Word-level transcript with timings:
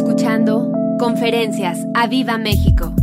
escuchando 0.00 0.72
Conferencias 0.98 1.78
a 1.94 2.06
Viva 2.06 2.38
México. 2.38 2.94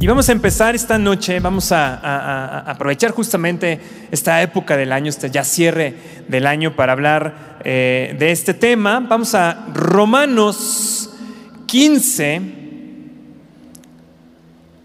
Y 0.00 0.06
vamos 0.06 0.30
a 0.30 0.32
empezar 0.32 0.74
esta 0.74 0.96
noche, 0.96 1.40
vamos 1.40 1.72
a, 1.72 2.60
aprovechar 2.60 3.10
justamente 3.10 3.78
esta 4.10 4.40
época 4.40 4.78
del 4.78 4.92
año, 4.92 5.10
este 5.10 5.30
ya 5.30 5.44
cierre 5.44 5.94
del 6.26 6.46
año 6.46 6.74
para 6.74 6.92
hablar 6.92 7.58
eh, 7.64 8.16
de 8.18 8.32
este 8.32 8.54
tema. 8.54 8.98
Vamos 9.00 9.34
a 9.34 9.66
Romanos 9.74 11.10
15 11.66 12.40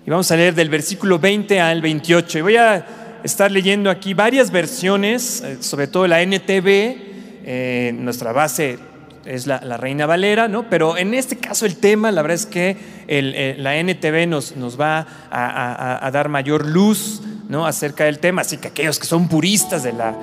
y 0.05 0.09
vamos 0.09 0.29
a 0.31 0.35
leer 0.35 0.53
del 0.53 0.67
versículo 0.67 1.17
20 1.17 1.61
al 1.61 1.81
28. 1.81 2.39
Y 2.39 2.41
voy 2.41 2.57
a 2.57 2.85
estar 3.23 3.49
leyendo 3.49 3.89
aquí 3.89 4.13
varias 4.13 4.51
versiones, 4.51 5.41
eh, 5.41 5.57
sobre 5.61 5.87
todo 5.87 6.07
la 6.07 6.21
NTV, 6.21 6.97
eh, 7.45 7.95
nuestra 7.97 8.33
base 8.33 8.88
es 9.29 9.45
la, 9.47 9.59
Reina 9.77 10.05
Valera, 10.05 10.47
¿no? 10.47 10.69
Pero 10.69 10.97
en 10.97 11.13
este 11.13 11.37
caso 11.37 11.65
el 11.65 11.77
tema, 11.77 12.11
la 12.11 12.21
verdad 12.21 12.35
es 12.35 12.45
que 12.45 12.75
eh, 13.07 13.55
la 13.57 13.77
NTV 13.77 14.27
nos, 14.27 14.55
nos 14.55 14.79
va 14.79 15.05
a, 15.31 16.09
dar 16.11 16.29
mayor 16.29 16.65
luz, 16.65 17.21
¿no? 17.47 17.67
Acerca 17.67 18.05
del 18.05 18.19
tema, 18.19 18.41
así 18.41 18.57
que 18.57 18.69
aquellos 18.69 18.99
que 18.99 19.05
son 19.05 19.27
puristas 19.29 19.83
de 19.83 19.93
la 19.93 20.15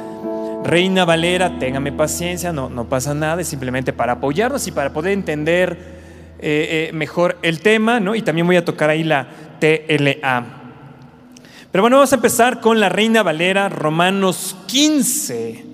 Reina 0.64 1.04
Valera, 1.04 1.58
téngame 1.58 1.92
paciencia, 1.92 2.52
no, 2.52 2.68
no 2.68 2.88
pasa 2.88 3.14
nada, 3.14 3.40
es 3.40 3.48
simplemente 3.48 3.92
para 3.92 4.14
apoyarnos 4.14 4.66
y 4.66 4.72
para 4.72 4.92
poder 4.92 5.12
entender 5.12 5.78
eh, 6.40 6.88
eh, 6.88 6.92
mejor 6.92 7.38
el 7.42 7.60
tema, 7.60 8.00
¿no? 8.00 8.14
Y 8.14 8.22
también 8.22 8.46
voy 8.46 8.56
a 8.56 8.64
tocar 8.64 8.90
ahí 8.90 9.04
la 9.04 9.28
TLA. 9.60 10.44
Pero 11.70 11.82
bueno, 11.82 11.96
vamos 11.96 12.12
a 12.12 12.16
empezar 12.16 12.60
con 12.60 12.80
la 12.80 12.88
Reina 12.88 13.22
Valera, 13.22 13.68
Romanos 13.68 14.56
15, 14.66 15.64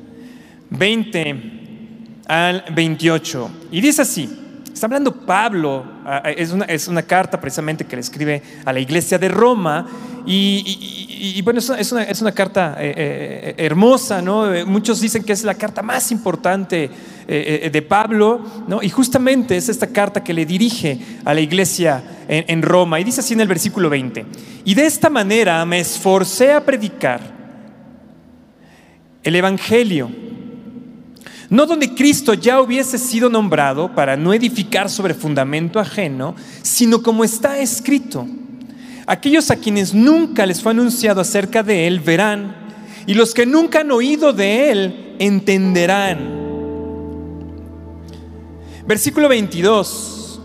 20 0.70 1.61
al 2.32 2.64
28. 2.74 3.50
Y 3.72 3.82
dice 3.82 4.00
así, 4.00 4.26
está 4.72 4.86
hablando 4.86 5.12
Pablo, 5.12 5.84
es 6.34 6.50
una, 6.50 6.64
es 6.64 6.88
una 6.88 7.02
carta 7.02 7.38
precisamente 7.38 7.84
que 7.84 7.94
le 7.94 8.00
escribe 8.00 8.42
a 8.64 8.72
la 8.72 8.80
iglesia 8.80 9.18
de 9.18 9.28
Roma, 9.28 9.86
y, 10.24 11.42
bueno, 11.42 11.58
es 11.58 11.92
una, 11.92 12.04
es 12.04 12.22
una, 12.22 12.32
carta 12.32 12.76
eh, 12.78 12.94
eh, 12.96 13.54
hermosa, 13.58 14.22
¿no? 14.22 14.46
Muchos 14.66 15.00
dicen 15.00 15.24
que 15.24 15.32
es 15.32 15.44
la 15.44 15.54
carta 15.54 15.82
más 15.82 16.10
importante 16.10 16.88
eh, 17.28 17.68
de 17.70 17.82
Pablo, 17.82 18.40
¿no? 18.66 18.82
Y 18.82 18.88
justamente 18.88 19.56
es 19.56 19.68
esta 19.68 19.88
carta 19.88 20.24
que 20.24 20.32
le 20.32 20.46
dirige 20.46 20.98
a 21.24 21.34
la 21.34 21.40
iglesia 21.40 22.02
en 22.28 22.62
Roma, 22.62 22.98
y 22.98 23.04
dice 23.04 23.20
así 23.20 23.34
en 23.34 23.42
el 23.42 23.48
versículo 23.48 23.90
20, 23.90 24.24
y 24.64 24.74
de 24.74 24.86
esta 24.86 25.10
manera 25.10 25.66
me 25.66 25.80
esforcé 25.80 26.52
a 26.52 26.64
predicar 26.64 27.20
el 29.22 29.36
Evangelio 29.36 30.31
no 31.52 31.66
donde 31.66 31.94
Cristo 31.94 32.32
ya 32.32 32.62
hubiese 32.62 32.96
sido 32.96 33.28
nombrado 33.28 33.94
para 33.94 34.16
no 34.16 34.32
edificar 34.32 34.88
sobre 34.88 35.12
fundamento 35.12 35.78
ajeno, 35.78 36.34
sino 36.62 37.02
como 37.02 37.24
está 37.24 37.58
escrito. 37.58 38.26
Aquellos 39.06 39.50
a 39.50 39.56
quienes 39.56 39.92
nunca 39.92 40.46
les 40.46 40.62
fue 40.62 40.72
anunciado 40.72 41.20
acerca 41.20 41.62
de 41.62 41.86
Él 41.86 42.00
verán, 42.00 42.56
y 43.06 43.12
los 43.12 43.34
que 43.34 43.44
nunca 43.44 43.80
han 43.80 43.90
oído 43.90 44.32
de 44.32 44.70
Él 44.70 45.16
entenderán. 45.18 46.40
Versículo 48.86 49.28
22. 49.28 50.40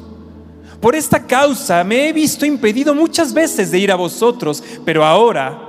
Por 0.81 0.93
esta 0.93 1.25
causa 1.25 1.85
me 1.85 2.09
he 2.09 2.11
visto 2.11 2.45
impedido 2.45 2.93
muchas 2.93 3.33
veces 3.33 3.71
de 3.71 3.79
ir 3.79 3.93
a 3.93 3.95
vosotros, 3.95 4.61
pero 4.83 5.05
ahora 5.05 5.66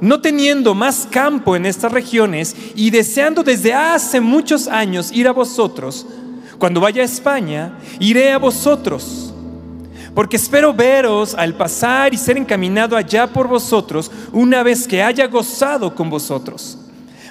no 0.00 0.20
teniendo 0.20 0.74
más 0.74 1.06
campo 1.10 1.56
en 1.56 1.66
estas 1.66 1.92
regiones 1.92 2.54
y 2.74 2.90
deseando 2.90 3.42
desde 3.42 3.74
hace 3.74 4.20
muchos 4.20 4.68
años 4.68 5.10
ir 5.12 5.28
a 5.28 5.32
vosotros, 5.32 6.06
cuando 6.58 6.80
vaya 6.80 7.02
a 7.02 7.04
España, 7.04 7.78
iré 8.00 8.32
a 8.32 8.38
vosotros, 8.38 9.32
porque 10.14 10.36
espero 10.36 10.74
veros 10.74 11.34
al 11.34 11.54
pasar 11.54 12.12
y 12.12 12.16
ser 12.16 12.36
encaminado 12.36 12.96
allá 12.96 13.26
por 13.28 13.46
vosotros 13.46 14.10
una 14.32 14.62
vez 14.62 14.88
que 14.88 15.02
haya 15.02 15.26
gozado 15.26 15.94
con 15.94 16.10
vosotros. 16.10 16.78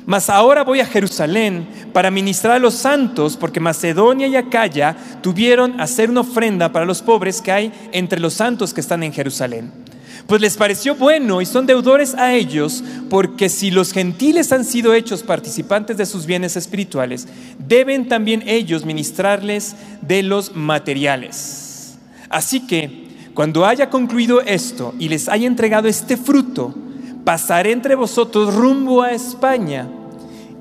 Mas 0.06 0.30
ahora 0.30 0.64
voy 0.64 0.80
a 0.80 0.86
Jerusalén 0.86 1.68
para 1.92 2.10
ministrar 2.10 2.56
a 2.56 2.60
los 2.60 2.76
santos, 2.76 3.36
porque 3.36 3.60
Macedonia 3.60 4.28
y 4.28 4.38
Acaya 4.38 4.96
tuvieron 5.22 5.82
hacer 5.82 6.10
una 6.10 6.22
ofrenda 6.22 6.72
para 6.72 6.86
los 6.86 7.02
pobres 7.02 7.42
que 7.42 7.52
hay 7.52 7.74
entre 7.92 8.22
los 8.22 8.34
santos 8.34 8.74
que 8.74 8.80
están 8.80 9.04
en 9.04 9.12
Jerusalén 9.12 9.87
pues 10.28 10.42
les 10.42 10.58
pareció 10.58 10.96
bueno 10.96 11.42
y 11.42 11.46
son 11.46 11.66
deudores 11.66 12.14
a 12.14 12.34
ellos, 12.34 12.84
porque 13.10 13.48
si 13.48 13.72
los 13.72 13.94
gentiles 13.94 14.52
han 14.52 14.66
sido 14.66 14.94
hechos 14.94 15.24
participantes 15.24 15.96
de 15.98 16.06
sus 16.06 16.26
bienes 16.26 16.58
espirituales, 16.58 17.28
deben 17.58 18.10
también 18.10 18.44
ellos 18.46 18.86
ministrarles 18.86 19.76
de 20.02 20.24
los 20.24 20.54
materiales. 20.54 21.98
Así 22.30 22.68
que, 22.68 23.08
cuando 23.34 23.66
haya 23.66 23.90
concluido 23.90 24.42
esto 24.42 24.94
y 25.00 25.10
les 25.10 25.30
haya 25.30 25.48
entregado 25.48 25.88
este 25.88 26.18
fruto, 26.18 26.76
pasaré 27.24 27.72
entre 27.72 27.96
vosotros 27.96 28.54
rumbo 28.54 29.04
a 29.04 29.12
España. 29.12 29.88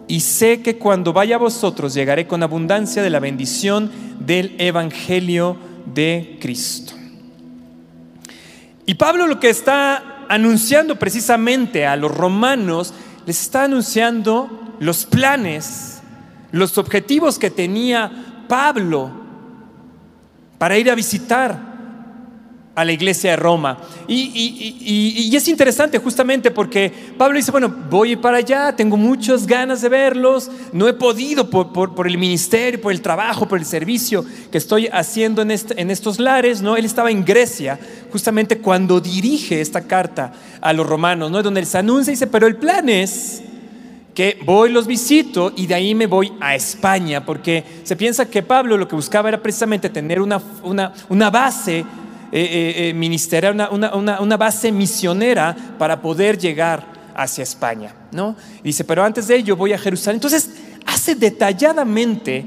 Y 0.08 0.20
sé 0.20 0.62
que 0.62 0.78
cuando 0.78 1.12
vaya 1.12 1.36
a 1.36 1.38
vosotros 1.38 1.94
llegaré 1.94 2.28
con 2.28 2.42
abundancia 2.42 3.02
de 3.02 3.10
la 3.10 3.18
bendición 3.18 3.90
del 4.20 4.54
Evangelio 4.58 5.56
de 5.92 6.38
Cristo. 6.40 6.95
Y 8.86 8.94
Pablo 8.94 9.26
lo 9.26 9.40
que 9.40 9.50
está 9.50 10.24
anunciando 10.28 10.96
precisamente 10.96 11.86
a 11.86 11.96
los 11.96 12.14
romanos, 12.14 12.94
les 13.26 13.40
está 13.40 13.64
anunciando 13.64 14.74
los 14.78 15.04
planes, 15.06 16.00
los 16.52 16.78
objetivos 16.78 17.38
que 17.38 17.50
tenía 17.50 18.44
Pablo 18.48 19.10
para 20.58 20.78
ir 20.78 20.90
a 20.90 20.94
visitar 20.94 21.65
a 22.76 22.84
la 22.84 22.92
iglesia 22.92 23.30
de 23.30 23.36
Roma. 23.36 23.78
Y, 24.06 25.34
es 25.34 25.48
interesante 25.48 25.98
justamente 25.98 26.50
porque 26.50 26.92
Pablo 27.18 27.36
dice, 27.36 27.50
bueno, 27.50 27.74
voy 27.90 28.16
para 28.16 28.38
allá, 28.38 28.76
tengo 28.76 28.96
muchas 28.96 29.46
ganas 29.46 29.80
de 29.80 29.88
verlos, 29.88 30.50
no 30.72 30.86
he 30.86 30.92
podido 30.92 31.50
por, 31.50 32.06
el 32.06 32.18
ministerio, 32.18 32.80
por 32.80 32.92
el 32.92 33.00
trabajo, 33.00 33.48
por 33.48 33.58
el 33.58 33.64
servicio 33.64 34.24
que 34.52 34.58
estoy 34.58 34.88
haciendo 34.88 35.42
en, 35.42 35.50
este, 35.50 35.80
en 35.80 35.90
estos 35.90 36.18
lares, 36.18 36.62
¿no? 36.62 36.76
Él 36.76 36.84
estaba 36.84 37.10
en 37.10 37.24
Grecia 37.24 37.78
justamente 38.12 38.58
cuando 38.58 39.00
dirige 39.00 39.60
esta 39.60 39.82
carta 39.82 40.32
a 40.60 40.72
los 40.72 40.86
romanos, 40.86 41.30
¿no? 41.30 41.42
Donde 41.42 41.64
se 41.64 41.78
anuncia 41.78 42.10
y 42.10 42.14
dice, 42.14 42.26
pero 42.26 42.46
el 42.46 42.56
plan 42.56 42.88
es 42.88 43.42
que 44.14 44.38
voy, 44.44 44.70
los 44.70 44.86
visito 44.86 45.52
y 45.56 45.66
de 45.66 45.74
ahí 45.74 45.94
me 45.94 46.06
voy 46.06 46.32
a 46.40 46.54
España, 46.54 47.24
porque 47.24 47.64
se 47.84 47.96
piensa 47.96 48.28
que 48.28 48.42
Pablo 48.42 48.76
lo 48.76 48.88
que 48.88 48.96
buscaba 48.96 49.28
era 49.28 49.42
precisamente 49.42 49.90
tener 49.90 50.20
una, 50.20 50.40
una, 50.62 50.92
una 51.08 51.30
base 51.30 51.84
eh, 52.32 52.90
eh, 52.90 52.90
eh, 52.90 54.18
una, 54.20 54.36
base 54.36 54.72
misionera 54.72 55.56
para 55.78 56.00
poder 56.00 56.38
llegar 56.38 56.86
hacia 57.14 57.42
España. 57.42 57.94
¿no? 58.12 58.36
dice, 58.62 58.84
pero 58.84 59.04
antes 59.04 59.28
de 59.28 59.36
ello 59.36 59.56
voy 59.56 59.72
a 59.72 59.78
Jerusalén. 59.78 60.16
Entonces, 60.16 60.50
hace 60.86 61.14
detalladamente, 61.14 62.44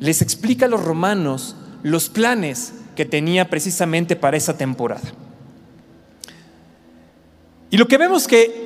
les 0.00 0.22
explica 0.22 0.66
a 0.66 0.68
los 0.68 0.82
romanos 0.82 1.56
los 1.82 2.08
planes 2.08 2.74
que 2.96 3.04
tenía 3.04 3.48
precisamente 3.48 4.16
para 4.16 4.36
esa 4.36 4.56
temporada. 4.56 5.12
Y 7.70 7.76
lo 7.76 7.88
que 7.88 7.98
vemos 7.98 8.26
que 8.26 8.64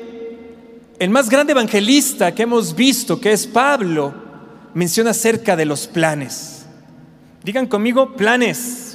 el 0.98 1.10
más 1.10 1.30
grande 1.30 1.53
evangelista 1.53 2.34
que 2.34 2.42
hemos 2.42 2.75
visto, 2.75 3.20
que 3.20 3.32
es 3.32 3.47
Pablo, 3.47 4.12
menciona 4.75 5.10
acerca 5.10 5.56
de 5.56 5.65
los 5.65 5.86
planes. 5.86 6.66
Digan 7.44 7.66
conmigo, 7.66 8.16
planes. 8.16 8.88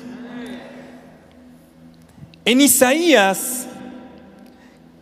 En 2.46 2.60
Isaías 2.60 3.68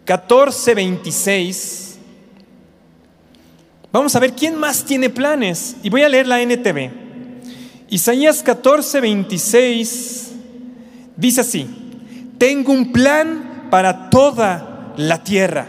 14, 0.05 0.75
26, 0.75 1.97
vamos 3.91 4.15
a 4.15 4.19
ver 4.19 4.33
quién 4.33 4.55
más 4.55 4.85
tiene 4.85 5.09
planes. 5.09 5.75
Y 5.81 5.89
voy 5.89 6.03
a 6.03 6.09
leer 6.09 6.27
la 6.27 6.41
NTV. 6.41 6.91
Isaías 7.89 8.43
14, 8.43 9.01
26 9.01 10.31
dice 11.17 11.41
así, 11.41 11.67
tengo 12.37 12.71
un 12.71 12.91
plan 12.91 13.67
para 13.69 14.09
toda 14.09 14.93
la 14.97 15.23
tierra. 15.23 15.67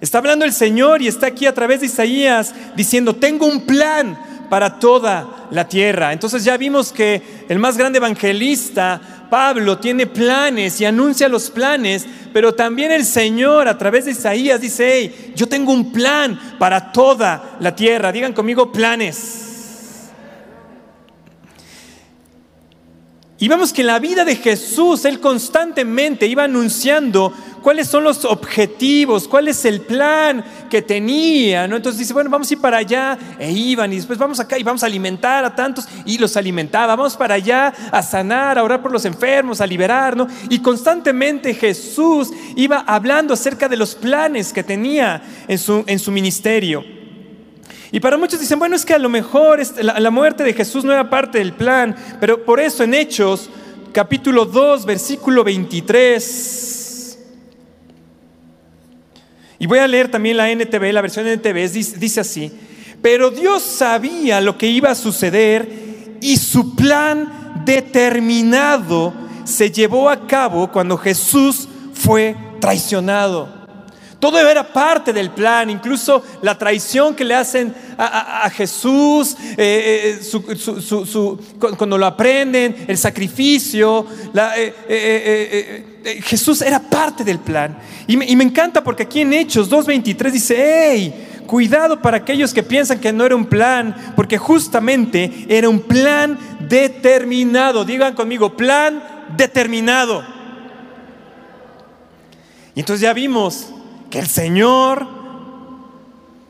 Está 0.00 0.18
hablando 0.18 0.44
el 0.44 0.52
Señor 0.52 1.00
y 1.00 1.08
está 1.08 1.28
aquí 1.28 1.46
a 1.46 1.54
través 1.54 1.80
de 1.80 1.86
Isaías 1.86 2.54
diciendo, 2.76 3.16
tengo 3.16 3.46
un 3.46 3.62
plan 3.62 4.18
para 4.48 4.78
toda 4.78 5.48
la 5.50 5.68
tierra. 5.68 6.12
Entonces 6.12 6.44
ya 6.44 6.56
vimos 6.56 6.92
que 6.92 7.22
el 7.48 7.58
más 7.58 7.76
grande 7.76 7.98
evangelista 7.98 9.00
Pablo 9.30 9.78
tiene 9.78 10.06
planes 10.06 10.80
y 10.80 10.84
anuncia 10.84 11.28
los 11.28 11.50
planes, 11.50 12.06
pero 12.32 12.54
también 12.54 12.92
el 12.92 13.04
Señor 13.04 13.68
a 13.68 13.76
través 13.76 14.04
de 14.04 14.12
Isaías 14.12 14.60
dice, 14.60 14.90
hey, 14.92 15.32
yo 15.34 15.48
tengo 15.48 15.72
un 15.72 15.92
plan 15.92 16.38
para 16.58 16.92
toda 16.92 17.56
la 17.60 17.74
tierra. 17.74 18.12
Digan 18.12 18.32
conmigo 18.32 18.70
planes. 18.70 19.55
Y 23.38 23.48
vemos 23.48 23.72
que 23.72 23.82
en 23.82 23.88
la 23.88 23.98
vida 23.98 24.24
de 24.24 24.36
Jesús 24.36 25.04
Él 25.04 25.20
constantemente 25.20 26.26
iba 26.26 26.44
anunciando 26.44 27.32
cuáles 27.66 27.88
son 27.88 28.04
los 28.04 28.24
objetivos, 28.24 29.28
cuál 29.28 29.48
es 29.48 29.64
el 29.64 29.82
plan 29.82 30.44
que 30.70 30.82
tenía, 30.82 31.66
¿no? 31.66 31.76
Entonces 31.76 31.98
dice, 31.98 32.14
bueno, 32.14 32.30
vamos 32.30 32.48
a 32.48 32.54
ir 32.54 32.60
para 32.60 32.78
allá, 32.78 33.18
e 33.40 33.50
iban, 33.50 33.92
y 33.92 33.96
después 33.96 34.18
vamos 34.18 34.38
acá 34.38 34.56
y 34.56 34.62
vamos 34.62 34.84
a 34.84 34.86
alimentar 34.86 35.44
a 35.44 35.54
tantos, 35.54 35.88
y 36.04 36.16
los 36.16 36.36
alimentaba, 36.36 36.94
vamos 36.94 37.16
para 37.16 37.34
allá 37.34 37.74
a 37.90 38.02
sanar, 38.04 38.56
a 38.56 38.62
orar 38.62 38.80
por 38.80 38.92
los 38.92 39.04
enfermos, 39.04 39.60
a 39.60 39.66
liberar, 39.66 40.16
¿no? 40.16 40.28
Y 40.48 40.60
constantemente 40.60 41.54
Jesús 41.54 42.30
iba 42.54 42.84
hablando 42.86 43.34
acerca 43.34 43.68
de 43.68 43.76
los 43.76 43.96
planes 43.96 44.52
que 44.52 44.62
tenía 44.62 45.20
en 45.48 45.58
su, 45.58 45.82
en 45.88 45.98
su 45.98 46.12
ministerio. 46.12 46.84
Y 47.92 48.00
para 48.00 48.16
muchos 48.16 48.40
dicen, 48.40 48.58
bueno, 48.58 48.76
es 48.76 48.84
que 48.84 48.94
a 48.94 48.98
lo 48.98 49.08
mejor 49.08 49.60
la, 49.82 50.00
la 50.00 50.10
muerte 50.10 50.42
de 50.42 50.52
Jesús 50.52 50.84
no 50.84 50.92
era 50.92 51.08
parte 51.08 51.38
del 51.38 51.52
plan, 51.52 51.94
pero 52.20 52.44
por 52.44 52.60
eso 52.60 52.84
en 52.84 52.94
Hechos 52.94 53.48
capítulo 53.92 54.44
2, 54.44 54.84
versículo 54.84 55.42
23. 55.44 57.18
Y 59.58 59.66
voy 59.66 59.78
a 59.78 59.88
leer 59.88 60.10
también 60.10 60.36
la 60.36 60.50
NTV, 60.50 60.92
la 60.92 61.00
versión 61.00 61.26
NTV, 61.26 61.72
dice 61.98 62.20
así, 62.20 62.52
pero 63.00 63.30
Dios 63.30 63.62
sabía 63.62 64.40
lo 64.40 64.58
que 64.58 64.66
iba 64.66 64.90
a 64.90 64.94
suceder 64.94 66.18
y 66.20 66.36
su 66.36 66.74
plan 66.74 67.62
determinado 67.64 69.14
se 69.44 69.70
llevó 69.70 70.10
a 70.10 70.26
cabo 70.26 70.70
cuando 70.70 70.98
Jesús 70.98 71.68
fue 71.94 72.36
traicionado. 72.60 73.55
Todo 74.26 74.40
era 74.40 74.66
parte 74.66 75.12
del 75.12 75.30
plan, 75.30 75.70
incluso 75.70 76.20
la 76.42 76.58
traición 76.58 77.14
que 77.14 77.24
le 77.24 77.32
hacen 77.32 77.72
a, 77.96 78.50
Jesús, 78.50 79.36
eh, 79.56 80.18
eh, 80.20 81.76
cuando 81.78 81.96
lo 81.96 82.06
aprenden, 82.06 82.86
el 82.88 82.98
sacrificio. 82.98 84.04
Eh, 84.88 85.84
Jesús 86.24 86.60
era 86.62 86.80
parte 86.80 87.22
del 87.22 87.38
plan. 87.38 87.78
Y 88.08 88.16
me, 88.16 88.26
y 88.26 88.34
me 88.34 88.42
encanta 88.42 88.82
porque 88.82 89.04
aquí 89.04 89.20
en 89.20 89.32
Hechos 89.32 89.70
2.23 89.70 90.30
dice, 90.32 90.56
hey, 90.58 91.42
cuidado 91.46 92.02
para 92.02 92.16
aquellos 92.16 92.52
que 92.52 92.64
piensan 92.64 92.98
que 92.98 93.12
no 93.12 93.24
era 93.24 93.36
un 93.36 93.46
plan, 93.46 93.94
porque 94.16 94.38
justamente 94.38 95.46
era 95.48 95.68
un 95.68 95.78
plan 95.78 96.36
determinado. 96.68 97.84
Digan 97.84 98.16
conmigo, 98.16 98.56
plan 98.56 99.24
determinado. 99.36 100.24
Y 102.74 102.80
entonces 102.80 103.02
ya 103.02 103.12
vimos 103.12 103.68
que 104.10 104.18
el 104.18 104.26
Señor 104.26 105.06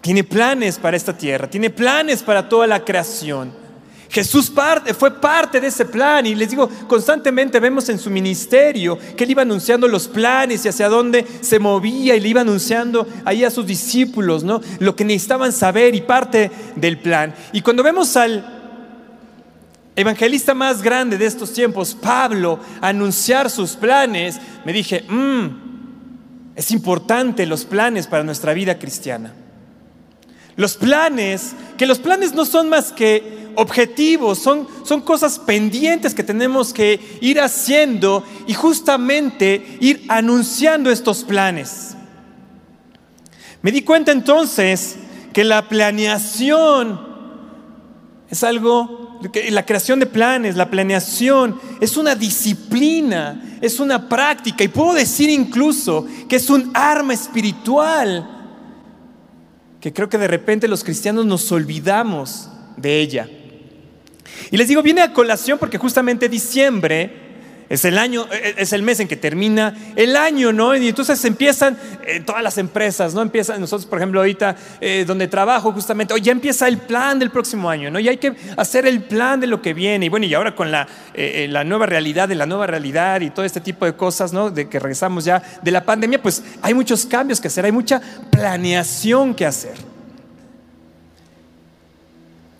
tiene 0.01 0.25
planes 0.25 0.79
para 0.79 0.97
esta 0.97 1.17
tierra, 1.17 1.51
tiene 1.51 1.71
planes 1.71 2.23
para 2.23 2.49
toda 2.49 2.67
la 2.67 2.85
creación. 2.85 3.67
Jesús 4.09 4.53
fue 4.97 5.21
parte 5.21 5.61
de 5.61 5.67
ese 5.67 5.85
plan 5.85 6.25
y 6.27 6.35
les 6.35 6.51
digo, 6.51 6.69
constantemente 6.87 7.59
vemos 7.59 7.89
en 7.89 7.99
su 7.99 8.09
ministerio 8.09 8.99
que 9.17 9.25
él 9.25 9.33
iba 9.33 9.43
anunciando 9.43 9.89
los 9.89 10.07
planes 10.07 10.65
y 10.65 10.69
hacia 10.69 10.89
dónde 10.89 11.27
se 11.41 11.59
movía 11.59 12.15
y 12.15 12.21
le 12.21 12.29
iba 12.29 12.41
anunciando 12.41 13.07
ahí 13.25 13.45
a 13.45 13.51
sus 13.51 13.67
discípulos, 13.67 14.45
¿no? 14.45 14.61
Lo 14.79 14.95
que 14.95 15.05
necesitaban 15.05 15.53
saber 15.53 15.95
y 15.95 16.03
parte 16.03 16.51
del 16.77 16.99
plan. 16.99 17.35
Y 17.53 17.63
cuando 17.63 17.83
vemos 17.83 18.17
al 18.17 18.57
evangelista 19.97 20.55
más 20.55 20.83
grande 20.83 21.19
de 21.19 21.27
estos 21.27 21.53
tiempos, 21.53 21.97
Pablo, 22.01 22.61
anunciar 22.81 23.51
sus 23.51 23.73
planes, 23.73 24.39
me 24.65 24.73
dije, 24.73 25.05
mmm, 25.09 25.66
es 26.57 26.71
importante 26.71 27.45
los 27.45 27.67
planes 27.67 28.07
para 28.07 28.25
nuestra 28.25 28.55
vida 28.55 28.79
cristiana. 28.79 29.35
Los 30.57 30.77
planes, 30.77 31.55
que 31.77 31.87
los 31.87 31.99
planes 31.99 32.33
no 32.33 32.47
son 32.47 32.71
más 32.71 32.93
que 32.93 33.51
objetivos, 33.57 34.39
son, 34.39 34.67
son 34.83 35.03
cosas 35.03 35.39
pendientes 35.39 36.15
que 36.15 36.23
tenemos 36.23 36.73
que 36.73 37.19
ir 37.21 37.43
haciendo 37.43 38.25
y 38.47 38.55
justamente 38.55 39.77
ir 39.81 40.07
anunciando 40.09 40.91
estos 40.91 41.25
planes. 41.25 41.95
Me 43.61 43.71
di 43.71 43.83
cuenta 43.83 44.13
entonces 44.13 44.97
que 45.35 45.45
la 45.45 45.69
planeación 45.69 46.99
es 48.31 48.43
algo 48.43 49.06
la 49.51 49.65
creación 49.65 50.01
de 50.01 50.07
planes, 50.07 50.57
la 50.57 50.71
planeación, 50.71 51.59
es 51.81 51.97
una 51.97 52.15
disciplina, 52.15 53.59
es 53.61 53.81
una 53.81 54.09
práctica 54.09 54.65
y 54.65 54.69
puedo 54.69 54.95
decir 54.95 55.31
incluso 55.31 56.07
que 56.29 56.37
es 56.37 56.51
un 56.51 56.71
arma 56.75 57.15
espiritual 57.15 58.37
que 59.81 59.93
creo 59.93 60.09
que 60.09 60.19
de 60.19 60.29
repente 60.29 60.69
los 60.69 60.83
cristianos 60.83 61.27
nos 61.27 61.53
olvidamos 61.53 62.49
de 62.77 63.01
ella. 63.01 63.29
Y 64.51 64.57
les 64.57 64.69
digo, 64.69 64.83
viene 64.83 65.03
a 65.03 65.13
colación 65.13 65.59
porque 65.59 65.79
justamente 65.79 66.29
diciembre 66.29 67.26
es 67.69 67.85
el 67.85 67.99
año, 67.99 68.27
e, 68.31 68.37
e, 68.37 68.55
es 68.59 68.73
el 68.73 68.83
mes 68.83 69.01
en 69.01 69.09
que 69.09 69.17
termina 69.17 69.75
el 69.97 70.17
año, 70.17 70.53
¿no? 70.53 70.77
Y 70.77 70.89
entonces 70.89 71.25
empiezan 71.25 71.77
eh, 72.07 72.21
todas 72.21 72.43
las 72.43 72.59
empresas, 72.59 73.13
¿no? 73.13 73.23
Empiezan, 73.23 73.61
nosotros, 73.61 73.87
por 73.87 73.99
ejemplo, 73.99 74.21
ahorita 74.21 74.57
eh, 74.81 75.05
donde 75.07 75.27
trabajo 75.27 75.73
justamente, 75.73 76.15
hoy 76.15 76.21
ya 76.21 76.33
empieza 76.33 76.69
el 76.69 76.79
plan 76.79 77.19
del 77.19 77.31
próximo 77.31 77.69
año, 77.69 77.91
¿no? 77.91 77.99
Y 77.99 78.09
hay 78.09 78.19
que 78.19 78.35
hacer 78.57 78.87
el 78.87 79.03
plan 79.03 79.41
de 79.41 79.49
lo 79.49 79.61
que 79.63 79.75
viene. 79.75 80.07
Y 80.07 80.09
bueno, 80.09 80.27
y 80.27 80.35
ahora 80.35 80.55
con 80.55 80.71
la, 80.71 80.87
eh, 81.15 81.49
la 81.51 81.65
nueva 81.65 81.87
realidad, 81.87 82.29
de 82.29 82.37
la 82.37 82.47
nueva 82.47 82.67
realidad 82.67 83.21
y 83.21 83.31
todo 83.31 83.45
este 83.45 83.61
tipo 83.61 83.85
de 83.85 83.95
cosas, 83.95 84.33
¿no? 84.33 84.51
De 84.51 84.69
que 84.69 84.79
regresamos 84.79 85.25
ya 85.25 85.43
de 85.63 85.71
la 85.71 85.85
pandemia, 85.85 86.23
pues 86.23 86.43
hay 86.63 86.73
muchos 86.73 87.05
cambios 87.05 87.41
que 87.41 87.49
hacer, 87.49 87.65
hay 87.65 87.73
mucha 87.73 88.01
planeación 88.31 89.35
que 89.35 89.45
hacer. 89.45 89.75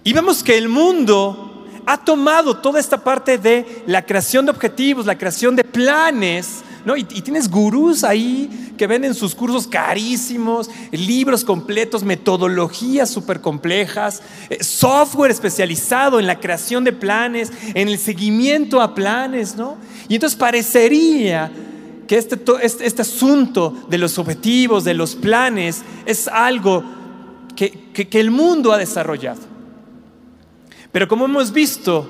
Y 0.03 0.13
vemos 0.13 0.43
que 0.43 0.57
el 0.57 0.69
mundo 0.69 1.56
ha 1.87 1.97
tomado 1.97 2.57
toda 2.57 2.81
esta 2.81 3.03
parte 3.03 3.39
de 3.39 3.85
la 3.87 4.05
creación 4.05 4.45
de 4.45 4.51
objetivos, 4.51 5.07
la 5.07 5.17
creación 5.17 5.55
de 5.55 5.63
planes, 5.63 6.63
¿no? 6.85 6.97
Y, 6.97 7.05
tienes 7.05 7.49
gurús 7.49 8.03
ahí 8.03 8.73
que 8.77 8.89
venden 8.89 9.15
sus 9.15 9.35
cursos 9.35 9.69
carísimos, 9.69 10.69
libros 10.91 11.45
completos, 11.45 12.03
metodologías 12.03 13.09
súper 13.09 13.41
complejas, 13.41 14.21
eh, 14.51 14.63
software 14.63 15.31
especializado 15.31 16.19
en 16.19 16.27
la 16.27 16.41
creación 16.41 16.83
de 16.83 16.93
planes, 16.93 17.53
en 17.75 17.89
el 17.89 17.99
seguimiento 17.99 18.83
a 18.83 18.95
planes, 18.95 19.57
¿no? 19.57 19.77
Y 20.09 20.17
entonces 20.17 20.37
parecería 20.37 21.53
que 22.09 22.19
este, 22.19 22.39
este, 22.63 22.87
este 22.87 23.03
asunto 23.03 23.87
de 23.89 23.99
los 23.99 24.19
objetivos, 24.19 24.85
de 24.85 24.95
los 24.95 25.15
planes, 25.15 25.83
es 26.05 26.29
algo 26.29 26.85
que 27.55 28.09
el 28.13 28.31
mundo 28.31 28.73
ha 28.73 28.77
desarrollado. 28.77 29.56
Pero 30.97 31.09
como 31.09 31.27
hemos 31.27 31.53
visto, 31.53 32.09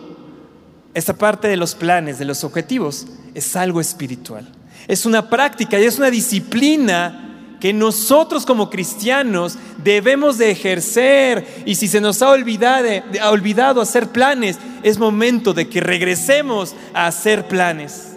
esta 0.95 1.13
parte 1.13 1.49
de 1.49 1.57
los 1.57 1.75
planes, 1.75 2.21
de 2.21 2.25
los 2.25 2.45
objetivos, 2.45 3.05
es 3.35 3.57
algo 3.57 3.81
espiritual. 3.81 4.47
Es 4.87 5.05
una 5.07 5.29
práctica 5.29 5.77
y 5.81 5.83
es 5.83 5.99
una 5.99 6.09
disciplina 6.09 7.57
que 7.59 7.73
nosotros 7.73 8.47
como 8.47 8.71
cristianos 8.71 9.59
debemos 9.83 10.39
de 10.39 10.53
ejercer. 10.53 11.65
Y 11.67 11.75
si 11.75 11.89
se 11.89 12.01
nos 12.01 12.23
ha 12.23 12.31
olvidado, 12.31 12.87
ha 13.21 13.31
olvidado 13.33 13.81
hacer 13.81 14.07
planes, 14.07 14.57
es 14.85 15.01
momento 15.01 15.53
de 15.53 15.69
que 15.69 15.81
regresemos 15.81 16.77
a 16.95 17.09
hacer 17.09 17.49
planes. 17.49 18.13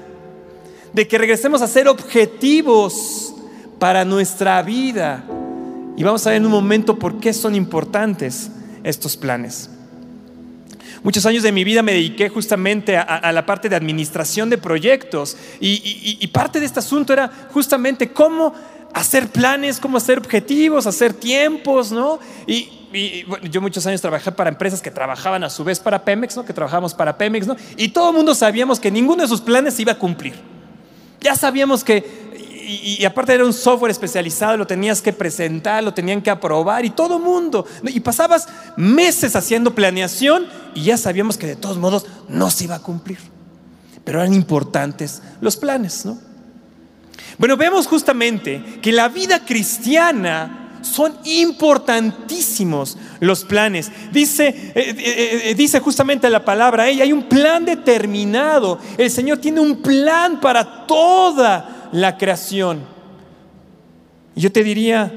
De 0.94 1.08
que 1.08 1.18
regresemos 1.18 1.64
a 1.64 1.66
hacer 1.66 1.88
objetivos 1.88 3.34
para 3.80 4.06
nuestra 4.06 4.62
vida. 4.62 5.24
Y 5.98 6.04
vamos 6.04 6.28
a 6.28 6.30
ver 6.30 6.38
en 6.38 6.46
un 6.46 6.52
momento 6.52 7.00
por 7.00 7.20
qué 7.20 7.34
son 7.34 7.56
importantes 7.56 8.52
estos 8.84 9.18
planes. 9.18 9.72
Muchos 11.04 11.26
años 11.26 11.44
de 11.44 11.52
mi 11.52 11.64
vida 11.64 11.82
me 11.82 11.94
dediqué 11.94 12.30
justamente 12.30 12.98
a, 12.98 13.32
la 13.32 13.46
parte 13.46 13.70
de 13.70 13.76
administración 13.76 14.50
de 14.50 14.58
proyectos 14.58 15.38
y, 15.60 16.28
parte 16.28 16.60
de 16.60 16.66
este 16.66 16.80
asunto 16.80 17.14
era 17.14 17.32
justamente 17.54 18.12
cómo 18.12 18.54
hacer 18.94 19.30
planes, 19.30 19.80
cómo 19.80 19.98
hacer 19.98 20.18
objetivos, 20.18 20.88
hacer 20.88 21.14
tiempos, 21.14 21.92
¿no? 21.92 22.20
Y, 22.48 22.76
yo 23.52 23.62
muchos 23.62 23.86
años 23.86 24.02
trabajé 24.02 24.32
para 24.32 24.50
empresas 24.50 24.82
que 24.82 24.90
trabajaban 24.90 25.44
a 25.44 25.50
su 25.50 25.64
vez 25.64 25.80
para 25.80 26.04
Pemex, 26.04 26.36
¿no? 26.36 26.44
Que 26.44 26.54
trabajábamos 26.54 26.96
para 26.96 27.18
Pemex, 27.18 27.46
¿no? 27.46 27.56
Y 27.78 27.90
todo 27.90 28.10
el 28.10 28.16
mundo 28.16 28.34
sabíamos 28.34 28.80
que 28.80 28.90
ninguno 28.90 29.22
de 29.22 29.28
sus 29.28 29.42
planes 29.42 29.76
se 29.76 29.84
iba 29.84 29.92
a 29.92 30.00
cumplir. 30.00 30.34
Ya 31.22 31.36
sabíamos 31.36 31.84
que 31.84 32.29
y, 32.70 33.06
aparte 33.06 33.34
era 33.34 33.46
un 33.46 33.54
software 33.54 33.92
especializado, 33.92 34.56
lo 34.56 34.68
tenías 34.68 35.02
que 35.02 35.12
presentar, 35.12 35.84
lo 35.84 35.94
tenían 35.94 36.22
que 36.22 36.30
aprobar 36.30 36.86
y 36.86 36.92
todo 36.92 37.18
mundo. 37.18 37.66
Y 37.84 38.00
pasabas 38.00 38.48
meses 38.78 39.36
haciendo 39.36 39.74
planeación 39.74 40.46
y 40.76 40.84
ya 40.84 40.98
sabíamos 40.98 41.38
que 41.38 41.48
de 41.48 41.56
todos 41.56 41.78
modos 41.78 42.06
no 42.28 42.52
se 42.52 42.66
iba 42.66 42.76
a 42.76 42.80
cumplir. 42.80 43.18
Pero 44.04 44.20
eran 44.22 44.34
importantes 44.34 45.22
los 45.42 45.58
planes, 45.58 46.06
¿no? 46.06 46.20
Bueno, 47.38 47.58
vemos 47.58 47.88
justamente 47.88 48.64
que 48.82 48.92
la 48.92 49.08
vida 49.08 49.46
cristiana 49.46 50.60
son 50.82 51.14
importantísimos 51.26 52.98
los 53.20 53.44
planes. 53.46 53.92
Dice, 54.12 54.48
eh, 54.48 54.72
eh, 54.76 55.42
eh, 55.46 55.56
dice 55.56 55.80
justamente 55.80 56.30
la 56.30 56.46
palabra, 56.46 56.84
hay 56.84 57.12
un 57.12 57.24
plan 57.24 57.66
determinado. 57.66 58.80
El 58.98 59.10
Señor 59.10 59.40
tiene 59.40 59.60
un 59.60 59.82
plan 59.82 60.40
para 60.40 60.86
toda 60.86 61.79
la 61.92 62.18
creación. 62.18 62.82
Yo 64.36 64.52
te 64.52 64.64
diría, 64.64 65.12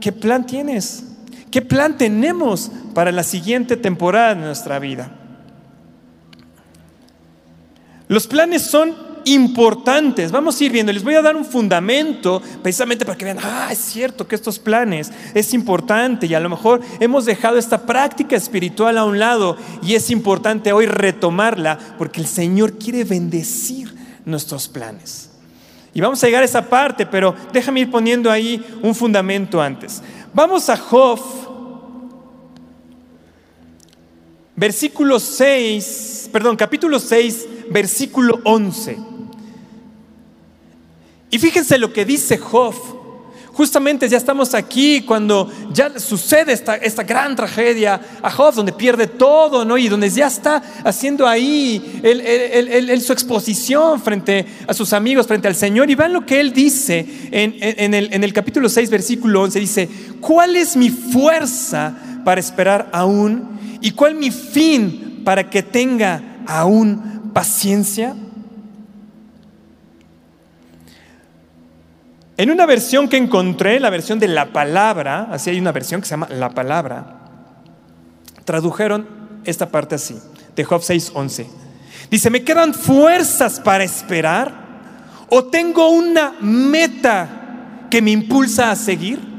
¿qué 0.00 0.12
plan 0.12 0.46
tienes? 0.46 1.04
¿Qué 1.50 1.62
plan 1.62 1.96
tenemos 1.96 2.70
para 2.94 3.12
la 3.12 3.22
siguiente 3.22 3.76
temporada 3.76 4.34
de 4.34 4.40
nuestra 4.42 4.78
vida? 4.78 5.10
Los 8.08 8.26
planes 8.26 8.62
son 8.62 8.94
importantes. 9.24 10.30
Vamos 10.30 10.60
a 10.60 10.64
ir 10.64 10.72
viendo, 10.72 10.92
les 10.92 11.02
voy 11.02 11.14
a 11.14 11.22
dar 11.22 11.36
un 11.36 11.44
fundamento 11.44 12.40
precisamente 12.62 13.04
para 13.04 13.18
que 13.18 13.24
vean, 13.24 13.38
ah, 13.42 13.68
es 13.72 13.78
cierto 13.78 14.26
que 14.26 14.36
estos 14.36 14.58
planes 14.58 15.10
es 15.34 15.52
importante 15.52 16.26
y 16.26 16.34
a 16.34 16.40
lo 16.40 16.48
mejor 16.48 16.80
hemos 17.00 17.24
dejado 17.24 17.58
esta 17.58 17.84
práctica 17.86 18.36
espiritual 18.36 18.96
a 18.98 19.04
un 19.04 19.18
lado 19.18 19.56
y 19.82 19.96
es 19.96 20.10
importante 20.10 20.72
hoy 20.72 20.86
retomarla 20.86 21.78
porque 21.98 22.20
el 22.20 22.28
Señor 22.28 22.78
quiere 22.78 23.02
bendecir 23.02 23.92
nuestros 24.24 24.68
planes. 24.68 25.30
Y 25.96 26.00
vamos 26.02 26.22
a 26.22 26.26
llegar 26.26 26.42
a 26.42 26.44
esa 26.44 26.68
parte, 26.68 27.06
pero 27.06 27.34
déjame 27.54 27.80
ir 27.80 27.90
poniendo 27.90 28.30
ahí 28.30 28.62
un 28.82 28.94
fundamento 28.94 29.62
antes. 29.62 30.02
Vamos 30.34 30.68
a 30.68 30.76
Job, 30.76 31.18
versículo 34.54 35.18
6, 35.18 36.28
perdón, 36.30 36.54
capítulo 36.54 37.00
6, 37.00 37.48
versículo 37.70 38.40
11. 38.44 38.98
Y 41.30 41.38
fíjense 41.38 41.78
lo 41.78 41.90
que 41.90 42.04
dice 42.04 42.36
Job. 42.36 42.74
Justamente 43.56 44.06
ya 44.06 44.18
estamos 44.18 44.52
aquí 44.52 45.00
cuando 45.00 45.50
ya 45.72 45.98
sucede 45.98 46.52
esta, 46.52 46.74
esta 46.76 47.04
gran 47.04 47.34
tragedia 47.34 47.98
a 48.20 48.30
Job, 48.30 48.54
donde 48.54 48.72
pierde 48.72 49.06
todo, 49.06 49.64
¿no? 49.64 49.78
Y 49.78 49.88
donde 49.88 50.10
ya 50.10 50.26
está 50.26 50.62
haciendo 50.84 51.26
ahí 51.26 51.82
su 53.00 53.14
exposición 53.14 54.02
frente 54.02 54.44
a 54.68 54.74
sus 54.74 54.92
amigos, 54.92 55.26
frente 55.26 55.48
al 55.48 55.54
Señor. 55.54 55.88
Y 55.88 55.94
vean 55.94 56.12
lo 56.12 56.26
que 56.26 56.38
él 56.38 56.52
dice 56.52 57.06
en, 57.30 57.94
el, 57.94 58.12
en 58.12 58.24
el 58.24 58.32
capítulo 58.34 58.68
6, 58.68 58.90
versículo 58.90 59.44
11. 59.44 59.58
Dice, 59.58 59.88
¿cuál 60.20 60.54
es 60.54 60.76
mi 60.76 60.90
fuerza 60.90 61.96
para 62.26 62.38
esperar 62.38 62.90
aún? 62.92 63.58
¿Y 63.80 63.92
cuál 63.92 64.16
mi 64.16 64.30
fin 64.30 65.22
para 65.24 65.48
que 65.48 65.62
tenga 65.62 66.42
aún 66.46 67.30
paciencia? 67.32 68.14
En 72.36 72.50
una 72.50 72.66
versión 72.66 73.08
que 73.08 73.16
encontré, 73.16 73.80
la 73.80 73.90
versión 73.90 74.18
de 74.18 74.28
la 74.28 74.52
palabra, 74.52 75.28
así 75.30 75.50
hay 75.50 75.58
una 75.58 75.72
versión 75.72 76.00
que 76.00 76.06
se 76.06 76.10
llama 76.10 76.28
la 76.28 76.50
palabra, 76.50 77.20
tradujeron 78.44 79.08
esta 79.44 79.70
parte 79.70 79.94
así, 79.94 80.18
de 80.54 80.64
Job 80.64 80.82
6:11. 80.82 81.46
Dice, 82.10 82.30
¿me 82.30 82.44
quedan 82.44 82.74
fuerzas 82.74 83.58
para 83.58 83.84
esperar? 83.84 84.66
¿O 85.28 85.44
tengo 85.44 85.88
una 85.88 86.34
meta 86.40 87.88
que 87.90 88.02
me 88.02 88.10
impulsa 88.10 88.70
a 88.70 88.76
seguir? 88.76 89.35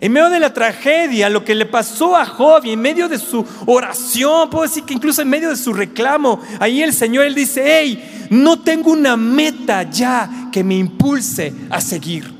En 0.00 0.12
medio 0.12 0.30
de 0.30 0.38
la 0.38 0.52
tragedia, 0.52 1.28
lo 1.28 1.44
que 1.44 1.54
le 1.54 1.66
pasó 1.66 2.16
a 2.16 2.24
Job 2.24 2.64
y 2.64 2.70
en 2.70 2.80
medio 2.80 3.08
de 3.08 3.18
su 3.18 3.44
oración, 3.66 4.48
puedo 4.48 4.62
decir 4.62 4.84
que 4.84 4.94
incluso 4.94 5.22
en 5.22 5.28
medio 5.28 5.50
de 5.50 5.56
su 5.56 5.72
reclamo, 5.72 6.40
ahí 6.60 6.82
el 6.82 6.92
Señor 6.92 7.24
él 7.24 7.34
dice, 7.34 7.64
hey, 7.66 8.28
no 8.30 8.60
tengo 8.60 8.92
una 8.92 9.16
meta 9.16 9.82
ya 9.90 10.48
que 10.52 10.62
me 10.62 10.76
impulse 10.76 11.52
a 11.70 11.80
seguir. 11.80 12.32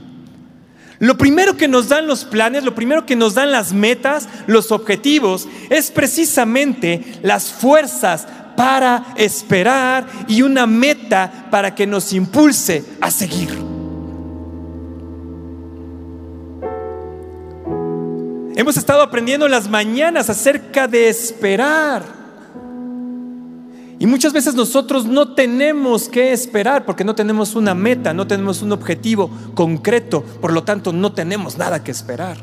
Lo 1.00 1.16
primero 1.16 1.56
que 1.56 1.68
nos 1.68 1.88
dan 1.88 2.06
los 2.06 2.24
planes, 2.24 2.64
lo 2.64 2.74
primero 2.74 3.06
que 3.06 3.16
nos 3.16 3.34
dan 3.34 3.50
las 3.52 3.72
metas, 3.72 4.28
los 4.46 4.72
objetivos, 4.72 5.48
es 5.70 5.90
precisamente 5.90 7.04
las 7.22 7.52
fuerzas 7.52 8.26
para 8.56 9.14
esperar 9.16 10.06
y 10.26 10.42
una 10.42 10.66
meta 10.66 11.48
para 11.50 11.74
que 11.74 11.86
nos 11.86 12.12
impulse 12.12 12.84
a 13.00 13.10
seguir. 13.10 13.77
Hemos 18.58 18.76
estado 18.76 19.02
aprendiendo 19.02 19.46
en 19.46 19.52
las 19.52 19.70
mañanas 19.70 20.28
acerca 20.28 20.88
de 20.88 21.08
esperar. 21.08 22.02
Y 24.00 24.04
muchas 24.04 24.32
veces 24.32 24.56
nosotros 24.56 25.06
no 25.06 25.32
tenemos 25.32 26.08
que 26.08 26.32
esperar 26.32 26.84
porque 26.84 27.04
no 27.04 27.14
tenemos 27.14 27.54
una 27.54 27.72
meta, 27.72 28.12
no 28.12 28.26
tenemos 28.26 28.60
un 28.60 28.72
objetivo 28.72 29.30
concreto, 29.54 30.24
por 30.40 30.52
lo 30.52 30.64
tanto 30.64 30.92
no 30.92 31.12
tenemos 31.12 31.56
nada 31.56 31.84
que 31.84 31.92
esperar. 31.92 32.38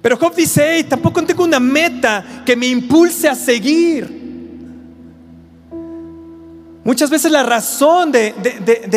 Pero 0.00 0.16
Job 0.16 0.36
dice, 0.36 0.84
tampoco 0.84 1.24
tengo 1.24 1.42
una 1.42 1.58
meta 1.58 2.44
que 2.46 2.54
me 2.54 2.68
impulse 2.68 3.28
a 3.28 3.34
seguir. 3.34 4.21
Muchas 6.84 7.10
veces 7.10 7.30
la 7.30 7.44
razón 7.44 8.10
de, 8.10 8.34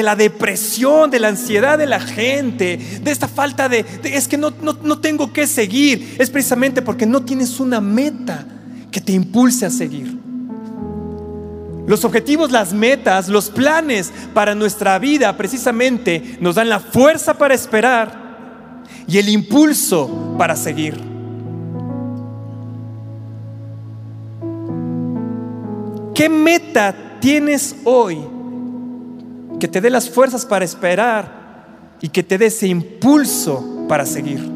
la 0.01 0.15
depresión, 0.15 1.11
de 1.11 1.19
la 1.19 1.27
ansiedad 1.27 1.77
de 1.77 1.85
la 1.85 1.99
gente, 1.99 2.77
de 3.01 3.11
esta 3.11 3.27
falta 3.27 3.69
de, 3.69 3.85
es 4.03 4.27
que 4.27 4.37
no, 4.37 4.51
no 4.61 4.99
tengo 4.99 5.31
que 5.31 5.45
seguir, 5.45 6.15
es 6.17 6.31
precisamente 6.31 6.81
porque 6.81 7.05
no 7.05 7.23
tienes 7.23 7.59
una 7.59 7.79
meta 7.81 8.45
que 8.91 9.01
te 9.01 9.11
impulse 9.11 9.65
a 9.67 9.69
seguir. 9.69 10.17
Los 11.87 12.03
objetivos, 12.03 12.51
las 12.51 12.73
metas, 12.73 13.27
los 13.27 13.49
planes 13.49 14.11
para 14.33 14.55
nuestra 14.55 14.97
vida 14.97 15.37
precisamente 15.37 16.37
nos 16.39 16.55
dan 16.55 16.69
la 16.69 16.79
fuerza 16.79 17.37
para 17.37 17.53
esperar 17.53 18.83
y 19.07 19.19
el 19.19 19.29
impulso 19.29 20.35
para 20.37 20.55
seguir. 20.55 20.95
¿Qué 26.15 26.29
meta 26.29 26.95
tienes 27.25 27.75
hoy 27.85 28.19
que 29.59 29.67
te 29.67 29.81
dé 29.81 29.89
las 29.89 30.07
fuerzas 30.07 30.45
para 30.45 30.63
esperar 30.63 31.95
y 31.99 32.09
que 32.09 32.21
te 32.21 32.37
dé 32.37 32.45
ese 32.45 32.67
impulso 32.67 33.87
para 33.89 34.05
seguir. 34.05 34.47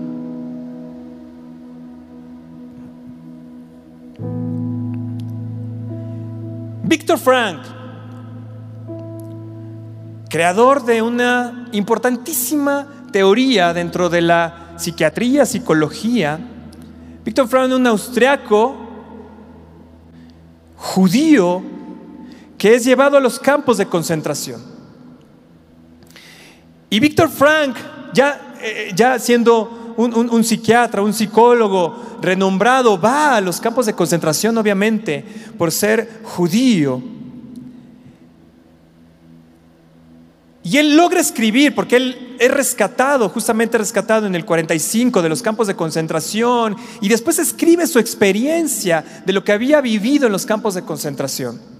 Víctor 6.83 7.17
Frank, 7.17 7.59
creador 10.29 10.85
de 10.85 11.01
una 11.01 11.69
importantísima 11.71 12.87
teoría 13.11 13.73
dentro 13.73 14.09
de 14.09 14.21
la 14.21 14.73
psiquiatría, 14.77 15.47
psicología, 15.47 16.39
Víctor 17.25 17.47
Frank, 17.47 17.71
un 17.73 17.87
austriaco 17.87 18.75
judío, 20.75 21.78
que 22.59 22.75
es 22.75 22.83
llevado 22.83 23.17
a 23.17 23.21
los 23.21 23.39
campos 23.39 23.77
de 23.77 23.87
concentración. 23.87 24.61
Y 26.89 26.99
Víctor 26.99 27.29
Frank, 27.29 27.77
ya, 28.13 28.55
eh, 28.61 28.91
ya 28.93 29.17
siendo 29.17 29.95
un, 29.95 30.43
psiquiatra, 30.43 31.01
un 31.01 31.13
psicólogo 31.13 32.19
renombrado, 32.21 32.99
va 32.99 33.37
a 33.37 33.41
los 33.41 33.61
campos 33.61 33.85
de 33.85 33.93
concentración, 33.93 34.57
obviamente, 34.57 35.23
por 35.57 35.71
ser 35.71 36.21
judío. 36.23 37.01
Y 40.61 40.77
él 40.77 40.97
logra 40.97 41.21
escribir, 41.21 41.73
porque 41.73 41.95
él 41.95 42.35
es 42.39 42.51
rescatado, 42.51 43.29
justamente 43.29 43.77
rescatado 43.77 44.27
en 44.27 44.35
el 44.35 44.43
45 44.43 45.21
de 45.21 45.29
los 45.29 45.41
campos 45.41 45.67
de 45.67 45.75
concentración, 45.75 46.75
y 46.99 47.07
después 47.07 47.39
escribe 47.39 47.87
su 47.87 47.99
experiencia 47.99 49.03
de 49.25 49.31
lo 49.31 49.45
que 49.45 49.53
había 49.53 49.79
vivido 49.79 50.25
en 50.25 50.33
los 50.33 50.45
campos 50.45 50.75
de 50.75 50.81
concentración. 50.81 51.78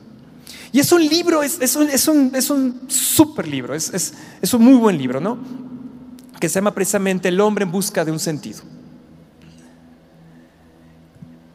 Y 0.72 0.80
es 0.80 0.92
un 0.92 1.06
libro, 1.06 1.42
es, 1.42 1.60
es 1.60 1.76
un, 1.76 1.90
es, 1.90 2.08
un, 2.08 2.32
es 2.36 2.50
un 2.50 2.82
super 2.88 3.48
libro, 3.48 3.74
es, 3.74 4.14
es 4.42 4.54
un 4.54 4.64
muy 4.64 4.76
buen 4.76 4.98
libro, 4.98 5.20
¿no? 5.20 5.38
Que 6.40 6.48
se 6.48 6.56
llama 6.56 6.74
precisamente 6.74 7.30
El 7.30 7.42
hombre 7.42 7.64
en 7.64 7.72
busca 7.72 8.06
de 8.06 8.12
un 8.12 8.20
sentido. 8.20 8.62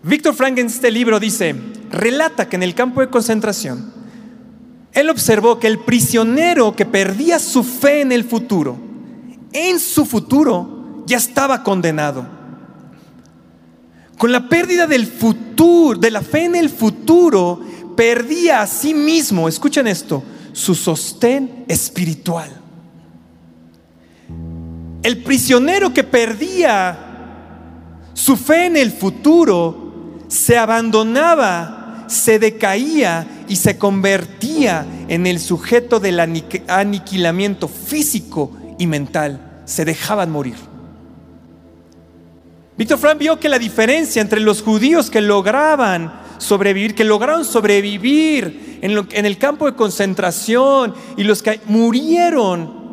Víctor 0.02 0.34
Frank 0.34 0.58
en 0.58 0.66
este 0.66 0.90
libro 0.90 1.18
dice, 1.18 1.54
relata 1.90 2.48
que 2.48 2.56
en 2.56 2.62
el 2.62 2.74
campo 2.74 3.00
de 3.00 3.08
concentración, 3.08 3.92
él 4.92 5.08
observó 5.08 5.58
que 5.58 5.66
el 5.66 5.78
prisionero 5.78 6.76
que 6.76 6.84
perdía 6.84 7.38
su 7.38 7.64
fe 7.64 8.02
en 8.02 8.12
el 8.12 8.24
futuro, 8.24 8.76
en 9.52 9.80
su 9.80 10.04
futuro, 10.04 11.04
ya 11.06 11.16
estaba 11.16 11.62
condenado. 11.62 12.26
Con 14.18 14.30
la 14.30 14.48
pérdida 14.48 14.86
del 14.86 15.06
futuro, 15.06 15.98
de 15.98 16.10
la 16.10 16.20
fe 16.20 16.44
en 16.44 16.54
el 16.54 16.68
futuro, 16.68 17.60
perdía 17.96 18.60
a 18.60 18.66
sí 18.66 18.94
mismo, 18.94 19.48
escuchen 19.48 19.86
esto, 19.86 20.22
su 20.52 20.74
sostén 20.74 21.64
espiritual. 21.68 22.50
El 25.02 25.22
prisionero 25.22 25.92
que 25.92 26.04
perdía 26.04 26.98
su 28.14 28.36
fe 28.36 28.66
en 28.66 28.76
el 28.76 28.90
futuro 28.90 30.18
se 30.28 30.56
abandonaba, 30.56 32.06
se 32.08 32.38
decaía 32.38 33.44
y 33.48 33.56
se 33.56 33.76
convertía 33.76 34.86
en 35.08 35.26
el 35.26 35.40
sujeto 35.40 36.00
del 36.00 36.20
aniquilamiento 36.20 37.68
físico 37.68 38.52
y 38.78 38.86
mental. 38.86 39.62
Se 39.64 39.84
dejaban 39.84 40.30
morir. 40.30 40.56
Víctor 42.76 42.98
Frank 42.98 43.18
vio 43.18 43.38
que 43.38 43.48
la 43.48 43.58
diferencia 43.58 44.20
entre 44.22 44.40
los 44.40 44.62
judíos 44.62 45.10
que 45.10 45.20
lograban 45.20 46.23
sobrevivir, 46.44 46.94
que 46.94 47.04
lograron 47.04 47.44
sobrevivir 47.44 48.78
en, 48.82 49.26
el 49.26 49.38
campo 49.38 49.66
de 49.66 49.74
concentración 49.74 50.94
y 51.16 51.24
los 51.24 51.42
que 51.42 51.60
murieron. 51.66 52.84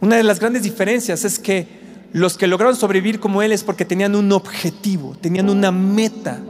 Una 0.00 0.16
de 0.16 0.24
las 0.24 0.40
grandes 0.40 0.62
diferencias 0.62 1.24
es 1.24 1.38
que 1.38 1.80
los 2.12 2.36
que 2.36 2.46
lograron 2.46 2.74
sobrevivir 2.74 3.20
como 3.20 3.42
él 3.42 3.52
es 3.52 3.62
porque 3.62 3.84
tenían 3.84 4.16
un 4.16 4.32
objetivo, 4.32 5.16
tenían 5.20 5.48
una 5.48 5.70
meta. 5.70 6.40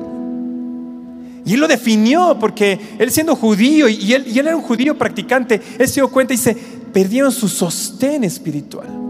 Y 1.45 1.55
él 1.55 1.61
lo 1.61 1.69
definió 1.69 2.39
porque 2.39 2.79
él 2.99 3.11
siendo 3.11 3.37
judío 3.37 3.89
y 3.89 4.15
él, 4.15 4.25
y 4.27 4.39
él 4.39 4.47
era 4.47 4.57
un 4.57 4.63
judío 4.63 4.97
practicante, 4.97 5.61
él 5.79 5.89
se 5.89 5.95
dio 5.95 6.09
cuenta 6.09 6.33
y 6.33 6.37
dice, 6.37 6.57
perdieron 6.93 7.33
su 7.33 7.49
sostén 7.49 8.25
espiritual. 8.25 9.10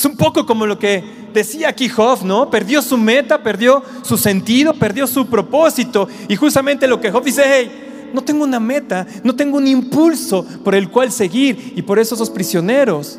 Es 0.00 0.06
un 0.06 0.16
poco 0.16 0.46
como 0.46 0.64
lo 0.64 0.78
que 0.78 1.04
decía 1.34 1.68
aquí 1.68 1.86
Job, 1.86 2.24
¿no? 2.24 2.48
Perdió 2.48 2.80
su 2.80 2.96
meta, 2.96 3.42
perdió 3.42 3.82
su 4.00 4.16
sentido, 4.16 4.72
perdió 4.72 5.06
su 5.06 5.26
propósito. 5.26 6.08
Y 6.26 6.36
justamente 6.36 6.86
lo 6.86 7.02
que 7.02 7.10
Job 7.10 7.22
dice, 7.22 7.42
hey, 7.44 8.08
no 8.14 8.22
tengo 8.22 8.44
una 8.44 8.58
meta, 8.58 9.06
no 9.22 9.36
tengo 9.36 9.58
un 9.58 9.66
impulso 9.66 10.42
por 10.64 10.74
el 10.74 10.88
cual 10.88 11.12
seguir. 11.12 11.74
Y 11.76 11.82
por 11.82 11.98
eso 11.98 12.14
esos 12.14 12.30
prisioneros, 12.30 13.18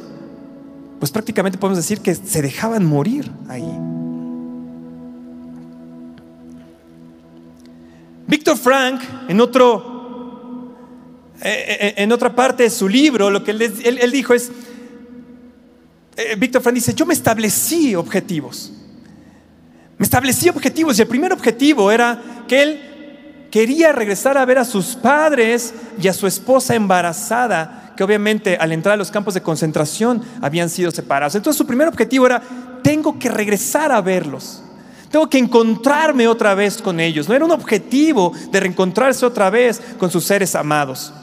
pues 0.97 1.11
prácticamente 1.11 1.59
podemos 1.59 1.77
decir 1.77 1.99
que 1.99 2.15
se 2.15 2.41
dejaban 2.41 2.83
morir 2.83 3.29
ahí. 3.47 3.77
Víctor 8.25 8.57
Frank, 8.57 9.01
en 9.27 9.39
otro, 9.39 10.73
eh, 11.43 11.77
eh, 11.79 11.93
en 11.97 12.11
otra 12.11 12.35
parte 12.35 12.63
de 12.63 12.71
su 12.71 12.89
libro, 12.89 13.29
lo 13.29 13.43
que 13.43 13.51
él 13.51 14.11
dijo 14.11 14.33
es, 14.33 14.51
eh, 16.21 16.35
Víctor 16.35 16.61
Frank 16.61 16.75
dice, 16.75 16.93
yo 16.93 17.05
me 17.05 17.13
establecí 17.13 17.95
objetivos. 17.95 18.71
Me 19.97 20.03
establecí 20.03 20.49
objetivos 20.49 20.97
y 20.97 21.01
el 21.01 21.07
primer 21.07 21.31
objetivo 21.31 21.91
era 21.91 22.21
que 22.47 22.63
él 22.63 23.47
quería 23.51 23.91
regresar 23.91 24.37
a 24.37 24.45
ver 24.45 24.57
a 24.57 24.65
sus 24.65 24.95
padres 24.95 25.73
y 26.01 26.07
a 26.07 26.13
su 26.13 26.25
esposa 26.25 26.73
embarazada, 26.73 27.93
que 27.95 28.03
obviamente 28.03 28.57
al 28.57 28.71
entrar 28.71 28.93
a 28.93 28.97
los 28.97 29.11
campos 29.11 29.33
de 29.33 29.41
concentración 29.41 30.23
habían 30.41 30.69
sido 30.69 30.89
separados. 30.89 31.35
Entonces 31.35 31.57
su 31.57 31.67
primer 31.67 31.87
objetivo 31.87 32.25
era, 32.25 32.41
tengo 32.81 33.19
que 33.19 33.29
regresar 33.29 33.91
a 33.91 34.01
verlos. 34.01 34.63
Tengo 35.11 35.29
que 35.29 35.37
encontrarme 35.37 36.27
otra 36.27 36.55
vez 36.55 36.81
con 36.81 36.99
ellos. 36.99 37.27
No 37.27 37.35
era 37.35 37.43
un 37.43 37.51
objetivo 37.51 38.31
de 38.49 38.61
reencontrarse 38.61 39.25
otra 39.25 39.49
vez 39.49 39.81
con 39.97 40.09
sus 40.09 40.23
seres 40.23 40.55
amados. 40.55 41.13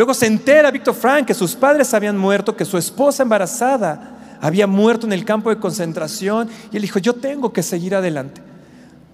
Luego 0.00 0.14
se 0.14 0.24
entera 0.24 0.70
Víctor 0.70 0.94
Frank 0.94 1.26
que 1.26 1.34
sus 1.34 1.54
padres 1.54 1.92
habían 1.92 2.16
muerto, 2.16 2.56
que 2.56 2.64
su 2.64 2.78
esposa 2.78 3.22
embarazada 3.22 4.38
había 4.40 4.66
muerto 4.66 5.06
en 5.06 5.12
el 5.12 5.26
campo 5.26 5.50
de 5.50 5.58
concentración 5.58 6.48
y 6.72 6.76
él 6.76 6.80
dijo, 6.80 6.98
yo 6.98 7.12
tengo 7.12 7.52
que 7.52 7.62
seguir 7.62 7.94
adelante. 7.94 8.40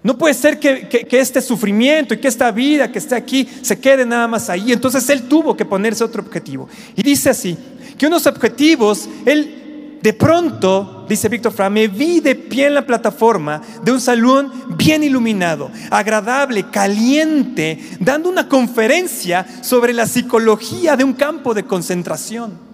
No 0.05 0.17
puede 0.17 0.33
ser 0.35 0.61
que, 0.61 0.87
que, 0.87 1.19
este 1.19 1.43
sufrimiento 1.43 2.15
y 2.15 2.19
que 2.19 2.29
esta 2.29 2.53
vida 2.53 2.93
que 2.93 3.01
esté 3.01 3.17
aquí 3.17 3.49
se 3.63 3.81
quede 3.81 4.07
nada 4.07 4.29
más 4.29 4.49
ahí. 4.49 4.73
Entonces 4.73 5.11
él 5.11 5.23
tuvo 5.23 5.57
que 5.57 5.65
ponerse 5.65 6.05
otro 6.05 6.23
objetivo. 6.23 6.69
Y 6.95 7.03
dice 7.03 7.31
así, 7.31 7.59
que 7.99 8.07
unos 8.07 8.25
objetivos, 8.29 9.09
él 9.25 9.66
de 10.07 10.13
pronto, 10.13 11.05
dice 11.09 11.29
Víctor 11.29 11.51
Fra, 11.51 11.69
me 11.69 11.89
vi 11.89 12.21
de 12.21 12.37
pie 12.37 12.69
en 12.69 12.75
la 12.75 12.87
plataforma 12.87 13.61
de 13.83 13.91
un 13.91 14.01
salón 14.01 14.53
bien 14.77 15.03
iluminado, 15.03 15.69
agradable, 15.91 16.71
caliente, 16.71 17.81
dando 17.99 18.29
una 18.29 18.49
conferencia 18.49 19.45
sobre 19.63 19.93
la 19.93 20.07
psicología 20.07 20.97
de 20.97 21.03
un 21.03 21.13
campo 21.13 21.55
de 21.55 21.65
concentración. 21.65 22.66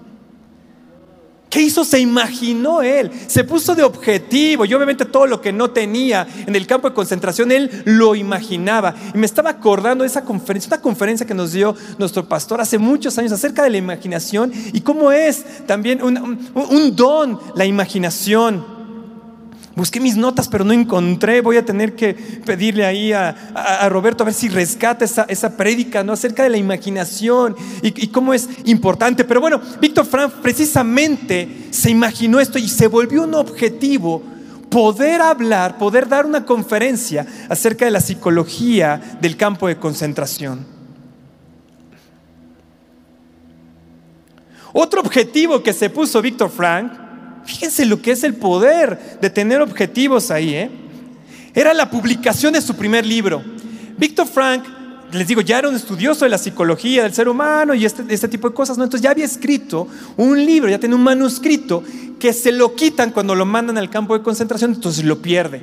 ¿Qué 1.53 1.61
hizo? 1.61 1.85
Se 1.85 2.01
imaginó 2.01 2.81
él, 2.81 3.11
se 3.27 3.45
puso 3.45 3.75
de 3.75 3.83
objetivo 3.83 4.65
y 4.65 4.73
obviamente 4.73 5.05
todo 5.05 5.27
lo 5.27 5.43
que 5.43 5.53
no 5.53 5.71
tenía 5.71 6.27
en 6.47 6.57
el 6.57 6.67
campo 6.67 6.89
de 6.89 6.95
concentración, 6.95 7.53
él 7.53 7.83
lo 7.85 8.15
imaginaba. 8.15 8.95
Y 9.15 9.19
me 9.19 9.27
estaba 9.27 9.51
acordando 9.51 10.03
de 10.03 10.09
esa 10.09 10.25
conferencia, 10.25 10.69
una 10.69 10.81
conferencia 10.81 11.27
que 11.27 11.35
nos 11.35 11.53
dio 11.53 11.77
nuestro 11.99 12.25
pastor 12.27 12.63
hace 12.63 12.79
muchos 12.79 13.19
años 13.19 13.33
acerca 13.33 13.65
de 13.65 13.69
la 13.69 13.77
imaginación 13.77 14.51
y 14.73 14.81
cómo 14.81 15.13
es 15.13 15.67
también 15.67 16.03
un, 16.03 16.51
un 16.55 16.97
don 16.97 17.39
la 17.55 17.67
imaginación. 17.67 18.82
Busqué 19.75 20.01
mis 20.01 20.17
notas, 20.17 20.49
pero 20.49 20.65
no 20.65 20.73
encontré. 20.73 21.41
Voy 21.41 21.57
a 21.57 21.65
tener 21.65 21.95
que 21.95 22.13
pedirle 22.13 22.85
ahí 22.85 23.13
a, 23.13 23.89
Roberto 23.89 24.23
a 24.23 24.27
ver 24.27 24.35
si 24.35 24.49
rescata 24.49 25.05
esa, 25.05 25.25
esa 25.29 25.57
prédica, 25.57 26.05
¿no? 26.05 26.13
Acerca 26.13 26.43
de 26.43 26.51
la 26.51 26.59
imaginación 26.59 27.57
y, 27.81 28.09
cómo 28.09 28.35
es 28.35 28.49
importante. 28.65 29.25
Pero 29.25 29.41
bueno, 29.41 29.61
Víctor 29.81 30.05
Frank 30.05 30.33
precisamente 30.43 31.69
se 31.71 31.91
imaginó 31.91 32.39
esto 32.39 32.59
y 32.59 32.69
se 32.69 32.87
volvió 32.87 33.23
un 33.23 33.35
objetivo 33.35 34.23
poder 34.69 35.23
hablar, 35.23 35.79
poder 35.79 36.07
dar 36.09 36.27
una 36.27 36.45
conferencia 36.45 37.27
acerca 37.49 37.87
de 37.87 37.91
la 37.91 38.01
psicología 38.01 39.19
del 39.21 39.37
campo 39.39 39.69
de 39.69 39.77
concentración. 39.77 40.67
Otro 44.75 45.01
objetivo 45.01 45.63
que 45.63 45.73
se 45.73 45.91
puso 45.91 46.21
Víctor 46.23 46.51
Frank 46.51 46.93
Fíjense 47.45 47.85
lo 47.87 48.01
que 48.01 48.13
es 48.13 48.25
el 48.25 48.35
poder 48.35 49.19
de 49.21 49.31
tener 49.31 49.61
objetivos 49.61 50.31
ahí. 50.31 50.55
¿eh? 50.55 50.71
Era 51.55 51.75
la 51.75 51.91
publicación 51.91 52.53
de 52.53 52.61
su 52.61 52.77
primer 52.77 53.05
libro. 53.05 53.43
Víctor 53.99 54.27
Frank, 54.27 54.65
les 55.13 55.29
digo, 55.29 55.41
ya 55.41 55.59
era 55.59 55.69
un 55.69 55.75
estudioso 55.75 56.25
de 56.25 56.31
la 56.31 56.39
psicología 56.39 57.03
del 57.03 57.13
ser 57.13 57.29
humano 57.29 57.75
y 57.75 57.85
este, 57.85 58.03
este 58.09 58.29
tipo 58.29 58.49
de 58.49 58.55
cosas, 58.55 58.79
¿no? 58.79 58.85
Entonces 58.85 59.03
ya 59.03 59.11
había 59.11 59.25
escrito 59.25 59.87
un 60.17 60.45
libro, 60.45 60.71
ya 60.71 60.79
tiene 60.79 60.95
un 60.95 61.03
manuscrito 61.03 61.83
que 62.19 62.33
se 62.33 62.53
lo 62.53 62.75
quitan 62.75 63.11
cuando 63.11 63.35
lo 63.35 63.45
mandan 63.45 63.77
al 63.77 63.91
campo 63.91 64.17
de 64.17 64.23
concentración, 64.23 64.75
entonces 64.75 65.05
lo 65.05 65.21
pierde. 65.21 65.61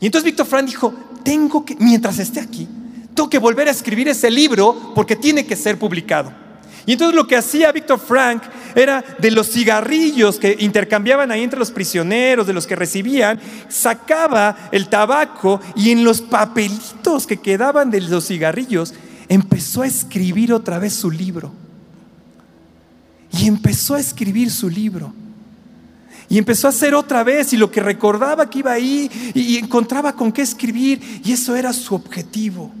Y 0.00 0.06
entonces 0.06 0.24
Víctor 0.24 0.46
Frank 0.46 0.66
dijo, 0.66 0.94
tengo 1.22 1.64
que, 1.64 1.76
mientras 1.78 2.18
esté 2.18 2.40
aquí, 2.40 2.66
tengo 3.14 3.28
que 3.28 3.38
volver 3.38 3.68
a 3.68 3.72
escribir 3.72 4.08
ese 4.08 4.30
libro 4.30 4.92
porque 4.94 5.16
tiene 5.16 5.44
que 5.44 5.56
ser 5.56 5.78
publicado. 5.78 6.41
Y 6.84 6.92
entonces 6.92 7.14
lo 7.14 7.26
que 7.26 7.36
hacía 7.36 7.70
Víctor 7.70 8.00
Frank 8.00 8.42
era 8.74 9.04
de 9.18 9.30
los 9.30 9.50
cigarrillos 9.50 10.38
que 10.38 10.56
intercambiaban 10.58 11.30
ahí 11.30 11.42
entre 11.42 11.58
los 11.58 11.70
prisioneros, 11.70 12.46
de 12.46 12.52
los 12.52 12.66
que 12.66 12.74
recibían, 12.74 13.40
sacaba 13.68 14.56
el 14.72 14.88
tabaco 14.88 15.60
y 15.76 15.90
en 15.90 16.02
los 16.02 16.20
papelitos 16.20 17.26
que 17.26 17.36
quedaban 17.36 17.90
de 17.90 18.00
los 18.00 18.26
cigarrillos 18.26 18.94
empezó 19.28 19.82
a 19.82 19.86
escribir 19.86 20.52
otra 20.52 20.78
vez 20.78 20.94
su 20.94 21.10
libro. 21.10 21.52
Y 23.30 23.46
empezó 23.46 23.94
a 23.94 24.00
escribir 24.00 24.50
su 24.50 24.68
libro. 24.68 25.14
Y 26.28 26.38
empezó 26.38 26.66
a 26.66 26.70
hacer 26.70 26.94
otra 26.94 27.22
vez 27.22 27.52
y 27.52 27.56
lo 27.56 27.70
que 27.70 27.80
recordaba 27.80 28.48
que 28.48 28.60
iba 28.60 28.72
ahí 28.72 29.10
y 29.34 29.56
encontraba 29.58 30.14
con 30.14 30.32
qué 30.32 30.42
escribir 30.42 31.20
y 31.24 31.32
eso 31.32 31.54
era 31.54 31.72
su 31.72 31.94
objetivo. 31.94 32.72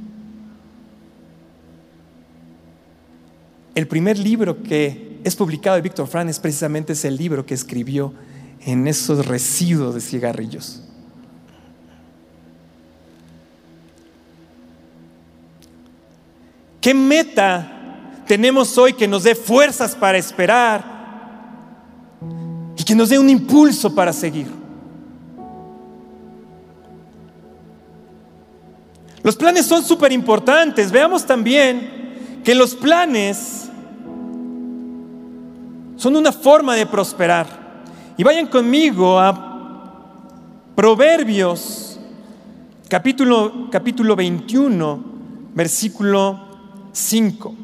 El 3.74 3.88
primer 3.88 4.18
libro 4.18 4.62
que 4.62 5.20
es 5.24 5.36
publicado 5.36 5.76
de 5.76 5.82
Víctor 5.82 6.06
Frank 6.06 6.28
es 6.28 6.38
precisamente 6.38 6.92
ese 6.92 7.10
libro 7.10 7.46
que 7.46 7.54
escribió 7.54 8.12
en 8.60 8.86
esos 8.86 9.26
residuos 9.26 9.94
de 9.94 10.00
cigarrillos. 10.00 10.82
¿Qué 16.80 16.92
meta 16.92 18.24
tenemos 18.26 18.76
hoy 18.76 18.92
que 18.92 19.06
nos 19.08 19.22
dé 19.22 19.34
fuerzas 19.34 19.94
para 19.94 20.18
esperar 20.18 20.84
y 22.76 22.82
que 22.82 22.94
nos 22.94 23.08
dé 23.08 23.18
un 23.18 23.30
impulso 23.30 23.94
para 23.94 24.12
seguir? 24.12 24.48
Los 29.22 29.36
planes 29.36 29.64
son 29.64 29.84
súper 29.84 30.10
importantes. 30.10 30.90
Veamos 30.90 31.24
también 31.24 32.01
que 32.44 32.54
los 32.54 32.74
planes 32.74 33.70
son 35.96 36.16
una 36.16 36.32
forma 36.32 36.74
de 36.74 36.86
prosperar. 36.86 37.46
Y 38.16 38.24
vayan 38.24 38.46
conmigo 38.46 39.18
a 39.18 39.50
Proverbios, 40.74 42.00
capítulo, 42.88 43.68
capítulo 43.70 44.16
21, 44.16 45.04
versículo 45.54 46.40
5. 46.92 47.54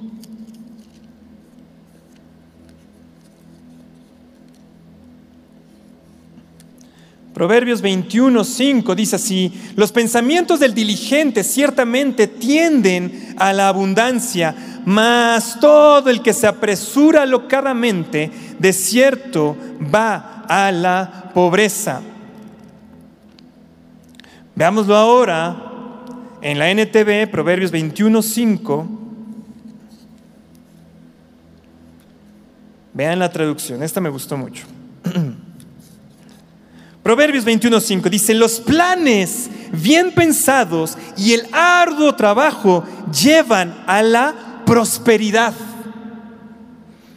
Proverbios 7.38 7.80
21, 7.82 8.42
5 8.42 8.96
dice 8.96 9.14
así, 9.14 9.52
los 9.76 9.92
pensamientos 9.92 10.58
del 10.58 10.74
diligente 10.74 11.44
ciertamente 11.44 12.26
tienden 12.26 13.36
a 13.38 13.52
la 13.52 13.68
abundancia, 13.68 14.56
mas 14.84 15.60
todo 15.60 16.10
el 16.10 16.20
que 16.20 16.32
se 16.32 16.48
apresura 16.48 17.24
locadamente, 17.26 18.32
de 18.58 18.72
cierto 18.72 19.56
va 19.94 20.46
a 20.48 20.72
la 20.72 21.30
pobreza. 21.32 22.00
Veámoslo 24.56 24.96
ahora 24.96 25.62
en 26.42 26.58
la 26.58 26.72
NTV, 26.72 27.30
Proverbios 27.30 27.70
21, 27.70 28.20
5. 28.20 28.88
Vean 32.94 33.20
la 33.20 33.30
traducción, 33.30 33.84
esta 33.84 34.00
me 34.00 34.08
gustó 34.08 34.36
mucho. 34.36 34.66
Proverbios 37.08 37.46
21.5 37.46 38.10
dice, 38.10 38.34
los 38.34 38.60
planes 38.60 39.48
bien 39.72 40.12
pensados 40.12 40.98
y 41.16 41.32
el 41.32 41.48
arduo 41.52 42.14
trabajo 42.16 42.84
llevan 43.10 43.82
a 43.86 44.02
la 44.02 44.34
prosperidad. 44.66 45.54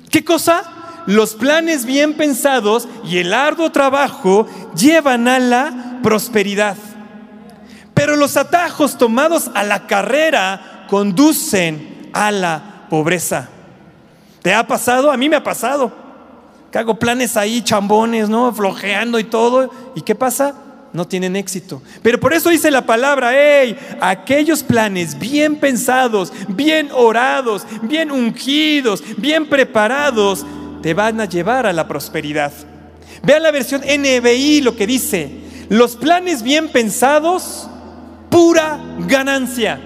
¿Qué 0.10 0.24
cosa? 0.24 0.64
Los 1.08 1.34
planes 1.36 1.84
bien 1.84 2.14
pensados 2.14 2.88
y 3.04 3.18
el 3.18 3.34
arduo 3.34 3.70
trabajo 3.74 4.48
llevan 4.78 5.28
a 5.28 5.40
la 5.40 6.00
prosperidad. 6.02 6.78
Pero 7.94 8.16
los 8.16 8.38
atajos 8.38 8.98
tomados 8.98 9.52
a 9.56 9.64
la 9.64 9.88
carrera 9.88 10.86
conducen 10.90 12.10
a 12.14 12.32
la 12.32 12.86
pobreza. 12.90 13.50
¿Te 14.42 14.54
ha 14.54 14.66
pasado? 14.66 15.12
A 15.12 15.18
mí 15.18 15.28
me 15.28 15.36
ha 15.36 15.44
pasado. 15.44 16.01
Que 16.72 16.80
hago 16.80 16.98
planes 16.98 17.36
ahí, 17.38 17.62
chambones, 17.62 18.30
¿no? 18.30 18.54
Flojeando 18.54 19.20
y 19.20 19.26
todo. 19.26 19.72
¿Y 19.94 20.02
qué 20.02 20.16
pasa? 20.16 20.56
No 20.94 21.08
tienen 21.08 21.36
éxito. 21.36 21.82
Pero 22.02 22.20
por 22.20 22.34
eso 22.34 22.50
dice 22.50 22.72
la 22.72 22.86
palabra, 22.86 23.32
hey, 23.34 23.78
aquellos 24.02 24.64
planes 24.64 25.18
bien 25.18 25.58
pensados, 25.58 26.34
bien 26.50 26.90
orados, 26.94 27.66
bien 27.84 28.12
ungidos, 28.12 29.04
bien 29.18 29.48
preparados, 29.48 30.46
te 30.82 30.94
van 30.94 31.22
a 31.22 31.26
llevar 31.26 31.66
a 31.66 31.74
la 31.74 31.88
prosperidad. 31.88 32.52
Vean 33.24 33.44
la 33.44 33.52
versión 33.52 33.82
NBI 33.82 34.62
lo 34.62 34.76
que 34.76 34.88
dice, 34.88 35.32
los 35.70 35.96
planes 35.96 36.44
bien 36.44 36.70
pensados, 36.70 37.70
pura 38.30 38.80
ganancia. 39.08 39.80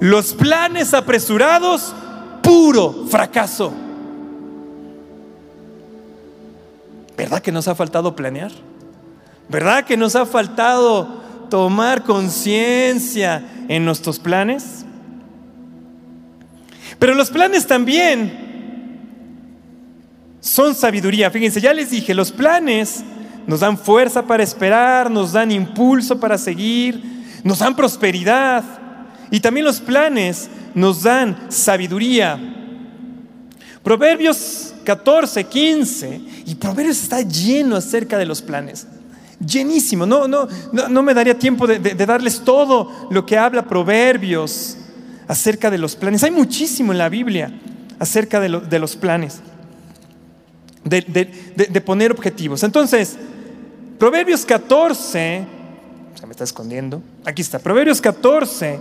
Los 0.00 0.34
planes 0.34 0.92
apresurados, 0.92 1.94
puro 2.46 3.06
fracaso. 3.10 3.72
¿Verdad 7.16 7.42
que 7.42 7.50
nos 7.50 7.66
ha 7.66 7.74
faltado 7.74 8.14
planear? 8.14 8.52
¿Verdad 9.48 9.84
que 9.84 9.96
nos 9.96 10.14
ha 10.14 10.24
faltado 10.26 11.22
tomar 11.50 12.04
conciencia 12.04 13.44
en 13.66 13.84
nuestros 13.84 14.20
planes? 14.20 14.84
Pero 17.00 17.14
los 17.14 17.30
planes 17.30 17.66
también 17.66 18.46
son 20.38 20.76
sabiduría. 20.76 21.32
Fíjense, 21.32 21.60
ya 21.60 21.74
les 21.74 21.90
dije, 21.90 22.14
los 22.14 22.30
planes 22.30 23.02
nos 23.48 23.58
dan 23.58 23.76
fuerza 23.76 24.22
para 24.22 24.44
esperar, 24.44 25.10
nos 25.10 25.32
dan 25.32 25.50
impulso 25.50 26.20
para 26.20 26.38
seguir, 26.38 27.02
nos 27.42 27.58
dan 27.58 27.74
prosperidad. 27.74 28.62
Y 29.32 29.40
también 29.40 29.66
los 29.66 29.80
planes 29.80 30.48
nos 30.76 31.02
dan 31.02 31.50
sabiduría. 31.50 32.38
Proverbios 33.82 34.74
14, 34.84 35.44
15, 35.44 36.20
y 36.44 36.54
Proverbios 36.54 37.02
está 37.02 37.22
lleno 37.22 37.76
acerca 37.76 38.18
de 38.18 38.26
los 38.26 38.42
planes. 38.42 38.86
Llenísimo. 39.44 40.04
No, 40.06 40.28
no, 40.28 40.46
no, 40.72 41.02
me 41.02 41.14
daría 41.14 41.38
tiempo 41.38 41.66
de, 41.66 41.78
darles 41.78 42.40
todo 42.40 43.08
lo 43.10 43.24
que 43.24 43.38
habla 43.38 43.66
Proverbios 43.66 44.76
acerca 45.26 45.70
de 45.70 45.78
los 45.78 45.96
planes. 45.96 46.22
Hay 46.22 46.30
muchísimo 46.30 46.92
en 46.92 46.98
la 46.98 47.08
Biblia 47.08 47.52
acerca 47.98 48.38
de, 48.38 48.60
de 48.60 48.78
los 48.78 48.96
planes, 48.96 49.40
de, 50.84 51.80
poner 51.80 52.12
objetivos. 52.12 52.62
Entonces, 52.62 53.16
Proverbios 53.98 54.44
14, 54.44 55.46
se 56.14 56.26
me 56.26 56.32
está 56.32 56.44
escondiendo, 56.44 57.02
aquí 57.24 57.40
está, 57.40 57.58
Proverbios 57.58 58.02
14, 58.02 58.78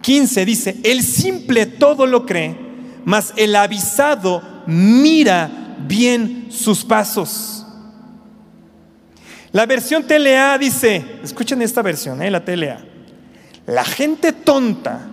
15 0.00 0.44
dice, 0.44 0.76
el 0.82 1.02
simple 1.02 1.66
todo 1.66 2.06
lo 2.06 2.26
cree, 2.26 2.56
mas 3.04 3.32
el 3.36 3.54
avisado 3.56 4.42
mira 4.66 5.50
bien 5.86 6.46
sus 6.50 6.84
pasos. 6.84 7.66
La 9.52 9.66
versión 9.66 10.04
TLA 10.04 10.58
dice, 10.58 11.04
escuchen 11.22 11.60
esta 11.60 11.82
versión, 11.82 12.22
eh, 12.22 12.30
la 12.30 12.44
TLA, 12.44 12.84
la 13.66 13.84
gente 13.84 14.32
tonta 14.32 15.08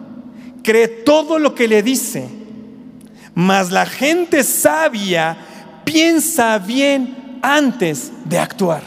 cree 0.64 0.88
todo 0.88 1.40
lo 1.40 1.56
que 1.56 1.68
le 1.68 1.82
dice, 1.82 2.28
mas 3.34 3.72
la 3.72 3.86
gente 3.86 4.44
sabia 4.44 5.38
piensa 5.84 6.60
bien 6.60 7.40
antes 7.42 8.12
de 8.26 8.38
actuar. 8.38 8.84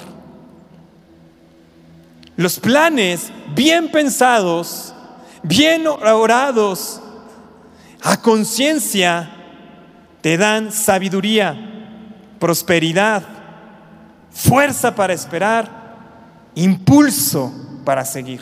Los 2.37 2.61
planes 2.61 3.33
bien 3.55 3.91
pensados, 3.91 4.95
bien 5.43 5.87
orados, 5.87 7.01
a 8.03 8.21
conciencia, 8.21 9.31
te 10.21 10.37
dan 10.37 10.73
sabiduría, 10.73 11.57
prosperidad, 12.39 13.23
fuerza 14.31 14.95
para 14.95 15.13
esperar, 15.13 15.69
impulso 16.55 17.53
para 17.85 18.05
seguir. 18.05 18.41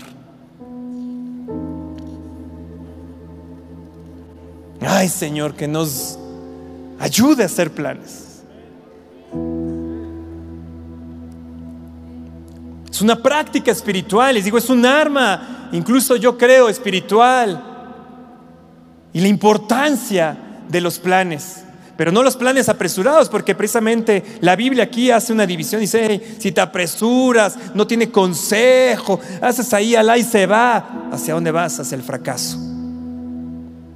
Ay 4.81 5.09
Señor, 5.09 5.55
que 5.55 5.69
nos 5.69 6.19
ayude 6.99 7.43
a 7.43 7.47
hacer 7.47 7.73
planes. 7.73 8.28
Es 12.99 13.03
una 13.03 13.23
práctica 13.23 13.71
espiritual, 13.71 14.35
les 14.35 14.45
digo, 14.45 14.59
es 14.59 14.69
un 14.71 14.85
arma, 14.85 15.69
incluso 15.71 16.17
yo 16.17 16.37
creo, 16.37 16.69
espiritual. 16.69 17.63
Y 19.13 19.21
la 19.21 19.29
importancia 19.29 20.37
de 20.69 20.81
los 20.81 20.99
planes, 20.99 21.63
pero 21.97 22.11
no 22.11 22.25
los 22.25 22.35
planes 22.35 22.69
apresurados, 22.69 23.29
porque 23.29 23.55
precisamente 23.55 24.25
la 24.41 24.57
Biblia 24.57 24.83
aquí 24.83 25.13
hace 25.13 25.33
una 25.33 25.47
división, 25.47 25.81
dice, 25.81 26.21
si 26.41 26.51
te 26.51 26.61
apresuras, 26.61 27.57
no 27.73 27.87
tiene 27.87 28.11
consejo, 28.11 29.21
haces 29.41 29.73
ahí 29.75 29.95
al 29.95 30.19
y 30.19 30.25
se 30.25 30.47
va, 30.47 31.09
¿hacia 31.13 31.35
dónde 31.35 31.53
vas? 31.53 31.79
Hacia 31.79 31.95
el 31.95 32.03
fracaso. 32.03 32.59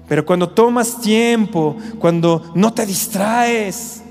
Pero 0.09 0.25
cuando 0.25 0.49
tomas 0.49 1.01
tiempo, 1.01 1.77
cuando 1.99 2.53
no 2.55 2.73
te 2.73 2.87
distraes, 2.87 4.02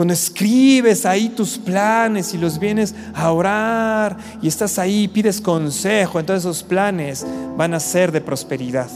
cuando 0.00 0.14
escribes 0.14 1.04
ahí 1.04 1.28
tus 1.28 1.58
planes 1.58 2.32
y 2.32 2.38
los 2.38 2.58
vienes 2.58 2.94
a 3.12 3.30
orar 3.32 4.16
y 4.40 4.48
estás 4.48 4.78
ahí, 4.78 5.06
pides 5.08 5.42
consejo, 5.42 6.18
entonces 6.18 6.42
esos 6.42 6.62
planes 6.62 7.26
van 7.54 7.74
a 7.74 7.80
ser 7.80 8.10
de 8.10 8.22
prosperidad. 8.22 8.88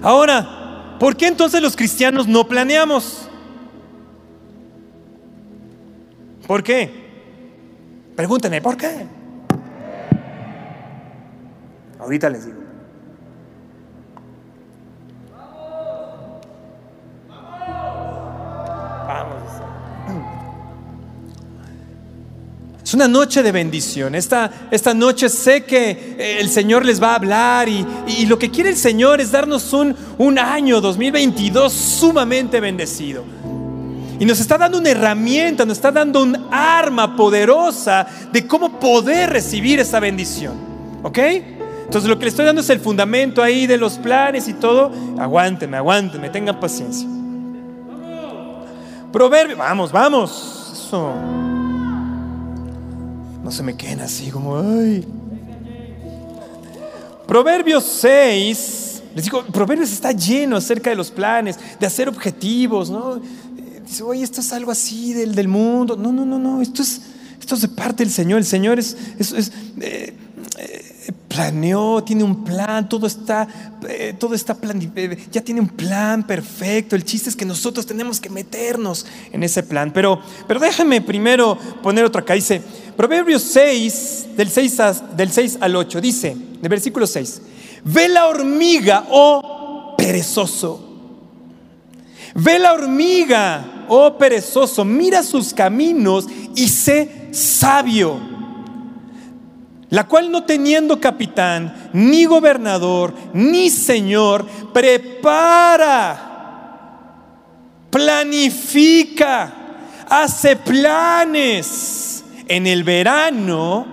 Ahora, 0.00 0.96
¿por 1.00 1.16
qué 1.16 1.26
entonces 1.26 1.60
los 1.60 1.74
cristianos 1.74 2.28
no 2.28 2.46
planeamos? 2.46 3.28
¿Por 6.46 6.62
qué? 6.62 6.88
Pregúntenme, 8.14 8.62
¿por 8.62 8.76
qué? 8.76 9.08
Ahorita 11.98 12.30
les 12.30 12.46
digo. 12.46 12.53
Una 22.94 23.08
noche 23.08 23.42
de 23.42 23.50
bendición. 23.50 24.14
Esta, 24.14 24.68
esta 24.70 24.94
noche 24.94 25.28
sé 25.28 25.64
que 25.64 26.14
eh, 26.16 26.38
el 26.38 26.48
Señor 26.48 26.84
les 26.84 27.02
va 27.02 27.10
a 27.10 27.14
hablar 27.16 27.68
y, 27.68 27.84
lo 28.26 28.38
que 28.38 28.52
quiere 28.52 28.70
el 28.70 28.76
Señor 28.76 29.20
es 29.20 29.32
darnos 29.32 29.72
un, 29.72 29.96
un 30.16 30.38
año 30.38 30.80
2022 30.80 31.72
sumamente 31.72 32.60
bendecido. 32.60 33.24
Y 34.20 34.24
nos 34.24 34.38
está 34.38 34.56
dando 34.56 34.78
una 34.78 34.90
herramienta, 34.90 35.64
nos 35.64 35.78
está 35.78 35.90
dando 35.90 36.22
un 36.22 36.36
arma 36.52 37.16
poderosa 37.16 38.06
de 38.30 38.46
cómo 38.46 38.78
poder 38.78 39.30
recibir 39.30 39.80
esa 39.80 39.98
bendición. 39.98 40.54
¿Ok? 41.02 41.18
Entonces 41.18 42.08
lo 42.08 42.16
que 42.16 42.26
le 42.26 42.28
estoy 42.28 42.44
dando 42.44 42.60
es 42.60 42.70
el 42.70 42.78
fundamento 42.78 43.42
ahí 43.42 43.66
de 43.66 43.76
los 43.76 43.98
planes 43.98 44.46
y 44.46 44.52
todo. 44.54 44.92
Aguántenme, 45.18 45.76
aguántenme, 45.76 46.30
tengan 46.30 46.60
paciencia. 46.60 47.08
Proverbio, 49.10 49.56
vamos, 49.56 49.90
vamos. 49.90 50.70
Eso. 50.72 51.43
No 53.44 53.52
se 53.52 53.62
me 53.62 53.76
queden 53.76 54.00
así 54.00 54.30
como, 54.30 54.58
ay. 54.58 55.06
Proverbios 57.26 57.84
6, 57.84 59.02
les 59.14 59.24
digo, 59.24 59.44
Proverbios 59.44 59.92
está 59.92 60.12
lleno 60.12 60.56
acerca 60.56 60.88
de 60.88 60.96
los 60.96 61.10
planes, 61.10 61.58
de 61.78 61.86
hacer 61.86 62.08
objetivos, 62.08 62.88
¿no? 62.88 63.20
Dice, 63.86 64.02
oye, 64.02 64.22
esto 64.22 64.40
es 64.40 64.50
algo 64.54 64.70
así 64.70 65.12
del, 65.12 65.34
del 65.34 65.48
mundo. 65.48 65.94
No, 65.94 66.10
no, 66.10 66.24
no, 66.24 66.38
no, 66.38 66.62
esto 66.62 66.80
es, 66.80 67.02
esto 67.38 67.54
es 67.54 67.60
de 67.60 67.68
parte 67.68 68.02
del 68.02 68.10
Señor. 68.10 68.38
El 68.38 68.46
Señor 68.46 68.78
es, 68.78 68.96
eh, 69.78 70.14
planeó, 71.12 72.02
tiene 72.02 72.24
un 72.24 72.44
plan, 72.44 72.88
todo 72.88 73.06
está, 73.06 73.46
eh, 73.88 74.14
todo 74.18 74.34
está 74.34 74.54
plan, 74.54 74.80
ya 75.30 75.40
tiene 75.42 75.60
un 75.60 75.68
plan 75.68 76.26
perfecto. 76.26 76.96
El 76.96 77.04
chiste 77.04 77.28
es 77.28 77.36
que 77.36 77.44
nosotros 77.44 77.86
tenemos 77.86 78.20
que 78.20 78.30
meternos 78.30 79.06
en 79.32 79.42
ese 79.42 79.62
plan. 79.62 79.92
Pero, 79.92 80.20
pero 80.46 80.60
déjame 80.60 81.00
primero 81.00 81.58
poner 81.82 82.04
otra 82.04 82.22
acá. 82.22 82.34
Dice, 82.34 82.62
Proverbios 82.96 83.42
6, 83.42 84.26
del 84.36 84.48
6, 84.48 84.76
del 85.16 85.30
6 85.30 85.58
al 85.60 85.76
8, 85.76 86.00
dice, 86.00 86.36
de 86.60 86.68
versículo 86.68 87.06
6, 87.06 87.42
ve 87.84 88.08
la 88.08 88.28
hormiga, 88.28 89.06
oh 89.10 89.94
perezoso. 89.98 90.90
Ve 92.36 92.58
la 92.58 92.72
hormiga, 92.72 93.86
oh 93.88 94.16
perezoso, 94.18 94.84
mira 94.84 95.22
sus 95.22 95.54
caminos 95.54 96.26
y 96.56 96.68
sé 96.68 97.28
sabio, 97.32 98.33
la 99.94 100.08
cual 100.08 100.32
no 100.32 100.42
teniendo 100.42 101.00
capitán, 101.00 101.90
ni 101.92 102.24
gobernador, 102.24 103.14
ni 103.32 103.70
señor, 103.70 104.44
prepara, 104.72 106.20
planifica 107.90 109.54
hace 110.10 110.56
planes 110.56 112.24
en 112.48 112.66
el 112.66 112.82
verano 112.82 113.86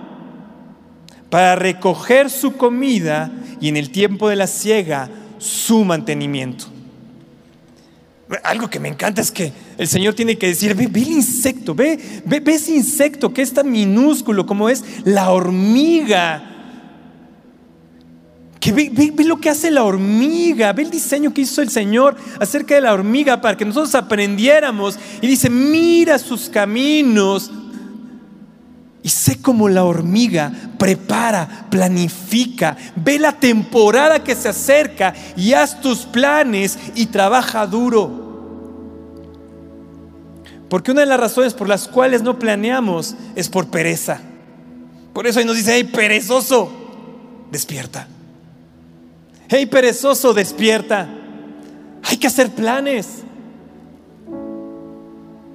para 1.30 1.54
recoger 1.54 2.30
su 2.30 2.56
comida 2.56 3.30
y 3.60 3.68
en 3.68 3.76
el 3.76 3.92
tiempo 3.92 4.28
de 4.28 4.34
la 4.34 4.48
siega 4.48 5.08
su 5.38 5.84
mantenimiento. 5.84 6.71
Algo 8.42 8.70
que 8.70 8.80
me 8.80 8.88
encanta 8.88 9.20
es 9.20 9.30
que 9.30 9.52
el 9.78 9.88
Señor 9.88 10.14
tiene 10.14 10.38
que 10.38 10.46
decir, 10.46 10.74
ve, 10.74 10.84
el 10.84 11.08
insecto, 11.08 11.74
ve, 11.74 11.98
ve, 12.24 12.42
ese 12.46 12.74
insecto 12.74 13.32
que 13.32 13.42
es 13.42 13.52
tan 13.52 13.70
minúsculo 13.70 14.46
como 14.46 14.68
es 14.68 14.84
la 15.04 15.30
hormiga. 15.30 16.48
Que 18.60 18.72
ve, 18.72 18.90
ve, 18.92 19.24
lo 19.24 19.38
que 19.38 19.50
hace 19.50 19.70
la 19.70 19.82
hormiga, 19.82 20.72
ve 20.72 20.84
el 20.84 20.90
diseño 20.90 21.34
que 21.34 21.42
hizo 21.42 21.62
el 21.62 21.68
Señor 21.68 22.16
acerca 22.38 22.74
de 22.74 22.80
la 22.80 22.94
hormiga 22.94 23.40
para 23.40 23.56
que 23.56 23.64
nosotros 23.64 23.94
aprendiéramos. 23.94 24.98
Y 25.20 25.26
dice, 25.26 25.50
mira 25.50 26.18
sus 26.18 26.48
caminos, 26.48 27.50
y 29.02 29.08
sé 29.08 29.40
cómo 29.40 29.68
la 29.68 29.84
hormiga 29.84 30.52
prepara, 30.78 31.66
planifica, 31.70 32.76
ve 32.94 33.18
la 33.18 33.32
temporada 33.32 34.22
que 34.22 34.36
se 34.36 34.48
acerca 34.48 35.12
y 35.36 35.52
haz 35.54 35.80
tus 35.80 36.00
planes 36.00 36.78
y 36.94 37.06
trabaja 37.06 37.66
duro. 37.66 38.22
Porque 40.68 40.92
una 40.92 41.00
de 41.00 41.06
las 41.06 41.20
razones 41.20 41.52
por 41.52 41.68
las 41.68 41.88
cuales 41.88 42.22
no 42.22 42.38
planeamos 42.38 43.16
es 43.34 43.48
por 43.48 43.66
pereza. 43.68 44.20
Por 45.12 45.26
eso 45.26 45.40
ahí 45.40 45.44
nos 45.44 45.56
dice, 45.56 45.74
hey 45.74 45.84
perezoso, 45.84 46.72
despierta. 47.50 48.06
Hey 49.48 49.66
perezoso, 49.66 50.32
despierta. 50.32 51.08
Hay 52.04 52.16
que 52.16 52.28
hacer 52.28 52.50
planes. 52.50 53.22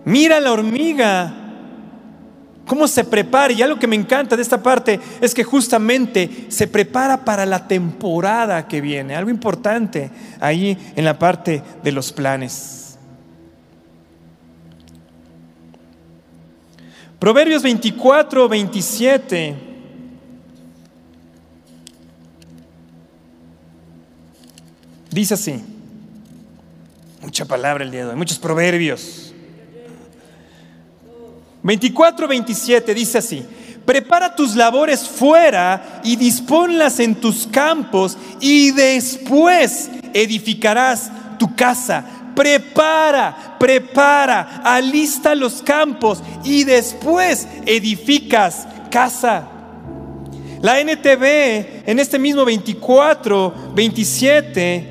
Mira 0.05 0.39
la 0.39 0.51
hormiga 0.51 1.46
cómo 2.67 2.87
se 2.87 3.03
prepara. 3.03 3.53
Y 3.53 3.61
algo 3.63 3.79
que 3.79 3.87
me 3.87 3.95
encanta 3.95 4.35
de 4.35 4.41
esta 4.43 4.61
parte 4.61 4.99
es 5.19 5.33
que 5.33 5.43
justamente 5.43 6.45
se 6.49 6.67
prepara 6.67 7.25
para 7.25 7.45
la 7.45 7.67
temporada 7.67 8.67
que 8.67 8.81
viene. 8.81 9.15
Algo 9.15 9.31
importante 9.31 10.11
ahí 10.39 10.77
en 10.95 11.05
la 11.05 11.17
parte 11.17 11.63
de 11.81 11.91
los 11.91 12.11
planes. 12.11 12.99
Proverbios 17.17 17.63
24, 17.63 18.47
27. 18.47 19.55
Dice 25.09 25.33
así. 25.33 25.63
Mucha 27.23 27.45
palabra 27.45 27.83
el 27.83 27.89
día 27.91 28.05
de 28.05 28.11
hoy, 28.11 28.15
muchos 28.15 28.37
proverbios. 28.37 29.26
24, 31.67 32.29
27 32.29 32.93
dice 32.93 33.17
así, 33.17 33.45
prepara 33.85 34.33
tus 34.33 34.55
labores 34.55 35.05
fuera 35.05 35.99
y 36.01 36.15
disponlas 36.15 37.01
en 37.01 37.15
tus 37.15 37.45
campos 37.45 38.17
y 38.39 38.71
después 38.71 39.89
edificarás 40.13 41.11
tu 41.37 41.53
casa. 41.57 42.05
Prepara, 42.33 43.57
prepara, 43.59 44.61
alista 44.63 45.35
los 45.35 45.61
campos 45.61 46.23
y 46.45 46.63
después 46.63 47.45
edificas 47.65 48.65
casa. 48.89 49.49
La 50.61 50.79
NTV 50.79 51.83
en 51.85 51.99
este 51.99 52.17
mismo 52.17 52.45
24, 52.45 53.73
27 53.75 54.87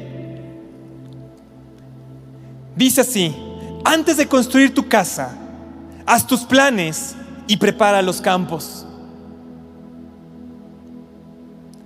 dice 2.76 3.00
así, 3.00 3.34
antes 3.82 4.18
de 4.18 4.28
construir 4.28 4.74
tu 4.74 4.86
casa, 4.86 5.45
haz 6.06 6.26
tus 6.26 6.44
planes 6.44 7.14
y 7.46 7.56
prepara 7.56 8.00
los 8.00 8.20
campos. 8.20 8.86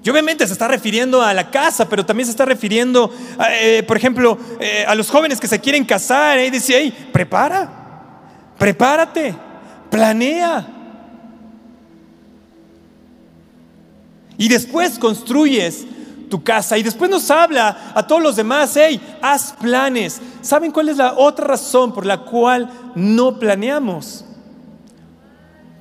Y 0.03 0.09
obviamente 0.09 0.47
se 0.47 0.53
está 0.53 0.67
refiriendo 0.69 1.23
a 1.23 1.35
la 1.35 1.51
casa, 1.51 1.89
pero 1.89 2.07
también 2.07 2.27
se 2.27 2.31
está 2.31 2.47
refiriendo, 2.47 3.13
eh, 3.51 3.83
por 3.87 3.97
ejemplo, 3.97 4.39
eh, 4.59 4.85
a 4.87 4.95
los 4.95 5.11
jóvenes 5.11 5.41
que 5.41 5.49
se 5.49 5.61
quieren 5.61 5.85
casar. 5.85 6.39
Y 6.39 6.51
dice, 6.51 6.93
prepara, 7.13 7.69
prepárate, 8.59 9.35
planea. 9.91 10.67
Y 14.39 14.49
después 14.49 14.99
construyes 14.99 15.85
tu 16.31 16.43
casa. 16.43 16.79
Y 16.79 16.83
después 16.83 17.11
nos 17.11 17.31
habla 17.31 17.93
a 17.95 18.07
todos 18.07 18.23
los 18.23 18.37
demás, 18.37 18.73
hey, 18.77 18.99
haz 19.21 19.53
planes. 19.61 20.21
¿Saben 20.41 20.73
cuál 20.73 20.89
es 20.89 20.97
la 20.97 21.13
otra 21.13 21.47
razón 21.47 21.93
por 21.93 22.07
la 22.07 22.23
cual 22.23 22.71
no 22.95 23.39
planeamos? 23.39 24.25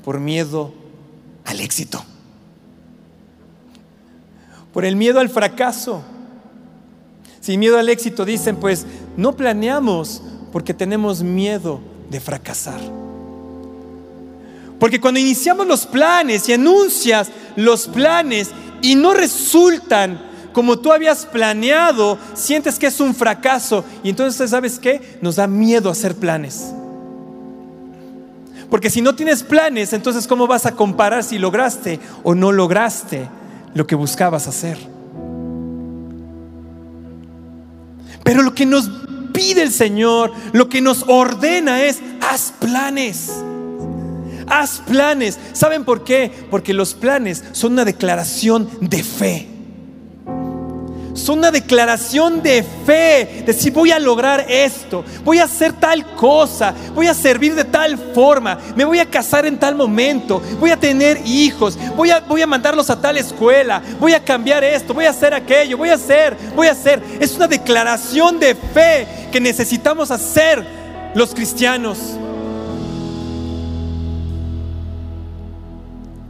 Por 0.03 0.19
miedo 0.19 0.73
al 1.45 1.61
éxito. 1.61 2.03
Por 4.73 4.83
el 4.83 4.97
miedo 4.97 5.21
al 5.21 5.29
fracaso. 5.29 6.01
Sin 7.39 7.61
miedo 7.61 7.79
al 7.79 7.87
éxito 7.87 8.25
dicen, 8.25 8.57
pues 8.57 8.85
no 9.15 9.37
planeamos 9.37 10.21
porque 10.51 10.73
tenemos 10.73 11.23
miedo 11.23 11.79
de 12.09 12.19
fracasar. 12.19 12.81
Porque 14.79 14.99
cuando 14.99 15.19
iniciamos 15.19 15.67
los 15.67 15.85
planes 15.85 16.47
y 16.49 16.53
anuncias 16.53 17.29
los 17.55 17.87
planes 17.87 18.51
y 18.81 18.95
no 18.95 19.13
resultan 19.13 20.28
como 20.59 20.77
tú 20.77 20.91
habías 20.91 21.25
planeado, 21.25 22.17
sientes 22.33 22.77
que 22.77 22.87
es 22.87 22.99
un 22.99 23.15
fracaso. 23.15 23.85
Y 24.03 24.09
entonces, 24.09 24.49
¿sabes 24.49 24.77
qué? 24.77 25.17
Nos 25.21 25.37
da 25.37 25.47
miedo 25.47 25.89
hacer 25.89 26.15
planes. 26.15 26.73
Porque 28.69 28.89
si 28.89 29.01
no 29.01 29.15
tienes 29.15 29.41
planes, 29.41 29.93
entonces 29.93 30.27
¿cómo 30.27 30.47
vas 30.47 30.65
a 30.65 30.75
comparar 30.75 31.23
si 31.23 31.37
lograste 31.37 32.01
o 32.23 32.35
no 32.35 32.51
lograste 32.51 33.29
lo 33.73 33.87
que 33.87 33.95
buscabas 33.95 34.49
hacer? 34.49 34.77
Pero 38.25 38.41
lo 38.41 38.53
que 38.53 38.65
nos 38.65 38.91
pide 39.33 39.61
el 39.61 39.71
Señor, 39.71 40.33
lo 40.51 40.67
que 40.67 40.81
nos 40.81 41.05
ordena 41.07 41.83
es, 41.83 41.99
haz 42.29 42.51
planes. 42.59 43.31
Haz 44.45 44.81
planes. 44.85 45.39
¿Saben 45.53 45.85
por 45.85 46.03
qué? 46.03 46.33
Porque 46.51 46.73
los 46.73 46.95
planes 46.95 47.45
son 47.53 47.71
una 47.71 47.85
declaración 47.85 48.69
de 48.81 49.03
fe 49.03 49.58
son 51.13 51.39
una 51.39 51.51
declaración 51.51 52.41
de 52.41 52.63
fe, 52.85 53.43
de 53.45 53.53
si 53.53 53.69
voy 53.69 53.91
a 53.91 53.99
lograr 53.99 54.45
esto, 54.47 55.03
voy 55.23 55.39
a 55.39 55.45
hacer 55.45 55.73
tal 55.73 56.05
cosa, 56.15 56.73
voy 56.93 57.07
a 57.07 57.13
servir 57.13 57.55
de 57.55 57.63
tal 57.63 57.97
forma, 58.13 58.57
me 58.75 58.85
voy 58.85 58.99
a 58.99 59.05
casar 59.05 59.45
en 59.45 59.59
tal 59.59 59.75
momento, 59.75 60.41
voy 60.59 60.71
a 60.71 60.77
tener 60.77 61.19
hijos, 61.25 61.77
voy 61.95 62.11
a, 62.11 62.19
voy 62.19 62.41
a 62.41 62.47
mandarlos 62.47 62.89
a 62.89 62.99
tal 62.99 63.17
escuela, 63.17 63.81
voy 63.99 64.13
a 64.13 64.23
cambiar 64.23 64.63
esto, 64.63 64.93
voy 64.93 65.05
a 65.05 65.11
hacer 65.11 65.33
aquello, 65.33 65.77
voy 65.77 65.89
a 65.89 65.95
hacer, 65.95 66.35
voy 66.55 66.67
a 66.67 66.71
hacer. 66.71 67.01
Es 67.19 67.35
una 67.35 67.47
declaración 67.47 68.39
de 68.39 68.55
fe 68.55 69.07
que 69.31 69.39
necesitamos 69.39 70.11
hacer 70.11 70.65
los 71.15 71.33
cristianos. 71.33 71.97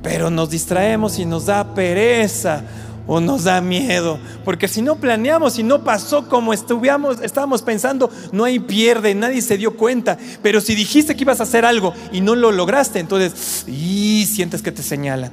Pero 0.02 0.30
nos 0.30 0.50
distraemos 0.50 1.20
y 1.20 1.26
nos 1.26 1.46
da 1.46 1.76
pereza 1.76 2.63
o 3.12 3.19
nos 3.19 3.45
da 3.45 3.60
miedo. 3.60 4.19
Porque 4.45 4.67
si 4.67 4.84
no 4.84 4.98
planeamos 4.98 5.58
y 5.58 5.63
no 5.63 5.84
pasó 5.84 6.30
como 6.30 6.54
estuviéramos, 6.54 7.19
estábamos 7.22 7.63
pensando, 7.63 8.12
no 8.32 8.43
hay 8.43 8.60
pierde, 8.60 9.15
nadie 9.15 9.41
se 9.41 9.58
dio 9.58 9.76
cuenta. 9.76 10.15
Pero 10.43 10.62
si 10.62 10.76
dijiste 10.76 11.15
que 11.15 11.24
ibas 11.24 11.39
a 11.39 11.43
hacer 11.43 11.65
algo 11.65 11.91
y 12.12 12.22
no 12.22 12.36
lo 12.36 12.52
lograste, 12.52 13.00
entonces, 13.00 13.65
y 13.67 14.28
sientes 14.28 14.62
que 14.62 14.72
te 14.72 14.84
señalan. 14.84 15.32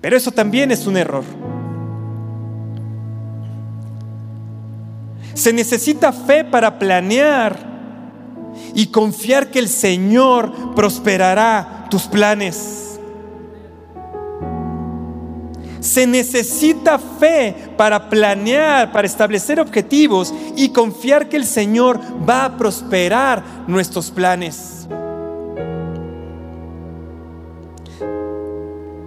Pero 0.00 0.16
eso 0.16 0.30
también 0.30 0.70
es 0.70 0.86
un 0.86 0.96
error. 0.96 1.24
Se 5.34 5.52
necesita 5.52 6.12
fe 6.12 6.44
para 6.44 6.78
planear 6.78 7.72
y 8.76 8.86
confiar 8.86 9.50
que 9.50 9.58
el 9.58 9.68
Señor 9.68 10.74
prosperará 10.76 11.88
tus 11.90 12.02
planes. 12.02 12.91
Se 15.82 16.06
necesita 16.06 16.98
fe 16.98 17.54
para 17.76 18.08
planear, 18.08 18.92
para 18.92 19.06
establecer 19.06 19.58
objetivos 19.58 20.32
y 20.56 20.68
confiar 20.68 21.28
que 21.28 21.36
el 21.36 21.44
Señor 21.44 22.00
va 22.26 22.44
a 22.44 22.56
prosperar 22.56 23.42
nuestros 23.66 24.10
planes. 24.10 24.86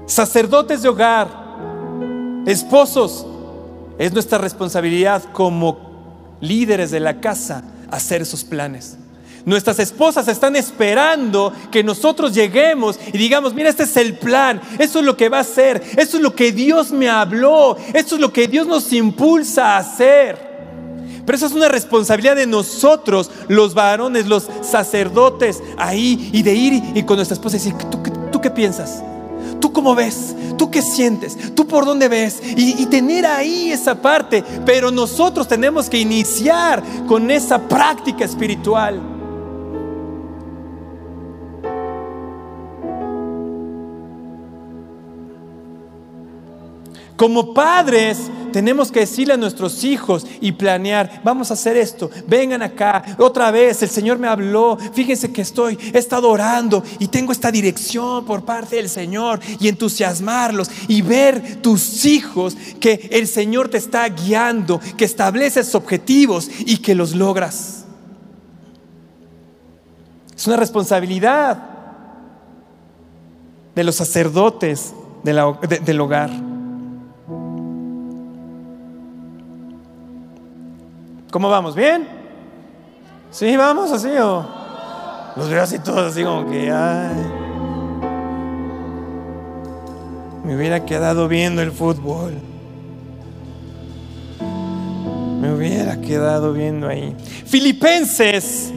Sacerdotes 0.06 0.82
de 0.82 0.90
hogar, 0.90 1.30
esposos, 2.46 3.26
es 3.98 4.12
nuestra 4.12 4.38
responsabilidad 4.38 5.24
como 5.32 6.38
líderes 6.42 6.92
de 6.92 7.00
la 7.00 7.22
casa 7.22 7.64
hacer 7.90 8.22
esos 8.22 8.44
planes. 8.44 8.98
Nuestras 9.46 9.78
esposas 9.78 10.28
están 10.28 10.56
esperando 10.56 11.54
que 11.72 11.84
nosotros 11.84 12.34
lleguemos 12.34 13.00
y 13.14 13.18
digamos, 13.18 13.54
mira, 13.54 13.70
este 13.70 13.84
es 13.84 13.96
el 13.96 14.16
plan, 14.16 14.60
eso 14.80 15.00
es 15.00 15.06
lo 15.06 15.16
que 15.16 15.30
va 15.30 15.40
a 15.40 15.44
ser, 15.44 15.84
eso 15.98 16.18
es 16.18 16.24
lo 16.24 16.36
que 16.36 16.52
Dios 16.52 16.92
me 16.92 17.08
habló, 17.08 17.78
eso 17.94 18.16
es 18.16 18.22
lo 18.22 18.34
que 18.34 18.48
Dios 18.48 18.66
nos 18.66 18.92
impulsa 18.92 19.76
a 19.76 19.78
hacer. 19.78 20.56
Pero 21.26 21.38
esa 21.38 21.46
es 21.46 21.54
una 21.54 21.68
responsabilidad 21.68 22.36
de 22.36 22.48
nosotros, 22.48 23.30
los 23.48 23.76
varones, 23.76 24.26
los 24.26 24.48
sacerdotes, 24.62 25.62
ahí 25.78 26.30
y 26.34 26.42
de 26.42 26.54
ir 26.54 26.84
y 26.96 27.04
con 27.04 27.18
nuestra 27.18 27.36
esposa 27.36 27.58
decir, 27.58 27.74
¿tú, 28.32 28.42
qué 28.42 28.50
piensas? 28.50 29.04
¿Tú 29.60 29.72
cómo 29.72 29.94
ves? 29.94 30.36
¿Tú 30.58 30.72
qué 30.72 30.82
sientes? 30.82 31.56
¿Tú 31.56 31.68
por 31.68 31.86
dónde 31.86 32.08
ves? 32.08 32.42
Y, 32.56 32.86
tener 32.88 33.26
ahí 33.26 33.72
esa 33.72 34.02
parte. 34.02 34.44
Pero 34.66 34.92
nosotros 34.92 35.48
tenemos 35.48 35.90
que 35.90 35.98
iniciar 35.98 36.84
con 37.08 37.32
esa 37.32 37.60
práctica 37.60 38.26
espiritual. 38.26 39.15
Como 47.16 47.54
padres 47.54 48.30
tenemos 48.52 48.92
que 48.92 49.02
decirle 49.02 49.34
a 49.34 49.38
nuestros 49.38 49.84
hijos 49.84 50.26
y 50.42 50.52
planear, 50.52 51.22
vamos 51.24 51.50
a 51.50 51.54
hacer 51.54 51.78
esto, 51.78 52.10
vengan 52.28 52.62
acá, 52.62 53.04
otra 53.18 53.52
vez, 53.52 53.82
el 53.84 53.90
Señor 53.90 54.18
me 54.18 54.28
habló, 54.28 54.78
fíjense 54.94 55.32
que 55.32 55.42
estoy, 55.42 55.78
he 55.94 55.98
estado 55.98 56.30
orando 56.30 56.84
y 57.00 57.08
tengo 57.08 57.32
esta 57.32 57.52
dirección 57.52 58.26
por 58.26 58.44
parte 58.44 58.78
del 58.78 58.90
Señor 58.90 59.40
y 59.60 59.68
entusiasmarlos 59.68 60.70
y 60.88 61.02
ver 61.02 61.62
tus 61.62 62.06
hijos 62.06 62.56
que 62.80 63.10
el 63.12 63.28
Señor 63.28 63.70
te 63.70 63.78
está 63.78 64.08
guiando, 64.10 64.80
que 64.98 65.06
estableces 65.06 65.74
objetivos 65.76 66.50
y 66.60 66.78
que 66.78 66.96
los 66.96 67.16
logras. 67.16 67.86
Es 70.36 70.48
una 70.48 70.58
responsabilidad 70.58 71.62
de 73.74 73.84
los 73.84 73.96
sacerdotes 73.96 74.94
del 75.24 76.00
hogar. 76.02 76.55
¿Cómo 81.36 81.50
vamos? 81.50 81.76
¿Bien? 81.76 82.08
¿Sí, 83.30 83.58
vamos 83.58 83.92
así 83.92 84.08
o? 84.08 84.48
Los 85.36 85.50
veo 85.50 85.62
así 85.64 85.80
todos 85.80 86.14
así 86.14 86.24
como 86.24 86.50
que, 86.50 86.72
ay. 86.72 87.26
Me 90.46 90.56
hubiera 90.56 90.86
quedado 90.86 91.28
viendo 91.28 91.62
el 91.62 91.74
fútbol. 91.74 92.36
Me 95.42 95.54
hubiera 95.54 96.00
quedado 96.00 96.54
viendo 96.54 96.88
ahí. 96.88 97.14
Filipenses, 97.46 98.72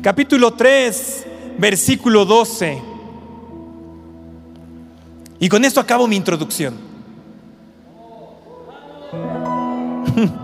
capítulo 0.00 0.54
3, 0.54 1.26
versículo 1.58 2.24
12. 2.24 2.82
Y 5.40 5.48
con 5.50 5.62
esto 5.62 5.78
acabo 5.78 6.06
mi 6.06 6.16
introducción. 6.16 6.74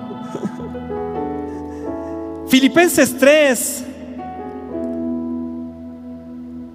Filipenses 2.49 3.17
3, 3.19 3.85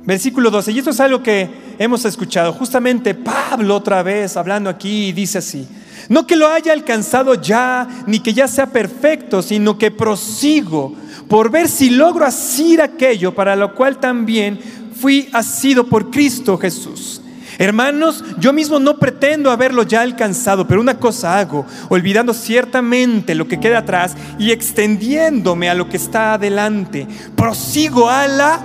versículo 0.05 0.51
12. 0.51 0.71
Y 0.71 0.77
esto 0.79 0.91
es 0.91 0.99
algo 0.99 1.23
que 1.23 1.49
hemos 1.79 2.05
escuchado. 2.05 2.53
Justamente 2.53 3.15
Pablo 3.15 3.75
otra 3.75 4.03
vez 4.03 4.37
hablando 4.37 4.69
aquí 4.69 5.11
dice 5.11 5.39
así. 5.39 5.67
No 6.09 6.27
que 6.27 6.35
lo 6.35 6.47
haya 6.47 6.73
alcanzado 6.73 7.35
ya, 7.35 7.87
ni 8.05 8.19
que 8.19 8.33
ya 8.33 8.47
sea 8.47 8.67
perfecto, 8.67 9.41
sino 9.41 9.77
que 9.77 9.89
prosigo 9.89 10.93
por 11.27 11.49
ver 11.49 11.67
si 11.67 11.89
logro 11.89 12.25
asir 12.25 12.81
aquello 12.81 13.33
para 13.33 13.55
lo 13.55 13.73
cual 13.73 13.99
también 13.99 14.59
fui 14.93 15.29
asido 15.33 15.87
por 15.87 16.11
Cristo 16.11 16.57
Jesús. 16.57 17.22
Hermanos, 17.57 18.23
yo 18.39 18.51
mismo 18.51 18.79
no 18.79 18.97
pretendo 18.97 19.51
haberlo 19.51 19.83
ya 19.83 20.01
alcanzado, 20.01 20.67
pero 20.67 20.81
una 20.81 20.99
cosa 20.99 21.37
hago, 21.37 21.65
olvidando 21.89 22.33
ciertamente 22.33 23.35
lo 23.35 23.47
que 23.47 23.59
queda 23.59 23.79
atrás 23.79 24.15
y 24.39 24.51
extendiéndome 24.51 25.69
a 25.69 25.75
lo 25.75 25.87
que 25.87 25.97
está 25.97 26.33
adelante. 26.33 27.07
Prosigo 27.35 28.09
a 28.09 28.27
la 28.27 28.59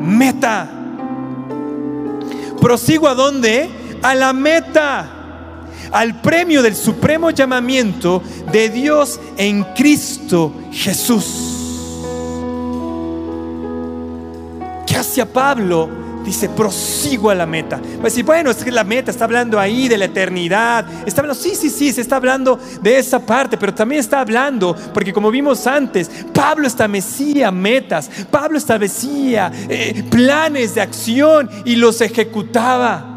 meta. 0.00 0.70
¿Prosigo 2.60 3.08
a 3.08 3.14
dónde? 3.14 3.68
A 4.02 4.14
la 4.14 4.32
meta. 4.32 5.10
Al 5.90 6.20
premio 6.20 6.62
del 6.62 6.74
supremo 6.74 7.30
llamamiento 7.30 8.22
de 8.52 8.68
Dios 8.68 9.20
en 9.36 9.64
Cristo 9.74 10.52
Jesús. 10.72 11.50
¿Qué 14.86 14.96
hacía 14.96 15.30
Pablo? 15.32 16.03
Dice, 16.24 16.48
prosigo 16.48 17.30
a 17.30 17.34
la 17.34 17.46
meta. 17.46 17.76
Va 17.76 18.00
a 18.00 18.04
decir, 18.04 18.24
bueno, 18.24 18.50
es 18.50 18.64
que 18.64 18.72
la 18.72 18.84
meta 18.84 19.10
está 19.10 19.24
hablando 19.24 19.58
ahí 19.58 19.88
de 19.88 19.98
la 19.98 20.06
eternidad. 20.06 20.86
Está 21.06 21.20
hablando, 21.20 21.40
sí, 21.40 21.54
sí, 21.54 21.70
sí, 21.70 21.92
se 21.92 22.00
está 22.00 22.16
hablando 22.16 22.58
de 22.80 22.98
esa 22.98 23.24
parte, 23.24 23.56
pero 23.56 23.74
también 23.74 24.00
está 24.00 24.20
hablando, 24.20 24.74
porque 24.92 25.12
como 25.12 25.30
vimos 25.30 25.66
antes, 25.66 26.10
Pablo 26.32 26.66
establecía 26.66 27.50
metas, 27.50 28.10
Pablo 28.30 28.58
establecía 28.58 29.52
eh, 29.68 30.04
planes 30.10 30.74
de 30.74 30.80
acción 30.80 31.48
y 31.64 31.76
los 31.76 32.00
ejecutaba. 32.00 33.10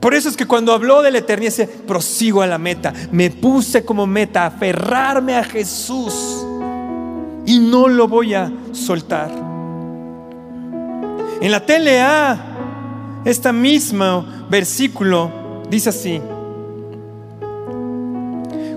Por 0.00 0.14
eso 0.14 0.28
es 0.28 0.36
que 0.36 0.46
cuando 0.46 0.72
habló 0.72 1.02
de 1.02 1.10
la 1.10 1.18
eternidad, 1.18 1.50
dice, 1.50 1.66
prosigo 1.66 2.42
a 2.42 2.46
la 2.46 2.58
meta. 2.58 2.92
Me 3.10 3.30
puse 3.30 3.84
como 3.84 4.06
meta 4.06 4.46
aferrarme 4.46 5.34
a 5.34 5.42
Jesús 5.42 6.46
y 7.46 7.58
no 7.58 7.88
lo 7.88 8.06
voy 8.06 8.34
a 8.34 8.52
soltar. 8.72 9.45
En 11.40 11.50
la 11.50 11.64
TLA, 11.64 12.38
este 13.24 13.52
mismo 13.52 14.26
versículo 14.48 15.62
dice 15.68 15.90
así. 15.90 16.20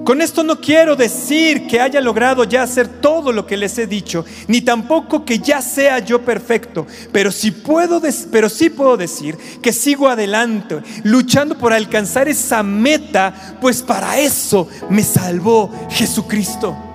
Con 0.03 0.21
esto 0.21 0.43
no 0.43 0.59
quiero 0.59 0.95
decir 0.95 1.67
que 1.67 1.79
haya 1.79 2.01
logrado 2.01 2.43
ya 2.43 2.63
hacer 2.63 2.87
todo 2.87 3.31
lo 3.31 3.45
que 3.45 3.55
les 3.55 3.77
he 3.77 3.85
dicho, 3.85 4.25
ni 4.47 4.61
tampoco 4.61 5.23
que 5.23 5.37
ya 5.37 5.61
sea 5.61 5.99
yo 5.99 6.25
perfecto, 6.25 6.87
pero 7.11 7.31
sí 7.31 7.51
puedo, 7.51 8.01
pero 8.31 8.49
sí 8.49 8.71
puedo 8.71 8.97
decir 8.97 9.37
que 9.61 9.71
sigo 9.71 10.09
adelante, 10.09 10.81
luchando 11.03 11.55
por 11.59 11.73
alcanzar 11.73 12.27
esa 12.27 12.63
meta, 12.63 13.57
pues 13.61 13.83
para 13.83 14.19
eso 14.19 14.67
me 14.89 15.03
salvó 15.03 15.71
Jesucristo. 15.91 16.88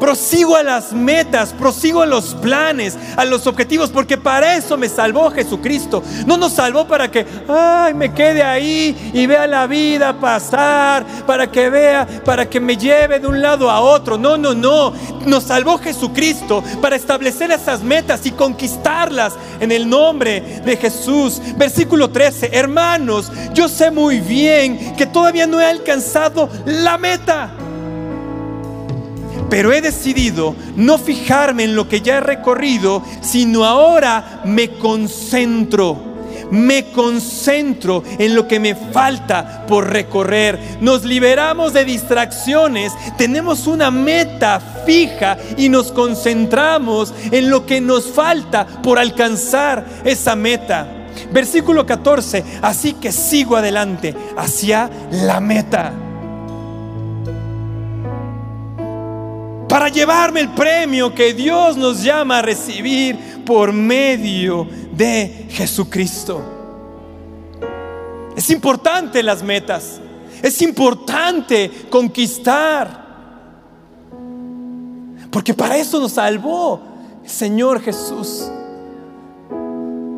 Prosigo 0.00 0.56
a 0.56 0.62
las 0.62 0.92
metas, 0.92 1.54
prosigo 1.54 2.02
a 2.02 2.06
los 2.06 2.34
planes, 2.34 2.98
a 3.16 3.24
los 3.24 3.46
objetivos, 3.46 3.90
porque 3.90 4.18
para 4.18 4.56
eso 4.56 4.76
me 4.76 4.88
salvó 4.88 5.30
Jesucristo. 5.30 6.02
No 6.26 6.36
nos 6.36 6.52
salvó 6.52 6.86
para 6.86 7.10
que, 7.10 7.26
ay, 7.48 7.94
me 7.94 8.12
quede 8.12 8.42
ahí 8.42 9.10
y 9.14 9.26
vea 9.26 9.46
la 9.46 9.66
vida 9.66 10.20
pasar, 10.20 11.06
para 11.26 11.50
que 11.50 11.70
vea, 11.70 12.06
para 12.24 12.48
que 12.48 12.60
me 12.60 12.76
lleve 12.76 13.20
de 13.20 13.26
un 13.26 13.40
lado 13.40 13.70
a 13.70 13.80
otro. 13.80 14.18
No, 14.18 14.36
no, 14.36 14.54
no. 14.54 14.92
Nos 15.24 15.44
salvó 15.44 15.78
Jesucristo 15.78 16.62
para 16.82 16.96
establecer 16.96 17.50
esas 17.50 17.82
metas 17.82 18.26
y 18.26 18.32
conquistarlas 18.32 19.32
en 19.60 19.72
el 19.72 19.88
nombre 19.88 20.60
de 20.64 20.76
Jesús. 20.76 21.40
Versículo 21.56 22.10
13, 22.10 22.50
hermanos, 22.52 23.32
yo 23.54 23.68
sé 23.68 23.90
muy 23.90 24.20
bien 24.20 24.94
que 24.96 25.06
todavía 25.06 25.46
no 25.46 25.60
he 25.60 25.66
alcanzado 25.66 26.50
la 26.66 26.98
meta 26.98 27.50
pero 29.48 29.72
he 29.72 29.80
decidido 29.80 30.54
no 30.76 30.98
fijarme 30.98 31.64
en 31.64 31.76
lo 31.76 31.88
que 31.88 32.00
ya 32.00 32.18
he 32.18 32.20
recorrido, 32.20 33.02
sino 33.20 33.64
ahora 33.64 34.42
me 34.44 34.70
concentro. 34.70 36.16
Me 36.50 36.92
concentro 36.92 38.04
en 38.18 38.36
lo 38.36 38.46
que 38.46 38.60
me 38.60 38.76
falta 38.76 39.66
por 39.66 39.90
recorrer. 39.90 40.58
Nos 40.80 41.04
liberamos 41.04 41.72
de 41.72 41.84
distracciones, 41.84 42.92
tenemos 43.18 43.66
una 43.66 43.90
meta 43.90 44.60
fija 44.86 45.38
y 45.56 45.68
nos 45.68 45.90
concentramos 45.90 47.12
en 47.32 47.50
lo 47.50 47.66
que 47.66 47.80
nos 47.80 48.06
falta 48.06 48.64
por 48.64 48.98
alcanzar 48.98 49.84
esa 50.04 50.36
meta. 50.36 50.86
Versículo 51.32 51.84
14, 51.84 52.44
así 52.62 52.92
que 52.92 53.10
sigo 53.10 53.56
adelante 53.56 54.14
hacia 54.36 54.88
la 55.10 55.40
meta. 55.40 56.05
Para 59.76 59.90
llevarme 59.90 60.40
el 60.40 60.48
premio 60.54 61.14
que 61.14 61.34
Dios 61.34 61.76
nos 61.76 62.02
llama 62.02 62.38
a 62.38 62.40
recibir 62.40 63.44
por 63.44 63.74
medio 63.74 64.66
de 64.92 65.48
Jesucristo. 65.50 66.42
Es 68.34 68.48
importante 68.48 69.22
las 69.22 69.42
metas, 69.42 70.00
es 70.42 70.62
importante 70.62 71.70
conquistar, 71.90 73.04
porque 75.30 75.52
para 75.52 75.76
eso 75.76 76.00
nos 76.00 76.12
salvó 76.12 76.80
el 77.22 77.28
Señor 77.28 77.82
Jesús. 77.82 78.50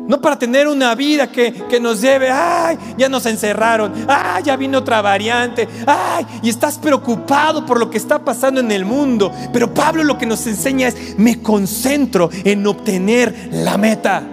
No 0.09 0.19
para 0.19 0.39
tener 0.39 0.67
una 0.67 0.95
vida 0.95 1.31
que, 1.31 1.79
nos 1.79 2.01
lleve, 2.01 2.31
ay, 2.31 2.79
ya 2.97 3.07
nos 3.07 3.27
encerraron, 3.27 3.93
ay, 4.07 4.41
ya 4.43 4.55
vino 4.55 4.79
otra 4.79 5.03
variante, 5.03 5.69
ay, 5.85 6.25
y 6.41 6.49
estás 6.49 6.79
preocupado 6.79 7.63
por 7.63 7.77
lo 7.77 7.91
que 7.91 7.99
está 7.99 8.17
pasando 8.17 8.59
en 8.59 8.71
el 8.71 8.85
mundo. 8.85 9.31
Pero 9.53 9.71
Pablo 9.71 10.03
lo 10.03 10.17
que 10.17 10.25
nos 10.25 10.47
enseña 10.47 10.87
es, 10.87 11.19
me 11.19 11.43
concentro 11.43 12.31
en 12.43 12.65
obtener 12.65 13.49
la 13.51 13.77
meta. 13.77 14.23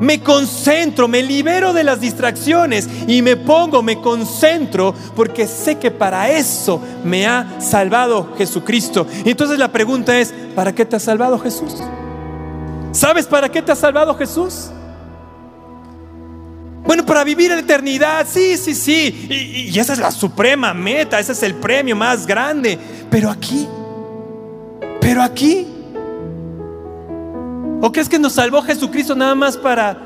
me 0.00 0.20
concentro, 0.22 1.08
me 1.08 1.24
libero 1.24 1.72
de 1.72 1.82
las 1.82 2.00
distracciones 2.00 2.88
y 3.08 3.20
me 3.20 3.34
pongo, 3.34 3.82
me 3.82 4.00
concentro 4.00 4.94
porque 5.16 5.48
sé 5.48 5.76
que 5.78 5.90
para 5.90 6.30
eso 6.30 6.80
me 7.02 7.26
ha 7.26 7.60
salvado 7.60 8.32
Jesucristo. 8.38 9.08
Y 9.24 9.30
entonces 9.30 9.58
la 9.58 9.72
pregunta 9.72 10.20
es, 10.20 10.32
¿para 10.54 10.72
qué 10.72 10.84
te 10.84 10.94
ha 10.94 11.00
salvado 11.00 11.36
Jesús? 11.40 11.82
¿Sabes 12.92 13.26
para 13.26 13.48
qué 13.48 13.62
te 13.62 13.72
ha 13.72 13.76
salvado 13.76 14.14
Jesús? 14.14 14.70
Bueno, 16.84 17.04
para 17.04 17.22
vivir 17.22 17.50
la 17.50 17.58
eternidad, 17.58 18.26
sí, 18.28 18.56
sí, 18.56 18.74
sí. 18.74 19.26
Y, 19.72 19.78
esa 19.78 19.92
es 19.92 19.98
la 19.98 20.10
suprema 20.10 20.72
meta, 20.72 21.18
ese 21.18 21.32
es 21.32 21.42
el 21.42 21.54
premio 21.54 21.94
más 21.94 22.26
grande. 22.26 22.78
Pero 23.10 23.30
aquí, 23.30 23.68
pero 25.00 25.22
aquí, 25.22 25.66
¿O 27.80 27.92
crees 27.92 28.08
que 28.08 28.18
nos 28.18 28.32
salvó 28.32 28.60
Jesucristo 28.62 29.14
nada 29.14 29.36
más 29.36 29.56
para, 29.56 29.96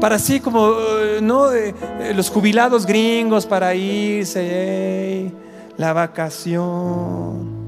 para 0.00 0.16
así 0.16 0.40
como, 0.40 0.72
eh, 1.00 1.20
¿no? 1.22 1.52
Eh, 1.52 1.72
los 2.14 2.28
jubilados 2.28 2.86
gringos 2.86 3.46
para 3.46 3.72
irse, 3.74 5.30
la 5.76 5.92
vacación. 5.92 7.59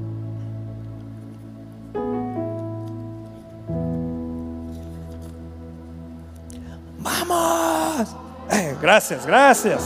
Vamos. 7.03 8.15
Eh, 8.49 8.75
gracias, 8.81 9.25
gracias. 9.25 9.83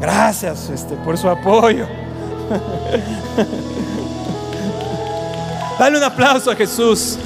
Gracias 0.00 0.70
este, 0.70 0.94
por 0.96 1.16
su 1.16 1.28
apoyo. 1.28 1.86
Dale 5.78 5.98
un 5.98 6.04
aplauso 6.04 6.50
a 6.50 6.54
Jesús. 6.54 7.18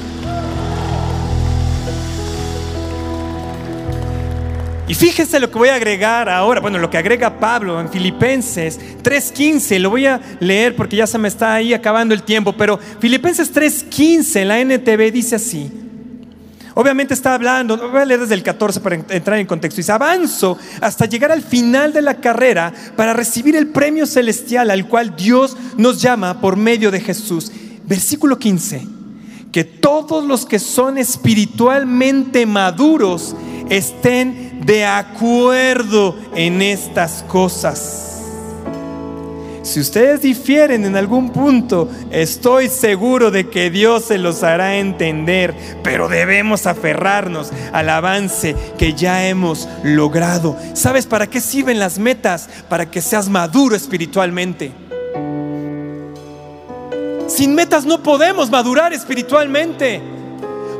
Y 4.87 4.93
fíjense 4.93 5.39
lo 5.39 5.49
que 5.49 5.57
voy 5.57 5.69
a 5.69 5.75
agregar 5.75 6.27
ahora, 6.27 6.59
bueno, 6.59 6.77
lo 6.77 6.89
que 6.89 6.97
agrega 6.97 7.39
Pablo 7.39 7.79
en 7.79 7.87
Filipenses 7.87 8.77
3.15, 9.01 9.79
lo 9.79 9.89
voy 9.89 10.05
a 10.05 10.19
leer 10.41 10.75
porque 10.75 10.97
ya 10.97 11.07
se 11.07 11.17
me 11.17 11.29
está 11.29 11.53
ahí 11.53 11.73
acabando 11.73 12.13
el 12.13 12.23
tiempo, 12.23 12.51
pero 12.51 12.77
Filipenses 12.99 13.53
3.15 13.53 14.41
en 14.41 14.47
la 14.49 14.59
NTV 14.59 15.13
dice 15.13 15.37
así, 15.37 15.80
obviamente 16.73 17.13
está 17.13 17.33
hablando, 17.33 17.77
voy 17.89 18.01
a 18.01 18.05
leer 18.05 18.21
desde 18.21 18.35
el 18.35 18.43
14 18.43 18.79
para 18.79 18.95
entrar 18.95 19.37
en 19.39 19.47
contexto, 19.47 19.77
dice, 19.77 19.91
avanzo 19.91 20.57
hasta 20.81 21.05
llegar 21.05 21.31
al 21.31 21.41
final 21.41 21.93
de 21.93 22.01
la 22.01 22.15
carrera 22.15 22.73
para 22.95 23.13
recibir 23.13 23.55
el 23.55 23.67
premio 23.67 24.05
celestial 24.05 24.71
al 24.71 24.87
cual 24.87 25.15
Dios 25.15 25.57
nos 25.77 26.01
llama 26.01 26.41
por 26.41 26.55
medio 26.55 26.91
de 26.91 26.99
Jesús. 27.01 27.51
Versículo 27.85 28.37
15. 28.37 28.87
Que 29.51 29.63
todos 29.63 30.25
los 30.25 30.45
que 30.45 30.59
son 30.59 30.97
espiritualmente 30.97 32.45
maduros 32.45 33.35
estén 33.69 34.65
de 34.65 34.85
acuerdo 34.85 36.15
en 36.35 36.61
estas 36.61 37.23
cosas. 37.23 38.10
Si 39.63 39.79
ustedes 39.79 40.21
difieren 40.21 40.85
en 40.85 40.95
algún 40.95 41.29
punto, 41.29 41.87
estoy 42.09 42.67
seguro 42.67 43.29
de 43.29 43.47
que 43.47 43.69
Dios 43.69 44.05
se 44.05 44.17
los 44.17 44.41
hará 44.41 44.77
entender, 44.77 45.53
pero 45.83 46.09
debemos 46.09 46.65
aferrarnos 46.65 47.51
al 47.71 47.89
avance 47.89 48.55
que 48.79 48.93
ya 48.93 49.27
hemos 49.27 49.69
logrado. 49.83 50.57
¿Sabes 50.73 51.05
para 51.05 51.27
qué 51.27 51.39
sirven 51.39 51.77
las 51.77 51.99
metas? 51.99 52.49
Para 52.69 52.89
que 52.89 53.01
seas 53.01 53.29
maduro 53.29 53.75
espiritualmente. 53.75 54.71
Sin 57.27 57.53
metas 57.53 57.85
no 57.85 58.01
podemos 58.01 58.49
madurar 58.49 58.93
espiritualmente. 58.93 60.01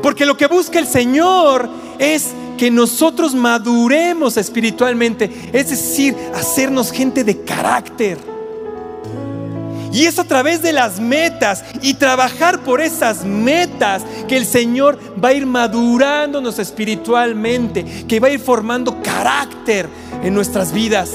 Porque 0.02 0.26
lo 0.26 0.36
que 0.36 0.48
busca 0.48 0.80
el 0.80 0.88
Señor 0.88 1.70
es 2.00 2.32
que 2.58 2.68
nosotros 2.68 3.32
maduremos 3.32 4.36
espiritualmente. 4.36 5.30
Es 5.52 5.70
decir, 5.70 6.16
hacernos 6.34 6.90
gente 6.90 7.22
de 7.22 7.42
carácter. 7.42 8.31
Y 9.92 10.06
es 10.06 10.18
a 10.18 10.24
través 10.24 10.62
de 10.62 10.72
las 10.72 10.98
metas 11.00 11.64
y 11.82 11.94
trabajar 11.94 12.60
por 12.60 12.80
esas 12.80 13.24
metas 13.24 14.02
que 14.26 14.38
el 14.38 14.46
Señor 14.46 14.98
va 15.22 15.28
a 15.28 15.32
ir 15.34 15.44
madurándonos 15.44 16.58
espiritualmente, 16.58 18.06
que 18.08 18.18
va 18.18 18.28
a 18.28 18.30
ir 18.30 18.40
formando 18.40 19.02
carácter 19.02 19.88
en 20.22 20.32
nuestras 20.32 20.72
vidas. 20.72 21.10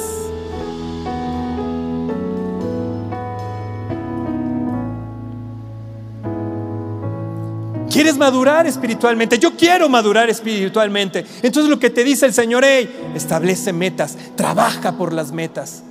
¿Quieres 7.90 8.16
madurar 8.16 8.68
espiritualmente? 8.68 9.40
Yo 9.40 9.56
quiero 9.56 9.90
madurar 9.90 10.30
espiritualmente. 10.30 11.26
Entonces 11.42 11.68
lo 11.68 11.80
que 11.80 11.90
te 11.90 12.04
dice 12.04 12.28
el 12.28 12.34
Señor, 12.34 12.64
hey, 12.64 13.12
establece 13.16 13.74
metas, 13.74 14.16
trabaja 14.36 14.92
por 14.92 15.14
las 15.14 15.32
metas. 15.32 15.82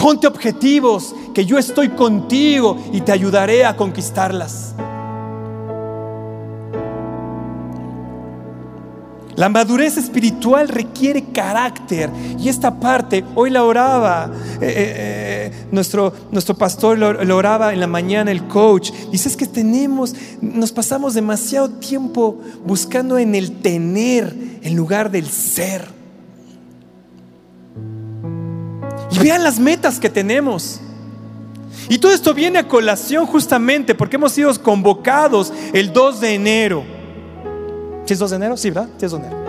Ponte 0.00 0.26
objetivos, 0.26 1.14
que 1.34 1.44
yo 1.44 1.58
estoy 1.58 1.90
contigo 1.90 2.78
y 2.90 3.02
te 3.02 3.12
ayudaré 3.12 3.66
a 3.66 3.76
conquistarlas. 3.76 4.74
La 9.36 9.50
madurez 9.50 9.98
espiritual 9.98 10.68
requiere 10.68 11.24
carácter 11.32 12.10
y 12.38 12.48
esta 12.48 12.80
parte, 12.80 13.24
hoy 13.34 13.50
la 13.50 13.62
oraba, 13.62 14.30
eh, 14.54 14.66
eh, 14.66 14.70
eh, 14.70 15.52
nuestro, 15.70 16.14
nuestro 16.30 16.56
pastor 16.56 16.98
lo, 16.98 17.36
oraba 17.36 17.72
en 17.72 17.80
la 17.80 17.86
mañana, 17.86 18.30
el 18.30 18.48
coach, 18.48 18.92
dice 19.10 19.28
es 19.28 19.36
que 19.36 19.46
tenemos, 19.46 20.14
nos 20.40 20.72
pasamos 20.72 21.12
demasiado 21.12 21.68
tiempo 21.70 22.38
buscando 22.66 23.18
en 23.18 23.34
el 23.34 23.60
tener 23.60 24.34
en 24.62 24.76
lugar 24.76 25.10
del 25.10 25.26
ser. 25.26 25.99
Y 29.12 29.18
vean 29.18 29.42
las 29.42 29.58
metas 29.58 29.98
que 29.98 30.10
tenemos. 30.10 30.80
Y 31.88 31.98
todo 31.98 32.12
esto 32.12 32.34
viene 32.34 32.58
a 32.58 32.68
colación 32.68 33.26
justamente 33.26 33.94
porque 33.94 34.16
hemos 34.16 34.32
sido 34.32 34.54
convocados 34.62 35.52
el 35.72 35.92
2 35.92 36.20
de 36.20 36.34
enero 36.34 37.00
es 38.12 38.18
2 38.18 38.30
de 38.30 38.36
enero? 38.36 38.56
Sí, 38.56 38.70
¿verdad? 38.70 38.88
Sí 38.98 39.06
es 39.06 39.12
2 39.12 39.20
de 39.20 39.26
enero. 39.26 39.40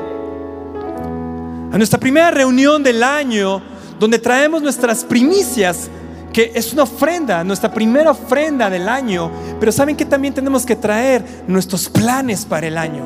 A 1.71 1.77
nuestra 1.77 1.99
primera 1.99 2.31
reunión 2.31 2.83
del 2.83 3.01
año, 3.03 3.61
donde 3.99 4.19
traemos 4.19 4.61
nuestras 4.61 5.03
primicias, 5.03 5.89
que 6.33 6.51
es 6.55 6.73
una 6.73 6.83
ofrenda, 6.83 7.43
nuestra 7.43 7.73
primera 7.73 8.11
ofrenda 8.11 8.69
del 8.69 8.89
año. 8.89 9.31
Pero 9.59 9.71
¿saben 9.71 9.95
que 9.95 10.05
también 10.05 10.33
tenemos 10.33 10.65
que 10.65 10.75
traer 10.75 11.23
nuestros 11.47 11.89
planes 11.89 12.45
para 12.45 12.67
el 12.67 12.77
año? 12.77 13.03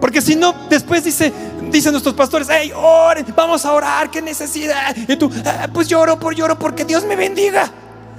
Porque 0.00 0.22
si 0.22 0.36
no, 0.36 0.54
después 0.70 1.04
dice, 1.04 1.32
dicen 1.70 1.92
nuestros 1.92 2.14
pastores, 2.14 2.48
hey, 2.50 2.72
oren, 2.74 3.26
vamos 3.34 3.64
a 3.64 3.72
orar, 3.72 4.10
qué 4.10 4.20
necesidad. 4.22 4.96
Y 4.96 5.16
tú, 5.16 5.30
ah, 5.44 5.68
pues 5.72 5.88
lloro 5.88 6.18
por 6.18 6.34
lloro 6.34 6.58
porque 6.58 6.84
Dios 6.84 7.04
me 7.04 7.16
bendiga. 7.16 7.70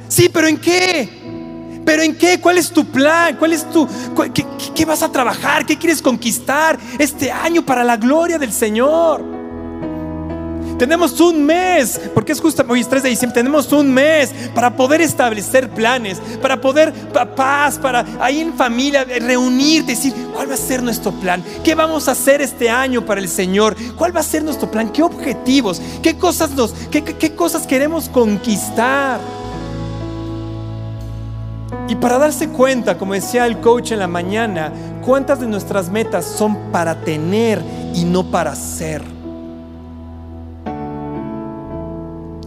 Sí, 0.08 0.30
pero 0.30 0.48
¿en 0.48 0.58
qué? 0.58 1.82
¿Pero 1.86 2.04
en 2.04 2.18
qué? 2.18 2.40
¿Cuál 2.40 2.58
es 2.58 2.72
tu 2.72 2.86
plan? 2.86 3.36
¿Cuál 3.38 3.54
es 3.54 3.70
tu 3.70 3.88
qué, 4.76 4.86
vas 4.86 5.02
a 5.02 5.12
trabajar? 5.12 5.66
¿Qué 5.66 5.78
quieres 5.78 6.02
conquistar 6.02 6.78
este 7.00 7.32
año 7.32 7.66
para 7.66 7.84
la 7.84 7.98
gloria 7.98 8.38
del 8.38 8.52
Señor? 8.52 9.41
Tenemos 10.82 11.22
un 11.22 11.46
mes, 11.46 12.02
porque 12.12 12.32
es 12.32 12.42
justo 12.42 12.66
hoy 12.68 12.80
es 12.80 12.90
3 12.90 13.04
de 13.04 13.10
diciembre, 13.10 13.36
tenemos 13.36 13.72
un 13.72 13.94
mes 13.94 14.34
para 14.56 14.76
poder 14.76 15.00
establecer 15.00 15.70
planes, 15.70 16.20
para 16.42 16.60
poder 16.60 16.92
paz, 17.36 17.78
para 17.78 18.04
ahí 18.20 18.40
en 18.40 18.56
familia 18.56 19.04
reunirte, 19.04 19.92
decir, 19.92 20.12
¿cuál 20.34 20.50
va 20.50 20.56
a 20.56 20.58
ser 20.58 20.82
nuestro 20.82 21.12
plan? 21.12 21.44
¿Qué 21.64 21.76
vamos 21.76 22.08
a 22.08 22.14
hacer 22.14 22.42
este 22.42 22.68
año 22.68 23.06
para 23.06 23.22
el 23.22 23.30
Señor? 23.30 23.76
¿Cuál 23.96 24.16
va 24.16 24.22
a 24.22 24.24
ser 24.24 24.44
nuestro 24.44 24.72
plan? 24.72 24.90
¿Qué 24.90 25.04
objetivos? 25.04 25.80
¿Qué 26.02 26.18
cosas 26.18 26.50
nos 26.56 26.74
qué, 26.90 27.04
qué 27.04 27.36
cosas 27.36 27.68
queremos 27.68 28.10
conquistar? 28.10 29.20
Y 31.90 31.96
para 31.96 32.18
darse 32.18 32.50
cuenta, 32.50 32.98
como 32.98 33.14
decía 33.14 33.46
el 33.46 33.60
coach 33.60 33.92
en 33.92 34.00
la 34.00 34.08
mañana, 34.08 34.74
cuántas 35.06 35.42
de 35.42 35.46
nuestras 35.46 35.92
metas 35.92 36.26
son 36.26 36.72
para 36.72 37.02
tener 37.02 37.62
y 37.94 38.04
no 38.04 38.32
para 38.32 38.56
ser. 38.56 39.21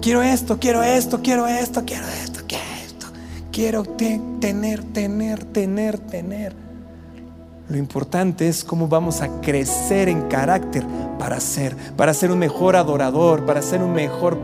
Quiero 0.05 0.21
esto, 0.21 0.59
quiero 0.61 0.83
esto, 0.83 1.21
quiero 1.23 1.47
esto, 1.47 1.83
quiero 1.87 2.07
esto, 2.07 2.41
quiero 2.47 2.65
esto. 2.85 3.07
Quiero 3.51 3.85
tener, 3.85 4.85
tener, 4.93 5.45
tener, 5.45 5.99
tener. 5.99 6.55
Lo 7.71 7.79
importante 7.79 8.47
es 8.47 8.65
cómo 8.65 8.87
vamos 8.87 9.23
a 9.23 9.41
crecer 9.41 10.11
en 10.11 10.29
carácter 10.29 10.85
para 11.19 11.41
ser, 11.41 11.75
para 11.97 12.13
ser 12.13 12.31
un 12.31 12.39
mejor 12.39 12.77
adorador, 12.77 13.47
para 13.47 13.63
ser 13.63 13.81
un 13.81 13.95
mejor, 13.95 14.39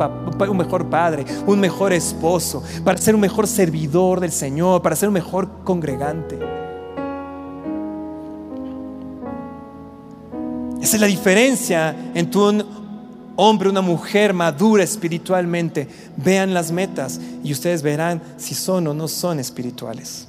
un 0.49 0.57
mejor 0.57 0.89
padre, 0.89 1.27
un 1.47 1.61
mejor 1.61 1.93
esposo, 1.93 2.63
para 2.83 2.97
ser 2.97 3.15
un 3.15 3.21
mejor 3.21 3.47
servidor 3.47 4.19
del 4.21 4.33
Señor, 4.33 4.81
para 4.81 4.97
ser 4.97 5.11
un 5.11 5.15
mejor 5.15 5.63
congregante. 5.63 6.39
Esa 10.81 10.97
es 10.97 11.01
la 11.03 11.07
diferencia 11.07 11.95
entre 12.15 12.41
un 12.41 12.80
hombre, 13.43 13.70
una 13.70 13.80
mujer 13.80 14.34
madura 14.34 14.84
espiritualmente, 14.84 15.88
vean 16.18 16.53
las 16.53 16.70
metas 16.70 17.18
y 17.43 17.53
ustedes 17.53 17.82
verán 17.82 18.20
si 18.36 18.55
son 18.55 18.86
o 18.86 18.93
no 18.93 19.09
son 19.09 19.41
espirituales. 19.41 20.28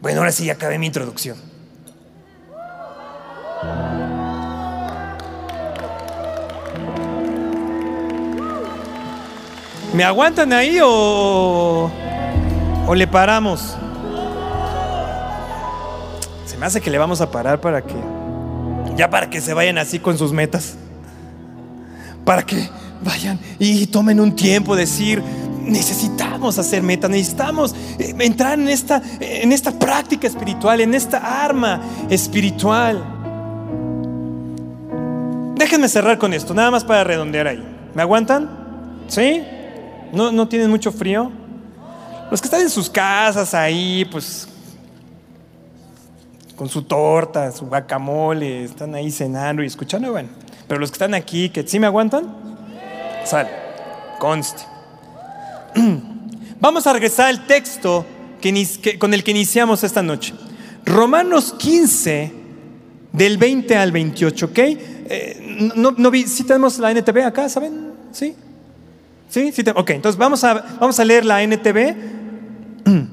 Bueno, 0.00 0.20
ahora 0.20 0.32
sí 0.32 0.46
ya 0.46 0.54
acabé 0.54 0.78
mi 0.78 0.86
introducción. 0.86 1.36
¿Me 9.92 10.04
aguantan 10.04 10.54
ahí 10.54 10.78
o, 10.82 11.90
o 12.86 12.94
le 12.94 13.06
paramos? 13.06 13.76
Se 16.46 16.56
me 16.56 16.64
hace 16.64 16.80
que 16.80 16.90
le 16.90 16.96
vamos 16.96 17.20
a 17.20 17.30
parar 17.30 17.60
para 17.60 17.82
que 17.82 18.21
ya 18.96 19.10
para 19.10 19.30
que 19.30 19.40
se 19.40 19.54
vayan 19.54 19.78
así 19.78 19.98
con 19.98 20.18
sus 20.18 20.32
metas. 20.32 20.74
Para 22.24 22.42
que 22.44 22.68
vayan 23.04 23.38
y 23.58 23.86
tomen 23.86 24.20
un 24.20 24.36
tiempo, 24.36 24.76
decir, 24.76 25.22
necesitamos 25.66 26.58
hacer 26.58 26.82
metas, 26.82 27.10
necesitamos 27.10 27.74
eh, 27.98 28.14
entrar 28.18 28.58
en 28.58 28.68
esta, 28.68 29.02
en 29.20 29.52
esta 29.52 29.78
práctica 29.78 30.26
espiritual, 30.26 30.80
en 30.80 30.94
esta 30.94 31.44
arma 31.44 31.80
espiritual. 32.10 33.02
Déjenme 35.56 35.88
cerrar 35.88 36.18
con 36.18 36.32
esto, 36.32 36.54
nada 36.54 36.70
más 36.70 36.84
para 36.84 37.04
redondear 37.04 37.46
ahí. 37.46 37.62
¿Me 37.94 38.02
aguantan? 38.02 38.50
¿Sí? 39.08 39.42
¿No, 40.12 40.48
tienen 40.48 40.70
mucho 40.70 40.92
frío? 40.92 41.30
Los 42.30 42.40
que 42.40 42.46
están 42.46 42.62
en 42.62 42.70
sus 42.70 42.90
casas 42.90 43.54
ahí, 43.54 44.04
pues 44.10 44.48
con 46.62 46.68
su 46.68 46.82
torta, 46.82 47.50
su 47.50 47.66
guacamole, 47.66 48.62
están 48.62 48.94
ahí 48.94 49.10
cenando 49.10 49.64
y 49.64 49.66
escuchando, 49.66 50.12
bueno. 50.12 50.28
Pero 50.68 50.78
los 50.78 50.92
que 50.92 50.94
están 50.94 51.12
aquí, 51.12 51.48
que 51.48 51.66
sí 51.66 51.80
me 51.80 51.88
aguantan, 51.88 52.32
sal, 53.24 53.48
conste. 54.20 54.62
Vamos 56.60 56.86
a 56.86 56.92
regresar 56.92 57.26
al 57.26 57.48
texto 57.48 58.06
que, 58.40 58.96
con 58.96 59.12
el 59.12 59.24
que 59.24 59.32
iniciamos 59.32 59.82
esta 59.82 60.04
noche. 60.04 60.34
Romanos 60.84 61.52
15, 61.58 62.32
del 63.10 63.38
20 63.38 63.76
al 63.76 63.90
28, 63.90 64.46
¿ok? 64.46 64.58
Eh, 64.58 65.72
no, 65.74 65.90
no, 65.98 66.12
¿Sí 66.12 66.44
tenemos 66.44 66.78
la 66.78 66.92
NTV 66.92 67.26
acá, 67.26 67.48
saben? 67.48 67.90
¿Sí? 68.12 68.36
¿Sí? 69.28 69.50
¿Sí? 69.50 69.64
Ok, 69.74 69.90
entonces 69.90 70.16
vamos 70.16 70.44
a, 70.44 70.54
vamos 70.78 71.00
a 71.00 71.04
leer 71.04 71.24
la 71.24 71.42
NTV. 71.42 71.96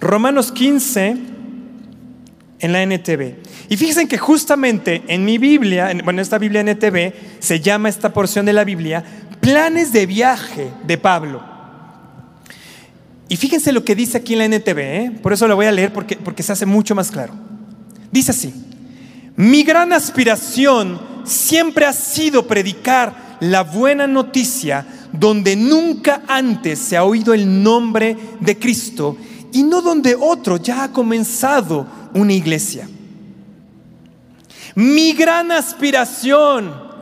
Romanos 0.00 0.52
15 0.52 1.31
en 2.62 2.72
la 2.72 2.82
NTV. 2.82 3.34
Y 3.68 3.76
fíjense 3.76 4.08
que 4.08 4.16
justamente 4.16 5.02
en 5.08 5.24
mi 5.24 5.36
Biblia, 5.36 5.90
en, 5.90 5.98
bueno, 6.04 6.22
esta 6.22 6.38
Biblia 6.38 6.62
NTV, 6.62 7.12
se 7.40 7.60
llama 7.60 7.90
esta 7.90 8.14
porción 8.14 8.46
de 8.46 8.54
la 8.54 8.64
Biblia 8.64 9.04
planes 9.40 9.92
de 9.92 10.06
viaje 10.06 10.72
de 10.84 10.96
Pablo. 10.96 11.42
Y 13.28 13.36
fíjense 13.36 13.72
lo 13.72 13.84
que 13.84 13.94
dice 13.94 14.18
aquí 14.18 14.34
en 14.34 14.38
la 14.38 14.44
NTV, 14.56 14.78
¿eh? 14.78 15.12
por 15.22 15.32
eso 15.32 15.48
lo 15.48 15.56
voy 15.56 15.66
a 15.66 15.72
leer 15.72 15.92
porque, 15.92 16.16
porque 16.16 16.42
se 16.42 16.52
hace 16.52 16.64
mucho 16.64 16.94
más 16.94 17.10
claro. 17.10 17.34
Dice 18.12 18.30
así, 18.30 18.54
mi 19.36 19.64
gran 19.64 19.92
aspiración 19.92 21.00
siempre 21.24 21.86
ha 21.86 21.92
sido 21.92 22.46
predicar 22.46 23.38
la 23.40 23.64
buena 23.64 24.06
noticia 24.06 24.86
donde 25.12 25.56
nunca 25.56 26.22
antes 26.28 26.78
se 26.78 26.96
ha 26.96 27.04
oído 27.04 27.34
el 27.34 27.62
nombre 27.62 28.16
de 28.38 28.58
Cristo 28.58 29.16
y 29.52 29.62
no 29.62 29.82
donde 29.82 30.14
otro 30.14 30.58
ya 30.58 30.84
ha 30.84 30.92
comenzado 30.92 31.86
una 32.14 32.32
iglesia. 32.32 32.88
Mi 34.74 35.12
gran 35.12 35.50
aspiración. 35.52 36.92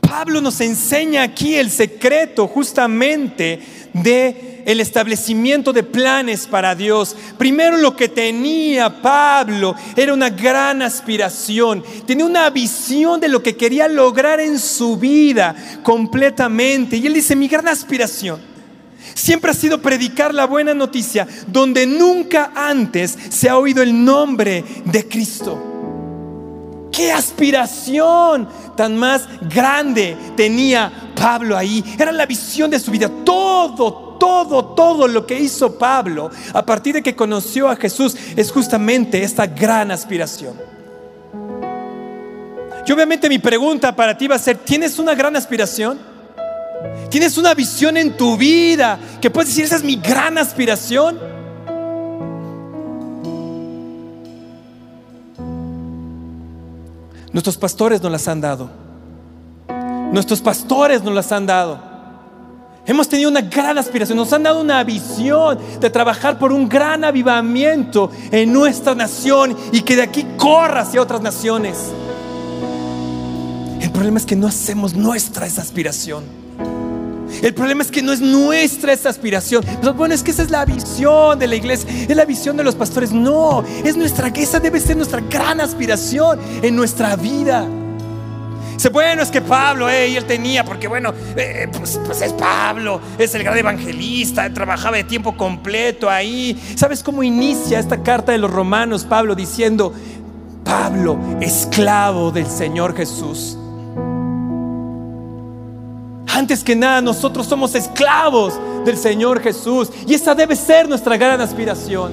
Pablo 0.00 0.40
nos 0.40 0.60
enseña 0.60 1.22
aquí 1.22 1.56
el 1.56 1.70
secreto 1.70 2.46
justamente 2.46 3.60
de 3.92 4.62
el 4.66 4.80
establecimiento 4.80 5.72
de 5.72 5.82
planes 5.82 6.46
para 6.46 6.74
Dios. 6.74 7.16
Primero 7.36 7.76
lo 7.76 7.96
que 7.96 8.08
tenía 8.08 9.02
Pablo 9.02 9.74
era 9.96 10.14
una 10.14 10.30
gran 10.30 10.82
aspiración, 10.82 11.82
tenía 12.06 12.24
una 12.24 12.48
visión 12.50 13.20
de 13.20 13.28
lo 13.28 13.42
que 13.42 13.56
quería 13.56 13.88
lograr 13.88 14.40
en 14.40 14.58
su 14.58 14.96
vida 14.96 15.54
completamente. 15.82 16.96
Y 16.96 17.06
él 17.06 17.14
dice, 17.14 17.34
mi 17.34 17.48
gran 17.48 17.68
aspiración 17.68 18.53
siempre 19.14 19.50
ha 19.50 19.54
sido 19.54 19.82
predicar 19.82 20.32
la 20.34 20.46
buena 20.46 20.74
noticia 20.74 21.26
donde 21.46 21.86
nunca 21.86 22.52
antes 22.54 23.18
se 23.28 23.48
ha 23.48 23.58
oído 23.58 23.82
el 23.82 24.04
nombre 24.04 24.64
de 24.84 25.08
Cristo. 25.08 25.72
¡Qué 26.90 27.10
aspiración 27.10 28.48
tan 28.76 28.96
más 28.96 29.28
grande 29.52 30.16
tenía 30.36 31.10
Pablo 31.16 31.56
ahí! 31.56 31.84
Era 31.98 32.12
la 32.12 32.24
visión 32.24 32.70
de 32.70 32.78
su 32.78 32.92
vida. 32.92 33.10
Todo, 33.24 34.16
todo, 34.18 34.64
todo 34.74 35.08
lo 35.08 35.26
que 35.26 35.38
hizo 35.38 35.76
Pablo 35.76 36.30
a 36.52 36.64
partir 36.64 36.94
de 36.94 37.02
que 37.02 37.16
conoció 37.16 37.68
a 37.68 37.76
Jesús 37.76 38.16
es 38.36 38.52
justamente 38.52 39.22
esta 39.22 39.46
gran 39.46 39.90
aspiración. 39.90 40.54
Y 42.86 42.92
obviamente 42.92 43.28
mi 43.28 43.38
pregunta 43.38 43.96
para 43.96 44.16
ti 44.16 44.28
va 44.28 44.36
a 44.36 44.38
ser, 44.38 44.58
¿tienes 44.58 44.98
una 44.98 45.14
gran 45.14 45.34
aspiración? 45.34 46.13
¿Tienes 47.10 47.38
una 47.38 47.54
visión 47.54 47.96
en 47.96 48.16
tu 48.16 48.36
vida 48.36 48.98
que 49.20 49.30
puedes 49.30 49.50
decir, 49.50 49.64
esa 49.64 49.76
es 49.76 49.84
mi 49.84 49.96
gran 49.96 50.36
aspiración? 50.38 51.18
Nuestros 57.32 57.56
pastores 57.56 58.00
nos 58.02 58.12
las 58.12 58.28
han 58.28 58.40
dado. 58.40 58.70
Nuestros 60.12 60.40
pastores 60.40 61.02
nos 61.02 61.14
las 61.14 61.32
han 61.32 61.46
dado. 61.46 61.80
Hemos 62.86 63.08
tenido 63.08 63.30
una 63.30 63.40
gran 63.40 63.78
aspiración, 63.78 64.18
nos 64.18 64.32
han 64.32 64.42
dado 64.42 64.60
una 64.60 64.84
visión 64.84 65.58
de 65.80 65.90
trabajar 65.90 66.38
por 66.38 66.52
un 66.52 66.68
gran 66.68 67.02
avivamiento 67.02 68.10
en 68.30 68.52
nuestra 68.52 68.94
nación 68.94 69.56
y 69.72 69.80
que 69.80 69.96
de 69.96 70.02
aquí 70.02 70.26
corra 70.36 70.82
hacia 70.82 71.00
otras 71.00 71.22
naciones. 71.22 71.78
El 73.80 73.90
problema 73.90 74.18
es 74.18 74.26
que 74.26 74.36
no 74.36 74.46
hacemos 74.46 74.94
nuestra 74.94 75.46
esa 75.46 75.62
aspiración. 75.62 76.43
El 77.42 77.54
problema 77.54 77.82
es 77.82 77.90
que 77.90 78.02
no 78.02 78.12
es 78.12 78.20
nuestra 78.20 78.92
esa 78.92 79.08
aspiración. 79.08 79.64
bueno, 79.96 80.14
es 80.14 80.22
que 80.22 80.30
esa 80.30 80.42
es 80.42 80.50
la 80.50 80.64
visión 80.64 81.38
de 81.38 81.46
la 81.46 81.56
iglesia, 81.56 81.88
es 81.90 82.16
la 82.16 82.24
visión 82.24 82.56
de 82.56 82.64
los 82.64 82.74
pastores. 82.74 83.12
No, 83.12 83.64
es 83.84 83.96
nuestra, 83.96 84.28
esa 84.28 84.60
debe 84.60 84.80
ser 84.80 84.96
nuestra 84.96 85.20
gran 85.20 85.60
aspiración 85.60 86.38
en 86.62 86.76
nuestra 86.76 87.16
vida. 87.16 87.66
Dice, 88.74 88.88
bueno, 88.88 89.22
es 89.22 89.30
que 89.30 89.40
Pablo, 89.40 89.88
eh, 89.88 90.16
él 90.16 90.24
tenía, 90.24 90.64
porque 90.64 90.88
bueno, 90.88 91.14
eh, 91.36 91.68
pues, 91.78 92.00
pues, 92.04 92.20
es 92.22 92.32
Pablo, 92.32 93.00
es 93.18 93.34
el 93.34 93.44
gran 93.44 93.56
evangelista, 93.56 94.52
trabajaba 94.52 94.96
de 94.96 95.04
tiempo 95.04 95.36
completo 95.36 96.10
ahí. 96.10 96.60
¿Sabes 96.74 97.02
cómo 97.02 97.22
inicia 97.22 97.78
esta 97.78 98.02
carta 98.02 98.32
de 98.32 98.38
los 98.38 98.50
romanos 98.50 99.04
Pablo 99.04 99.36
diciendo, 99.36 99.94
Pablo, 100.64 101.18
esclavo 101.40 102.32
del 102.32 102.48
Señor 102.48 102.96
Jesús? 102.96 103.58
Antes 106.34 106.64
que 106.64 106.74
nada, 106.74 107.00
nosotros 107.00 107.46
somos 107.46 107.76
esclavos 107.76 108.54
del 108.84 108.96
Señor 108.96 109.40
Jesús 109.40 109.88
y 110.04 110.14
esa 110.14 110.34
debe 110.34 110.56
ser 110.56 110.88
nuestra 110.88 111.16
gran 111.16 111.40
aspiración. 111.40 112.12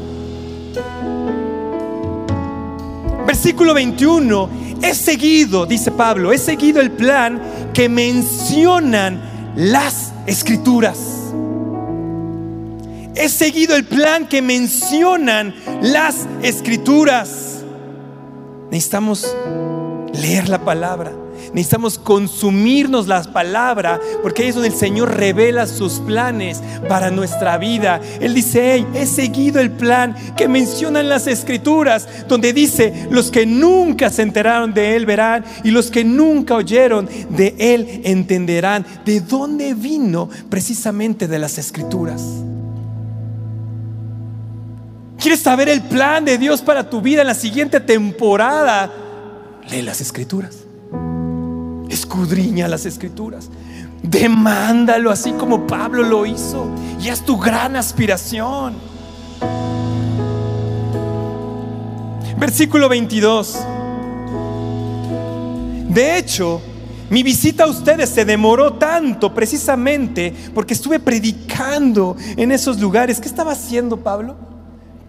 Versículo 3.26 3.74
21 3.74 4.49
He 4.84 4.93
seguido, 4.93 5.65
dice 5.65 5.91
Pablo, 5.91 6.32
he 6.32 6.38
seguido 6.38 6.82
el 6.82 6.91
plan 6.91 7.41
que 7.74 7.89
mencionan 7.89 9.19
las 9.55 10.11
escrituras. 10.28 10.99
He 13.15 13.28
seguido 13.28 13.76
el 13.76 13.86
plan 13.86 14.28
que 14.28 14.43
mencionan 14.43 15.55
las 15.82 16.28
escrituras. 16.43 17.63
Necesitamos 18.69 19.36
leer 20.14 20.49
la 20.49 20.64
palabra. 20.64 21.12
Necesitamos 21.53 21.97
consumirnos 21.97 23.07
las 23.07 23.28
palabras 23.28 23.99
porque 24.22 24.43
ahí 24.43 24.49
es 24.49 24.55
donde 24.55 24.70
el 24.70 24.76
Señor 24.76 25.16
revela 25.16 25.68
sus 25.68 25.93
planes 25.99 26.62
para 26.88 27.12
nuestra 27.12 27.57
vida. 27.57 27.99
Él 28.20 28.34
dice, 28.34 28.86
he 28.93 29.05
seguido 29.05 29.59
el 29.59 29.72
plan 29.72 30.16
que 30.38 30.47
mencionan 30.47 31.09
las 31.09 31.28
escrituras, 31.28 32.07
donde 32.28 32.53
dice, 32.53 33.07
los 33.09 33.32
que 33.32 33.45
nunca 33.45 34.09
se 34.09 34.22
enteraron 34.22 34.74
de 34.74 34.95
Él 34.95 35.05
verán 35.05 35.43
y 35.64 35.72
los 35.72 35.91
que 35.91 36.03
nunca 36.03 36.55
oyeron 36.55 37.09
de 37.30 37.55
Él 37.57 38.01
entenderán 38.05 38.86
de 39.03 39.20
dónde 39.20 39.74
vino 39.74 40.30
precisamente 40.49 41.28
de 41.28 41.39
las 41.39 41.57
escrituras. 41.57 42.24
¿Quieres 45.20 45.41
saber 45.41 45.70
el 45.70 45.82
plan 45.82 46.26
de 46.26 46.38
Dios 46.38 46.62
para 46.62 46.89
tu 46.89 47.01
vida 47.01 47.22
en 47.22 47.28
la 47.28 47.36
siguiente 47.36 47.80
temporada? 47.80 48.91
Lee 49.70 49.82
las 49.82 50.01
escrituras 50.01 50.66
escudriña 51.91 52.68
las 52.68 52.86
escrituras. 52.86 53.49
Demándalo 54.03 55.12
así 55.12 55.32
como 55.34 55.68
Pablo 55.68 56.03
lo 56.03 56.26
hizo. 56.26 56.68
Y 56.99 57.09
es 57.09 57.22
tu 57.22 57.38
gran 57.38 57.76
aspiración. 57.76 58.76
Versículo 62.38 62.89
22. 62.89 63.59
De 65.89 66.18
hecho, 66.18 66.62
mi 67.09 67.22
visita 67.24 67.66
a 67.66 67.68
ustedes 67.68 68.09
se 68.09 68.26
demoró 68.26 68.74
tanto 68.74 69.34
precisamente 69.34 70.34
porque 70.53 70.74
estuve 70.74 70.99
predicando 70.99 72.16
en 72.38 72.51
esos 72.51 72.80
lugares. 72.80 73.20
¿Qué 73.20 73.28
estaba 73.28 73.51
haciendo 73.51 73.97
Pablo? 73.97 74.51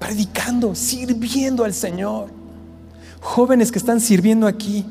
predicando, 0.03 0.75
sirviendo 0.75 1.65
al 1.65 1.73
Señor. 1.73 2.42
Jóvenes 3.23 3.71
que 3.71 3.79
están 3.79 4.01
sirviendo 4.01 4.49
aquí. 4.49 4.85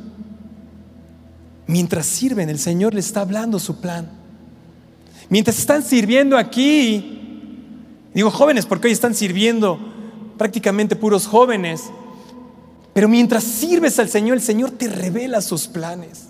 Mientras 1.68 2.06
sirven, 2.06 2.50
el 2.50 2.60
Señor 2.60 2.94
les 2.94 3.06
está 3.06 3.22
hablando 3.22 3.60
su 3.60 3.82
plan. 3.82 4.10
Mientras 5.30 5.60
están 5.60 5.84
sirviendo 5.84 6.38
aquí, 6.38 7.40
digo 8.14 8.32
jóvenes 8.32 8.66
porque 8.66 8.88
hoy 8.88 8.94
están 8.94 9.14
sirviendo 9.14 9.78
prácticamente 10.38 10.96
puros 10.96 11.28
jóvenes, 11.28 11.84
pero 12.94 13.08
mientras 13.10 13.44
sirves 13.44 14.00
al 14.00 14.10
Señor, 14.10 14.38
el 14.38 14.44
Señor 14.44 14.72
te 14.72 14.88
revela 14.88 15.42
sus 15.42 15.68
planes. 15.68 16.30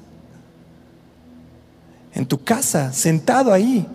En 2.13 2.25
tu 2.25 2.43
casa, 2.43 2.91
sentado 2.93 3.53
ahí. 3.53 3.87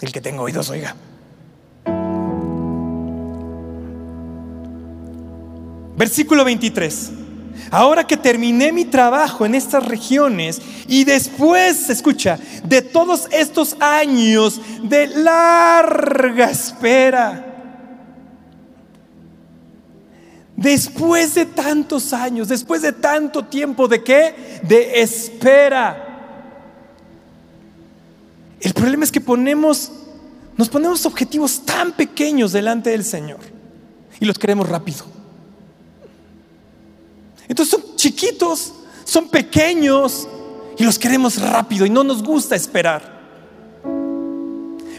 El 0.00 0.12
que 0.12 0.20
tenga 0.20 0.42
oídos, 0.42 0.68
oiga. 0.68 0.94
Versículo 5.98 6.44
23. 6.44 7.10
Ahora 7.72 8.06
que 8.06 8.16
terminé 8.16 8.70
mi 8.70 8.84
trabajo 8.84 9.44
en 9.44 9.56
estas 9.56 9.84
regiones 9.84 10.62
y 10.86 11.02
después, 11.02 11.90
escucha, 11.90 12.38
de 12.62 12.82
todos 12.82 13.26
estos 13.32 13.76
años 13.80 14.60
de 14.84 15.08
larga 15.08 16.50
espera, 16.50 17.44
después 20.56 21.34
de 21.34 21.46
tantos 21.46 22.12
años, 22.12 22.46
después 22.46 22.80
de 22.80 22.92
tanto 22.92 23.44
tiempo 23.46 23.88
de 23.88 24.04
qué? 24.04 24.60
De 24.62 25.00
espera. 25.02 26.04
El 28.60 28.72
problema 28.72 29.02
es 29.02 29.10
que 29.10 29.20
ponemos, 29.20 29.90
nos 30.56 30.68
ponemos 30.68 31.04
objetivos 31.06 31.66
tan 31.66 31.90
pequeños 31.90 32.52
delante 32.52 32.90
del 32.90 33.04
Señor 33.04 33.40
y 34.20 34.24
los 34.24 34.38
queremos 34.38 34.68
rápido. 34.68 35.17
Entonces 37.48 37.70
son 37.70 37.96
chiquitos, 37.96 38.74
son 39.04 39.28
pequeños 39.28 40.28
y 40.76 40.84
los 40.84 40.98
queremos 40.98 41.40
rápido 41.40 41.86
y 41.86 41.90
no 41.90 42.04
nos 42.04 42.22
gusta 42.22 42.54
esperar. 42.54 43.18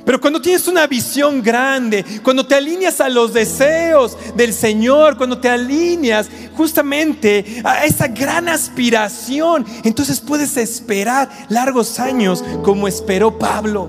Pero 0.04 0.20
cuando 0.20 0.42
tienes 0.42 0.68
una 0.68 0.88
visión 0.88 1.44
grande, 1.44 2.04
cuando 2.24 2.44
te 2.44 2.56
alineas 2.56 3.00
a 3.00 3.10
los 3.10 3.32
deseos 3.32 4.18
del 4.36 4.54
Señor, 4.54 5.16
cuando 5.18 5.38
te 5.38 5.48
alineas 5.48 6.28
justamente 6.58 7.62
a 7.64 7.86
esa 7.86 8.08
gran 8.08 8.50
aspiración, 8.50 9.64
entonces 9.84 10.20
puedes 10.20 10.58
esperar 10.58 11.30
largos 11.50 12.00
años 12.00 12.44
como 12.64 12.88
esperó 12.88 13.38
Pablo. 13.38 13.88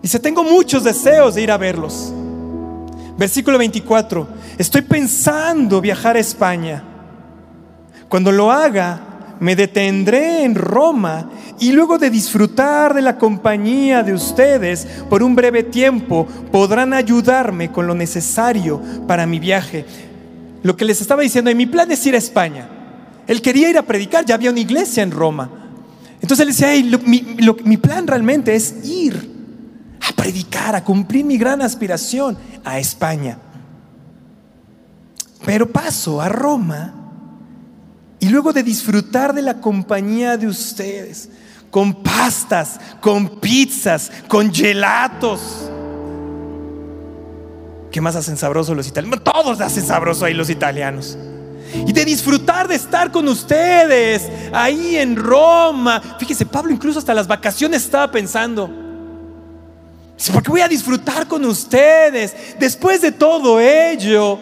Dice, 0.00 0.20
tengo 0.20 0.44
muchos 0.44 0.84
deseos 0.84 1.34
de 1.34 1.42
ir 1.42 1.50
a 1.50 1.56
verlos 1.56 2.12
Versículo 3.22 3.56
24. 3.56 4.26
Estoy 4.58 4.82
pensando 4.82 5.80
viajar 5.80 6.16
a 6.16 6.18
España. 6.18 6.82
Cuando 8.08 8.32
lo 8.32 8.50
haga, 8.50 9.36
me 9.38 9.54
detendré 9.54 10.42
en 10.42 10.56
Roma 10.56 11.30
y 11.60 11.70
luego 11.70 11.98
de 11.98 12.10
disfrutar 12.10 12.94
de 12.94 13.00
la 13.00 13.18
compañía 13.18 14.02
de 14.02 14.12
ustedes 14.12 14.88
por 15.08 15.22
un 15.22 15.36
breve 15.36 15.62
tiempo, 15.62 16.26
podrán 16.50 16.92
ayudarme 16.92 17.70
con 17.70 17.86
lo 17.86 17.94
necesario 17.94 18.82
para 19.06 19.24
mi 19.24 19.38
viaje. 19.38 19.86
Lo 20.64 20.76
que 20.76 20.84
les 20.84 21.00
estaba 21.00 21.22
diciendo, 21.22 21.54
mi 21.54 21.66
plan 21.66 21.92
es 21.92 22.04
ir 22.04 22.16
a 22.16 22.18
España. 22.18 22.68
Él 23.28 23.40
quería 23.40 23.70
ir 23.70 23.78
a 23.78 23.82
predicar, 23.82 24.26
ya 24.26 24.34
había 24.34 24.50
una 24.50 24.58
iglesia 24.58 25.04
en 25.04 25.12
Roma. 25.12 25.48
Entonces 26.20 26.44
él 26.44 26.52
decía, 26.52 26.98
mi, 27.06 27.24
mi 27.62 27.76
plan 27.76 28.04
realmente 28.04 28.52
es 28.56 28.84
ir 28.84 29.31
a 30.08 30.12
predicar, 30.12 30.74
a 30.74 30.84
cumplir 30.84 31.24
mi 31.24 31.36
gran 31.36 31.62
aspiración 31.62 32.36
a 32.64 32.78
España. 32.78 33.38
Pero 35.44 35.70
paso 35.70 36.20
a 36.20 36.28
Roma 36.28 36.94
y 38.20 38.28
luego 38.28 38.52
de 38.52 38.62
disfrutar 38.62 39.32
de 39.34 39.42
la 39.42 39.60
compañía 39.60 40.36
de 40.36 40.46
ustedes, 40.46 41.28
con 41.70 42.02
pastas, 42.02 42.78
con 43.00 43.40
pizzas, 43.40 44.10
con 44.28 44.52
gelatos. 44.52 45.68
¿Qué 47.90 48.00
más 48.00 48.16
hacen 48.16 48.36
sabroso 48.36 48.74
los 48.74 48.86
italianos? 48.86 49.22
Todos 49.24 49.60
hacen 49.60 49.84
sabroso 49.84 50.24
ahí 50.24 50.34
los 50.34 50.50
italianos. 50.50 51.18
Y 51.86 51.92
de 51.92 52.04
disfrutar 52.04 52.68
de 52.68 52.74
estar 52.74 53.10
con 53.10 53.26
ustedes 53.28 54.30
ahí 54.52 54.96
en 54.96 55.16
Roma. 55.16 56.00
Fíjese, 56.18 56.46
Pablo 56.46 56.72
incluso 56.72 56.98
hasta 56.98 57.14
las 57.14 57.26
vacaciones 57.26 57.82
estaba 57.84 58.10
pensando 58.10 58.81
porque 60.30 60.50
voy 60.50 60.60
a 60.60 60.68
disfrutar 60.68 61.26
con 61.26 61.44
ustedes. 61.44 62.34
Después 62.58 63.00
de 63.00 63.12
todo 63.12 63.58
ello, 63.60 64.38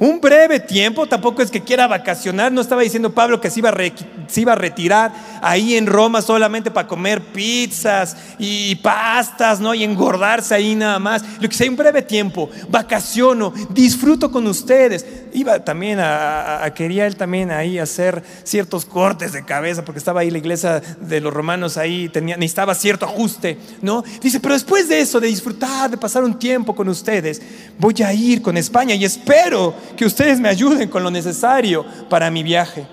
un 0.00 0.20
breve 0.20 0.60
tiempo, 0.60 1.06
tampoco 1.06 1.42
es 1.42 1.50
que 1.50 1.60
quiera 1.60 1.86
vacacionar, 1.86 2.50
no 2.50 2.60
estaba 2.60 2.82
diciendo 2.82 3.14
Pablo 3.14 3.40
que 3.40 3.50
se 3.50 3.60
iba, 3.60 3.70
a 3.70 4.52
a 4.52 4.54
retirar 4.54 5.12
ahí 5.40 5.74
en 5.74 5.86
Roma 5.86 6.22
solamente 6.22 6.70
para 6.70 6.88
comer 6.88 7.20
pizzas 7.20 8.16
y 8.38 8.74
pastas, 8.76 9.60
¿no? 9.60 9.74
Y 9.74 9.84
engordarse 9.84 10.54
ahí 10.54 10.74
nada 10.74 10.98
más. 10.98 11.22
Lo 11.40 11.48
que 11.48 11.54
sea, 11.54 11.70
un 11.70 11.76
breve 11.76 12.02
tiempo, 12.02 12.50
vacaciono, 12.68 13.52
disfruto 13.70 14.30
con 14.30 14.46
ustedes. 14.46 15.06
Iba 15.32 15.64
también 15.64 15.98
a, 16.00 16.72
quería 16.74 17.06
él 17.06 17.16
también 17.16 17.50
ahí 17.50 17.78
hacer 17.78 18.22
ciertos 18.42 18.84
cortes 18.84 19.32
de 19.32 19.44
cabeza, 19.44 19.84
porque 19.84 19.98
estaba 19.98 20.20
ahí 20.20 20.30
la 20.30 20.38
iglesia 20.38 20.80
de 20.80 21.20
los 21.20 21.32
romanos 21.32 21.76
ahí, 21.76 22.08
tenía, 22.08 22.36
necesitaba 22.36 22.74
cierto 22.74 23.06
ajuste, 23.06 23.58
¿no? 23.82 24.02
Dice, 24.20 24.40
pero 24.40 24.54
después 24.54 24.88
de 24.88 25.00
eso, 25.00 25.20
de 25.20 25.28
disfrutar, 25.28 25.90
de 25.90 25.96
pasar 25.96 26.24
un 26.24 26.38
tiempo 26.38 26.74
con 26.74 26.88
ustedes, 26.88 27.40
voy 27.78 27.94
a 28.04 28.12
ir 28.12 28.42
con 28.42 28.56
España 28.56 28.94
y 28.94 29.04
espero 29.04 29.74
que 29.96 30.04
ustedes 30.04 30.40
me 30.40 30.48
ayuden 30.48 30.88
con 30.88 31.02
lo 31.02 31.10
necesario 31.10 31.84
para 32.08 32.30
mi 32.30 32.42
viaje. 32.42 32.86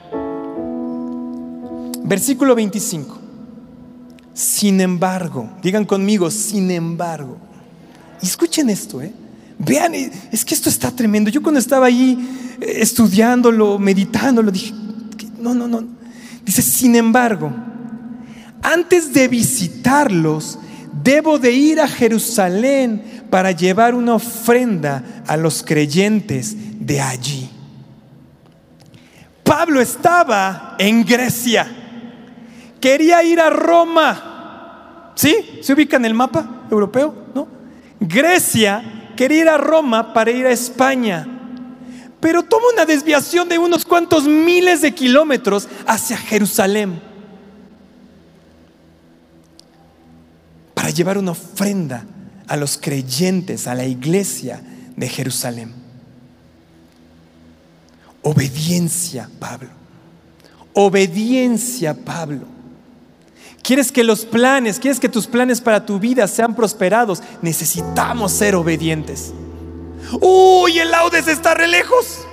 Versículo 2.04 2.56
25. 2.56 3.20
Sin 4.34 4.82
embargo, 4.82 5.50
digan 5.62 5.86
conmigo, 5.86 6.32
sin 6.32 6.72
embargo. 6.72 7.38
Escuchen 8.22 8.70
esto, 8.70 9.02
¿eh? 9.02 9.14
Vean, 9.58 9.94
es 9.94 10.44
que 10.44 10.56
esto 10.56 10.70
está 10.70 10.92
tremendo. 10.92 11.30
Yo 11.30 11.42
cuando 11.42 11.60
estaba 11.60 11.86
ahí 11.86 12.18
eh, 12.60 12.78
estudiándolo, 12.78 13.78
meditándolo, 13.78 14.52
dije, 14.52 14.74
no, 15.40 15.54
no, 15.54 15.68
no. 15.68 15.84
Dice, 16.44 16.62
sin 16.62 16.96
embargo, 16.96 17.52
antes 18.62 19.14
de 19.14 19.28
visitarlos, 19.28 20.58
debo 21.04 21.40
de 21.40 21.52
ir 21.52 21.80
a 21.80 21.88
Jerusalén 21.88 23.21
para 23.32 23.52
llevar 23.52 23.96
una 23.96 24.16
ofrenda 24.16 25.24
a 25.26 25.38
los 25.38 25.64
creyentes 25.64 26.54
de 26.86 27.00
allí. 27.00 27.50
Pablo 29.42 29.80
estaba 29.82 30.76
en 30.78 31.04
Grecia, 31.06 31.66
quería 32.80 33.24
ir 33.24 33.40
a 33.40 33.50
Roma. 33.50 35.14
¿Sí? 35.16 35.60
¿Se 35.62 35.74
ubica 35.74 35.96
en 35.98 36.06
el 36.06 36.14
mapa 36.14 36.66
europeo? 36.70 37.16
¿No? 37.34 37.48
Grecia 38.00 39.14
quería 39.16 39.42
ir 39.42 39.50
a 39.50 39.58
Roma 39.58 40.14
para 40.14 40.32
ir 40.32 40.46
a 40.46 40.52
España, 40.52 41.26
pero 42.20 42.44
toma 42.44 42.66
una 42.74 42.86
desviación 42.86 43.48
de 43.48 43.58
unos 43.58 43.86
cuantos 43.86 44.26
miles 44.28 44.82
de 44.82 44.94
kilómetros 44.94 45.70
hacia 45.88 46.18
Jerusalén 46.18 47.02
para 50.74 50.90
llevar 50.90 51.18
una 51.18 51.32
ofrenda 51.32 52.06
a 52.52 52.58
los 52.58 52.78
creyentes, 52.78 53.66
a 53.66 53.76
la 53.76 53.86
iglesia 53.86 54.62
de 54.98 55.08
Jerusalén. 55.08 55.74
Obediencia, 58.24 59.30
Pablo. 59.40 59.70
Obediencia, 60.74 61.94
Pablo. 61.94 62.42
¿Quieres 63.64 63.90
que 63.94 64.04
los 64.04 64.26
planes, 64.26 64.80
quieres 64.80 65.00
que 65.00 65.08
tus 65.08 65.28
planes 65.28 65.62
para 65.62 65.86
tu 65.86 65.98
vida 65.98 66.28
sean 66.28 66.54
prosperados? 66.54 67.24
Necesitamos 67.42 68.34
ser 68.34 68.56
obedientes. 68.56 69.32
Uy, 70.20 70.78
el 70.78 70.92
Laudes 70.92 71.30
está 71.30 71.54
re 71.54 71.70
lejos. 71.70 72.28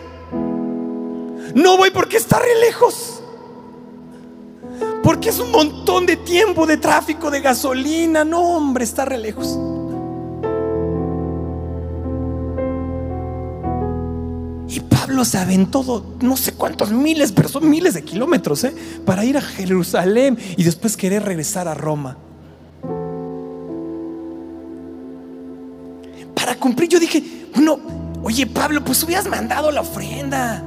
No 1.54 1.76
voy 1.76 1.92
porque 1.92 2.16
está 2.16 2.40
re 2.40 2.60
lejos. 2.66 3.22
Porque 5.04 5.28
es 5.28 5.38
un 5.38 5.52
montón 5.52 6.06
de 6.06 6.16
tiempo 6.16 6.66
de 6.66 6.76
tráfico 6.76 7.30
de 7.30 7.40
gasolina. 7.40 8.24
No, 8.24 8.56
hombre, 8.56 8.82
está 8.82 9.04
re 9.04 9.16
lejos. 9.16 9.56
Pablo 15.18 15.24
se 15.24 15.38
aventó 15.38 16.16
no 16.20 16.36
sé 16.36 16.52
cuántos 16.52 16.92
miles, 16.92 17.32
pero 17.32 17.48
son 17.48 17.68
miles 17.68 17.94
de 17.94 18.04
kilómetros, 18.04 18.62
¿eh? 18.62 18.72
para 19.04 19.24
ir 19.24 19.36
a 19.36 19.40
Jerusalén 19.40 20.38
y 20.56 20.62
después 20.62 20.96
querer 20.96 21.24
regresar 21.24 21.66
a 21.66 21.74
Roma. 21.74 22.16
Para 26.36 26.54
cumplir, 26.54 26.88
yo 26.88 27.00
dije, 27.00 27.48
bueno, 27.52 27.80
oye 28.22 28.46
Pablo, 28.46 28.84
pues 28.84 29.02
hubieras 29.02 29.26
mandado 29.26 29.72
la 29.72 29.80
ofrenda, 29.80 30.62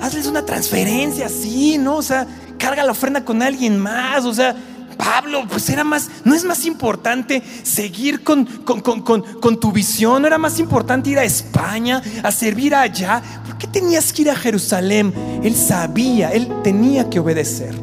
hazles 0.00 0.26
una 0.26 0.46
transferencia 0.46 1.26
así, 1.26 1.76
¿no? 1.76 1.96
O 1.96 2.02
sea, 2.02 2.28
carga 2.60 2.84
la 2.84 2.92
ofrenda 2.92 3.24
con 3.24 3.42
alguien 3.42 3.76
más. 3.76 4.24
O 4.24 4.32
sea, 4.32 4.54
Pablo, 4.96 5.44
pues 5.48 5.68
era 5.68 5.84
más, 5.84 6.10
no 6.24 6.34
es 6.34 6.44
más 6.44 6.64
importante 6.64 7.42
seguir 7.62 8.22
con, 8.22 8.46
con, 8.46 9.60
tu 9.60 9.72
visión, 9.72 10.22
no 10.22 10.28
era 10.28 10.38
más 10.38 10.58
importante 10.58 11.10
ir 11.10 11.18
a 11.18 11.24
España, 11.24 12.02
a 12.22 12.30
servir 12.30 12.74
allá. 12.74 13.22
¿Por 13.44 13.58
qué 13.58 13.66
tenías 13.66 14.12
que 14.12 14.22
ir 14.22 14.30
a 14.30 14.36
Jerusalén? 14.36 15.12
Él 15.42 15.54
sabía, 15.54 16.30
él 16.30 16.48
tenía 16.62 17.08
que 17.08 17.20
obedecer. 17.20 17.74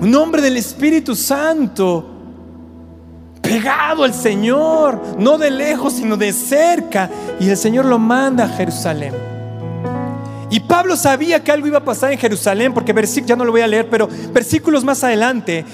Un 0.00 0.14
hombre 0.14 0.42
del 0.42 0.56
Espíritu 0.56 1.16
Santo, 1.16 2.12
pegado 3.40 4.04
al 4.04 4.14
Señor, 4.14 5.00
no 5.18 5.38
de 5.38 5.50
lejos, 5.50 5.94
sino 5.94 6.16
de 6.16 6.32
cerca. 6.32 7.10
Y 7.40 7.48
el 7.48 7.56
Señor 7.56 7.86
lo 7.86 7.98
manda 7.98 8.44
a 8.44 8.48
Jerusalén. 8.48 9.35
Y 10.50 10.60
Pablo 10.60 10.96
sabía 10.96 11.42
que 11.42 11.50
algo 11.50 11.66
iba 11.66 11.78
a 11.78 11.84
pasar 11.84 12.12
en 12.12 12.18
Jerusalén, 12.18 12.72
porque 12.72 12.94
ya 13.24 13.36
no 13.36 13.44
lo 13.44 13.52
voy 13.52 13.62
a 13.62 13.66
leer, 13.66 13.88
pero 13.90 14.08
versículos 14.32 14.84
más 14.84 15.02
adelante 15.02 15.64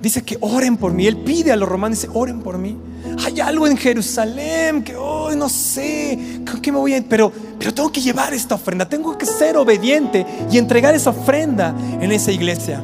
dice 0.00 0.22
que 0.22 0.38
oren 0.40 0.76
por 0.76 0.92
mí. 0.92 1.06
Él 1.06 1.18
pide 1.18 1.52
a 1.52 1.56
los 1.56 1.68
romanos, 1.68 2.00
dice, 2.00 2.12
oren 2.14 2.40
por 2.40 2.58
mí. 2.58 2.76
Hay 3.24 3.40
algo 3.40 3.66
en 3.66 3.76
Jerusalén 3.76 4.82
que 4.82 4.96
hoy 4.96 5.36
no 5.36 5.48
sé, 5.48 6.40
¿qué 6.62 6.72
me 6.72 6.78
voy 6.78 6.94
a 6.94 7.02
pero 7.08 7.32
pero 7.58 7.72
tengo 7.72 7.90
que 7.90 8.00
llevar 8.00 8.34
esta 8.34 8.54
ofrenda, 8.54 8.88
tengo 8.88 9.16
que 9.16 9.26
ser 9.26 9.56
obediente 9.56 10.26
y 10.50 10.58
entregar 10.58 10.94
esa 10.94 11.10
ofrenda 11.10 11.74
en 12.00 12.12
esa 12.12 12.30
iglesia. 12.30 12.82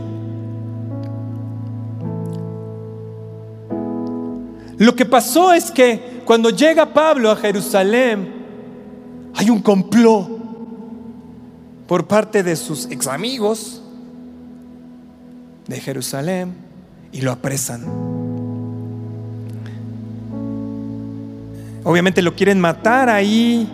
Lo 4.78 4.96
que 4.96 5.04
pasó 5.04 5.52
es 5.52 5.70
que 5.70 6.22
cuando 6.24 6.50
llega 6.50 6.92
Pablo 6.92 7.30
a 7.30 7.36
Jerusalén, 7.36 8.32
hay 9.34 9.50
un 9.50 9.60
complot 9.60 10.41
por 11.92 12.06
parte 12.06 12.42
de 12.42 12.56
sus 12.56 12.86
ex 12.86 13.06
amigos 13.06 13.82
de 15.66 15.78
Jerusalén 15.78 16.54
y 17.12 17.20
lo 17.20 17.30
apresan. 17.30 17.84
Obviamente 21.84 22.22
lo 22.22 22.34
quieren 22.34 22.58
matar 22.58 23.10
ahí 23.10 23.70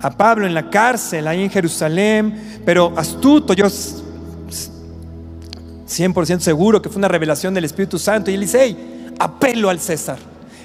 a 0.00 0.16
Pablo 0.16 0.46
en 0.46 0.54
la 0.54 0.70
cárcel, 0.70 1.26
ahí 1.26 1.42
en 1.42 1.50
Jerusalén, 1.50 2.60
pero 2.64 2.92
astuto, 2.96 3.52
yo 3.52 3.66
100% 3.66 6.38
seguro 6.38 6.80
que 6.80 6.88
fue 6.88 7.00
una 7.00 7.08
revelación 7.08 7.52
del 7.52 7.64
Espíritu 7.64 7.98
Santo 7.98 8.30
y 8.30 8.34
él 8.34 8.42
dice, 8.42 8.60
hey, 8.62 9.08
apelo 9.18 9.70
al 9.70 9.80
César. 9.80 10.18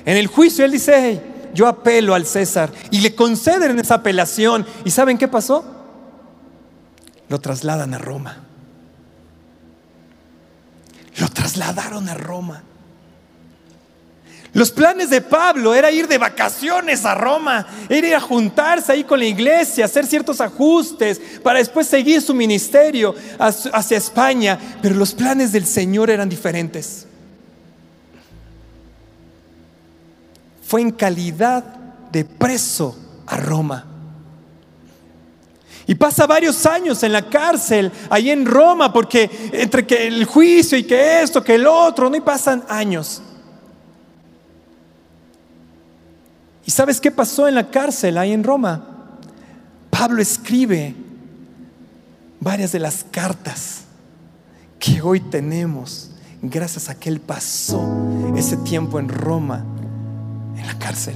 En 0.06 0.18
el 0.18 0.28
juicio 0.28 0.64
él 0.64 0.72
dice, 0.72 0.94
hey, 0.96 1.20
yo 1.56 1.68
apelo 1.68 2.14
al 2.14 2.28
César 2.28 2.70
y 2.92 3.00
le 3.00 3.16
conceden 3.16 3.80
esa 3.80 3.96
apelación. 3.96 4.68
¿Y 4.86 4.92
saben 4.92 5.18
qué 5.18 5.28
pasó? 5.28 5.73
Lo 7.30 7.40
trasladan 7.40 7.94
a 7.94 7.98
Roma. 7.98 8.44
Lo 11.18 11.28
trasladaron 11.30 12.10
a 12.10 12.14
Roma. 12.16 12.64
Los 14.54 14.70
planes 14.70 15.10
de 15.10 15.22
Pablo 15.22 15.74
era 15.74 15.92
ir 15.92 16.08
de 16.08 16.20
vacaciones 16.20 17.06
a 17.06 17.16
Roma, 17.16 17.66
era 17.90 18.08
ir 18.08 18.16
a 18.16 18.22
juntarse 18.22 18.92
ahí 18.92 19.04
con 19.04 19.18
la 19.18 19.26
iglesia, 19.26 19.86
hacer 19.86 20.06
ciertos 20.06 20.42
ajustes 20.42 21.20
para 21.42 21.58
después 21.58 21.88
seguir 21.88 22.22
su 22.22 22.36
ministerio 22.36 23.16
hacia 23.40 23.98
España, 23.98 24.60
pero 24.80 24.94
los 24.94 25.16
planes 25.16 25.52
del 25.52 25.66
Señor 25.66 26.12
eran 26.12 26.30
diferentes. 26.30 27.08
Fue 30.68 30.82
en 30.82 30.92
calidad 30.92 31.64
de 32.12 32.24
preso 32.24 32.96
a 33.26 33.38
Roma. 33.38 33.93
Y 35.86 35.96
pasa 35.96 36.26
varios 36.26 36.66
años 36.66 37.04
en 37.04 37.12
la 37.12 37.30
cárcel, 37.30 37.92
ahí 38.10 38.30
en 38.30 38.46
Roma, 38.46 38.94
porque 38.94 39.30
entre 39.52 39.86
que 39.86 40.08
el 40.08 40.26
juicio 40.26 40.78
y 40.78 40.84
que 40.84 41.22
esto, 41.22 41.44
que 41.44 41.56
el 41.56 41.68
otro, 41.68 42.10
no 42.10 42.16
y 42.16 42.22
pasan 42.22 42.64
años. 42.70 43.22
¿Y 46.66 46.72
sabes 46.72 47.02
qué 47.02 47.12
pasó 47.12 47.48
en 47.48 47.56
la 47.56 47.70
cárcel 47.70 48.18
ahí 48.18 48.32
en 48.32 48.44
Roma? 48.44 48.82
Pablo 49.90 50.22
escribe 50.22 50.96
varias 52.40 52.72
de 52.72 52.80
las 52.80 53.06
cartas 53.12 53.82
que 54.80 55.02
hoy 55.02 55.20
tenemos 55.20 56.12
gracias 56.42 56.90
a 56.90 56.96
que 56.96 57.10
él 57.10 57.20
pasó 57.20 57.82
ese 58.36 58.58
tiempo 58.58 59.00
en 59.00 59.10
Roma, 59.10 59.64
en 60.58 60.66
la 60.66 60.78
cárcel. 60.78 61.16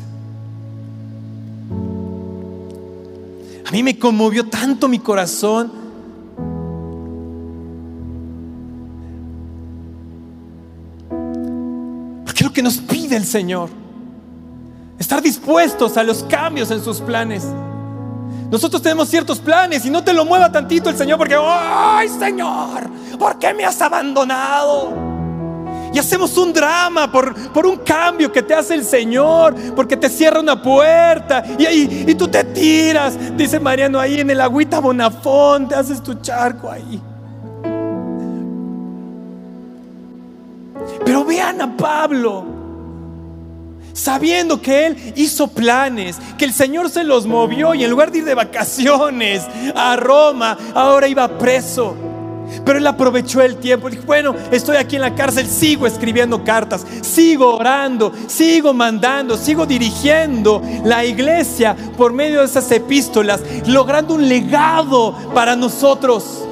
A 3.68 3.72
mí 3.72 3.84
me 3.84 4.00
conmovió 4.00 4.48
tanto 4.48 4.88
mi 4.88 5.00
corazón. 5.00 5.72
Porque 12.26 12.40
es 12.40 12.46
lo 12.46 12.54
que 12.54 12.64
nos 12.64 12.78
pide 12.78 13.18
el 13.18 13.26
Señor. 13.26 13.70
Estar 14.98 15.22
dispuestos 15.22 15.98
a 15.98 16.04
los 16.04 16.24
cambios 16.24 16.72
en 16.72 16.82
sus 16.82 17.02
planes. 17.02 17.46
Nosotros 18.50 18.82
tenemos 18.82 19.10
ciertos 19.10 19.40
planes 19.40 19.86
y 19.86 19.90
no 19.90 20.02
te 20.02 20.14
lo 20.14 20.24
mueva 20.24 20.50
tantito 20.50 20.90
el 20.90 20.96
Señor 20.96 21.18
porque, 21.18 21.36
ay 21.38 22.08
Señor, 22.08 22.90
¿por 23.20 23.38
qué 23.38 23.54
me 23.54 23.66
has 23.66 23.82
abandonado? 23.82 25.07
Y 25.98 26.00
hacemos 26.00 26.38
un 26.38 26.54
drama 26.54 27.12
por, 27.12 27.34
por 27.52 27.66
un 27.66 27.78
cambio 27.78 28.32
que 28.32 28.44
te 28.44 28.54
hace 28.54 28.76
el 28.76 28.86
Señor, 28.86 29.56
porque 29.76 29.98
te 29.98 30.10
cierra 30.10 30.40
una 30.40 30.62
puerta 30.62 31.44
y, 31.58 32.12
y 32.12 32.14
tú 32.14 32.28
te 32.28 32.44
tiras, 32.44 33.18
dice 33.36 33.60
Mariano, 33.60 34.00
ahí 34.00 34.20
en 34.20 34.30
el 34.30 34.40
agüita 34.40 34.80
Bonafón, 34.80 35.68
te 35.68 35.74
haces 35.74 36.04
tu 36.04 36.14
charco 36.22 36.70
ahí. 36.70 37.02
Pero 41.04 41.26
vean 41.26 41.62
a 41.62 41.76
Pablo, 41.76 42.46
sabiendo 43.92 44.62
que 44.62 44.86
él 44.86 45.14
hizo 45.16 45.48
planes, 45.48 46.20
que 46.38 46.46
el 46.46 46.54
Señor 46.54 46.92
se 46.92 47.04
los 47.04 47.26
movió 47.26 47.74
y 47.74 47.84
en 47.84 47.90
lugar 47.90 48.12
de 48.12 48.20
ir 48.20 48.26
de 48.26 48.36
vacaciones 48.36 49.42
a 49.74 49.96
Roma, 49.96 50.60
ahora 50.76 51.08
iba 51.08 51.28
preso. 51.40 51.98
Pero 52.66 52.80
él 52.80 52.88
aprovechó 52.88 53.42
el 53.42 53.58
tiempo. 53.58 53.90
Dijo, 53.90 54.04
bueno, 54.06 54.36
estoy 54.52 54.78
aquí 54.78 54.96
en 54.96 55.02
la 55.02 55.16
cárcel, 55.16 55.48
sigo 55.48 55.88
escribiendo 55.88 56.44
cartas, 56.44 56.86
sigo 57.02 57.56
orando, 57.56 58.12
sigo 58.28 58.74
mandando, 58.74 59.38
sigo 59.38 59.66
dirigiendo 59.66 60.62
la 60.84 61.06
iglesia 61.06 61.76
por 61.98 62.14
medio 62.14 62.40
de 62.40 62.46
esas 62.46 62.70
epístolas, 62.72 63.42
logrando 63.68 64.16
un 64.16 64.28
legado 64.28 65.16
para 65.34 65.56
nosotros. 65.56 66.44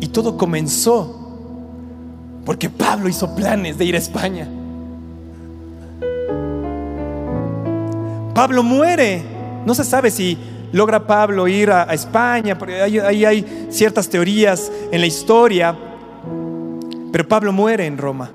Y 0.00 0.06
todo 0.08 0.36
comenzó 0.36 1.20
porque 2.44 2.68
Pablo 2.68 3.08
hizo 3.08 3.34
planes 3.34 3.78
de 3.78 3.84
ir 3.84 3.94
a 3.94 3.98
España. 3.98 4.48
Pablo 8.34 8.62
muere 8.62 9.33
no 9.64 9.74
se 9.74 9.84
sabe 9.84 10.10
si 10.10 10.36
logra 10.72 11.06
Pablo 11.06 11.46
ir 11.48 11.70
a, 11.70 11.84
España, 11.94 12.58
porque 12.58 12.82
ahí 12.82 13.24
hay 13.24 13.68
ciertas 13.70 14.08
teorías 14.08 14.70
en 14.90 15.00
la 15.00 15.06
historia, 15.06 15.76
pero 17.12 17.28
Pablo 17.28 17.52
muere 17.52 17.86
en 17.86 17.96
Roma. 17.96 18.30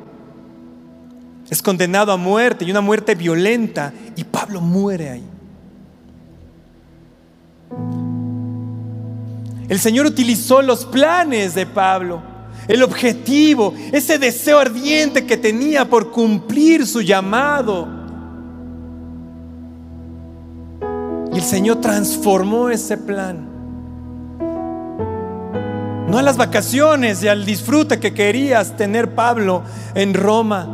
Es 1.49 1.61
condenado 1.61 2.11
a 2.11 2.17
muerte 2.17 2.63
y 2.63 2.71
una 2.71 2.81
muerte 2.81 3.15
violenta 3.15 3.91
y 4.15 4.23
Pablo 4.23 4.61
muere 4.61 5.09
ahí. 5.09 5.23
El 9.67 9.79
Señor 9.79 10.05
utilizó 10.05 10.61
los 10.61 10.85
planes 10.85 11.53
de 11.55 11.65
Pablo, 11.65 12.21
el 12.67 12.81
objetivo, 12.83 13.73
ese 13.91 14.17
deseo 14.17 14.59
ardiente 14.59 15.25
que 15.25 15.37
tenía 15.37 15.85
por 15.85 16.11
cumplir 16.11 16.87
su 16.87 17.01
llamado 17.01 17.98
el 21.39 21.45
Señor 21.45 21.79
transformó 21.79 22.69
ese 22.69 22.97
plan. 22.97 23.47
No 26.09 26.17
a 26.17 26.21
las 26.21 26.35
vacaciones 26.35 27.23
y 27.23 27.29
al 27.29 27.45
disfrute 27.45 27.97
que 27.97 28.13
querías 28.13 28.75
tener 28.75 29.15
Pablo 29.15 29.63
en 29.95 30.13
Roma. 30.13 30.67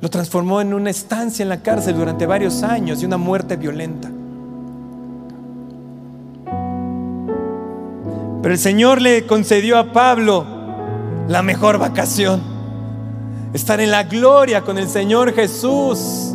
Lo 0.00 0.08
transformó 0.08 0.62
en 0.62 0.72
una 0.72 0.88
estancia 0.88 1.42
en 1.42 1.50
la 1.50 1.60
cárcel 1.60 1.96
durante 1.96 2.24
varios 2.24 2.62
años 2.62 3.02
y 3.02 3.04
una 3.04 3.18
muerte 3.18 3.56
violenta. 3.56 4.08
Pero 8.40 8.54
el 8.54 8.58
Señor 8.58 9.02
le 9.02 9.26
concedió 9.26 9.76
a 9.76 9.92
Pablo 9.92 10.46
la 11.28 11.42
mejor 11.42 11.76
vacación. 11.76 12.40
Estar 13.52 13.78
en 13.80 13.90
la 13.90 14.04
gloria 14.04 14.62
con 14.62 14.78
el 14.78 14.88
Señor 14.88 15.34
Jesús. 15.34 16.32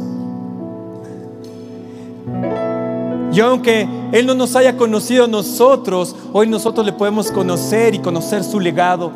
Y 3.31 3.39
aunque 3.39 3.87
Él 4.11 4.25
no 4.25 4.33
nos 4.33 4.55
haya 4.55 4.75
conocido 4.75 5.27
nosotros, 5.27 6.15
hoy 6.33 6.47
nosotros 6.47 6.85
le 6.85 6.93
podemos 6.93 7.31
conocer 7.31 7.95
y 7.95 7.99
conocer 7.99 8.43
su 8.43 8.59
legado. 8.59 9.11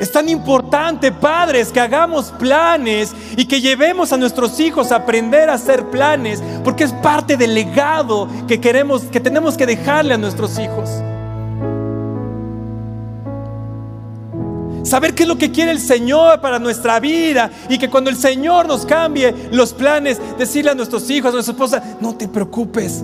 Es 0.00 0.12
tan 0.12 0.28
importante, 0.28 1.10
padres, 1.10 1.72
que 1.72 1.80
hagamos 1.80 2.30
planes 2.38 3.14
y 3.36 3.46
que 3.46 3.60
llevemos 3.60 4.12
a 4.12 4.16
nuestros 4.16 4.60
hijos 4.60 4.92
a 4.92 4.96
aprender 4.96 5.48
a 5.50 5.54
hacer 5.54 5.86
planes, 5.86 6.42
porque 6.62 6.84
es 6.84 6.92
parte 6.92 7.36
del 7.36 7.54
legado 7.54 8.28
que 8.46 8.60
queremos, 8.60 9.02
que 9.04 9.20
tenemos 9.20 9.56
que 9.56 9.66
dejarle 9.66 10.14
a 10.14 10.18
nuestros 10.18 10.58
hijos. 10.58 10.88
Saber 14.82 15.14
qué 15.14 15.24
es 15.24 15.28
lo 15.28 15.36
que 15.36 15.50
quiere 15.50 15.70
el 15.70 15.80
Señor 15.80 16.40
para 16.40 16.58
nuestra 16.58 17.00
vida 17.00 17.50
y 17.68 17.78
que 17.78 17.90
cuando 17.90 18.10
el 18.10 18.16
Señor 18.16 18.66
nos 18.66 18.86
cambie 18.86 19.34
los 19.50 19.72
planes, 19.72 20.18
decirle 20.38 20.70
a 20.70 20.74
nuestros 20.74 21.08
hijos, 21.10 21.30
a 21.30 21.34
nuestra 21.34 21.52
esposa, 21.52 21.82
no 22.00 22.14
te 22.14 22.28
preocupes, 22.28 23.02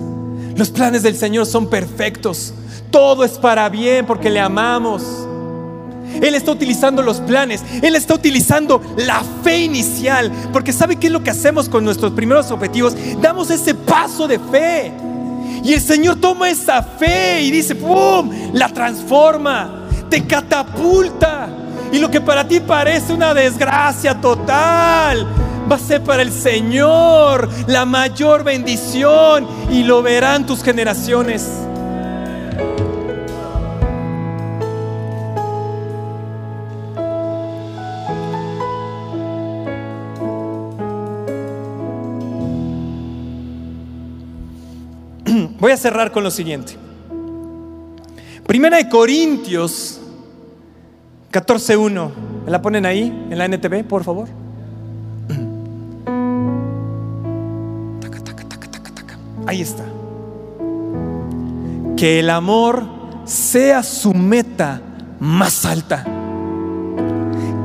los 0.56 0.70
planes 0.70 1.02
del 1.02 1.16
Señor 1.16 1.46
son 1.46 1.68
perfectos, 1.68 2.54
todo 2.90 3.24
es 3.24 3.32
para 3.32 3.68
bien 3.68 4.06
porque 4.06 4.30
le 4.30 4.40
amamos. 4.40 5.02
Él 6.22 6.34
está 6.36 6.52
utilizando 6.52 7.02
los 7.02 7.20
planes, 7.20 7.62
Él 7.82 7.96
está 7.96 8.14
utilizando 8.14 8.80
la 8.96 9.22
fe 9.42 9.64
inicial, 9.64 10.30
porque 10.52 10.72
¿sabe 10.72 10.96
qué 10.96 11.08
es 11.08 11.12
lo 11.12 11.24
que 11.24 11.30
hacemos 11.30 11.68
con 11.68 11.84
nuestros 11.84 12.12
primeros 12.12 12.50
objetivos? 12.50 12.94
Damos 13.20 13.50
ese 13.50 13.74
paso 13.74 14.28
de 14.28 14.38
fe. 14.38 14.92
Y 15.64 15.72
el 15.72 15.80
Señor 15.80 16.16
toma 16.20 16.50
esa 16.50 16.82
fe 16.82 17.42
y 17.42 17.50
dice, 17.50 17.74
¡pum!, 17.74 18.30
la 18.52 18.68
transforma, 18.68 19.88
te 20.08 20.24
catapulta. 20.24 21.63
Y 21.94 22.00
lo 22.00 22.10
que 22.10 22.20
para 22.20 22.46
ti 22.48 22.58
parece 22.58 23.12
una 23.12 23.32
desgracia 23.32 24.20
total, 24.20 25.28
va 25.70 25.76
a 25.76 25.78
ser 25.78 26.02
para 26.02 26.22
el 26.22 26.32
Señor 26.32 27.48
la 27.68 27.84
mayor 27.84 28.42
bendición 28.42 29.46
y 29.70 29.84
lo 29.84 30.02
verán 30.02 30.44
tus 30.44 30.64
generaciones. 30.64 31.48
Voy 45.60 45.70
a 45.70 45.76
cerrar 45.76 46.10
con 46.10 46.24
lo 46.24 46.32
siguiente. 46.32 46.76
Primera 48.44 48.78
de 48.78 48.88
Corintios 48.88 50.00
14.1. 51.34 52.10
¿Me 52.44 52.50
la 52.50 52.62
ponen 52.62 52.86
ahí 52.86 53.26
en 53.28 53.36
la 53.36 53.46
NTV, 53.46 53.82
por 53.88 54.04
favor? 54.04 54.28
Ahí 59.44 59.60
está. 59.60 59.82
Que 61.96 62.20
el 62.20 62.30
amor 62.30 62.84
sea 63.24 63.82
su 63.82 64.14
meta 64.14 64.80
más 65.18 65.64
alta. 65.64 66.04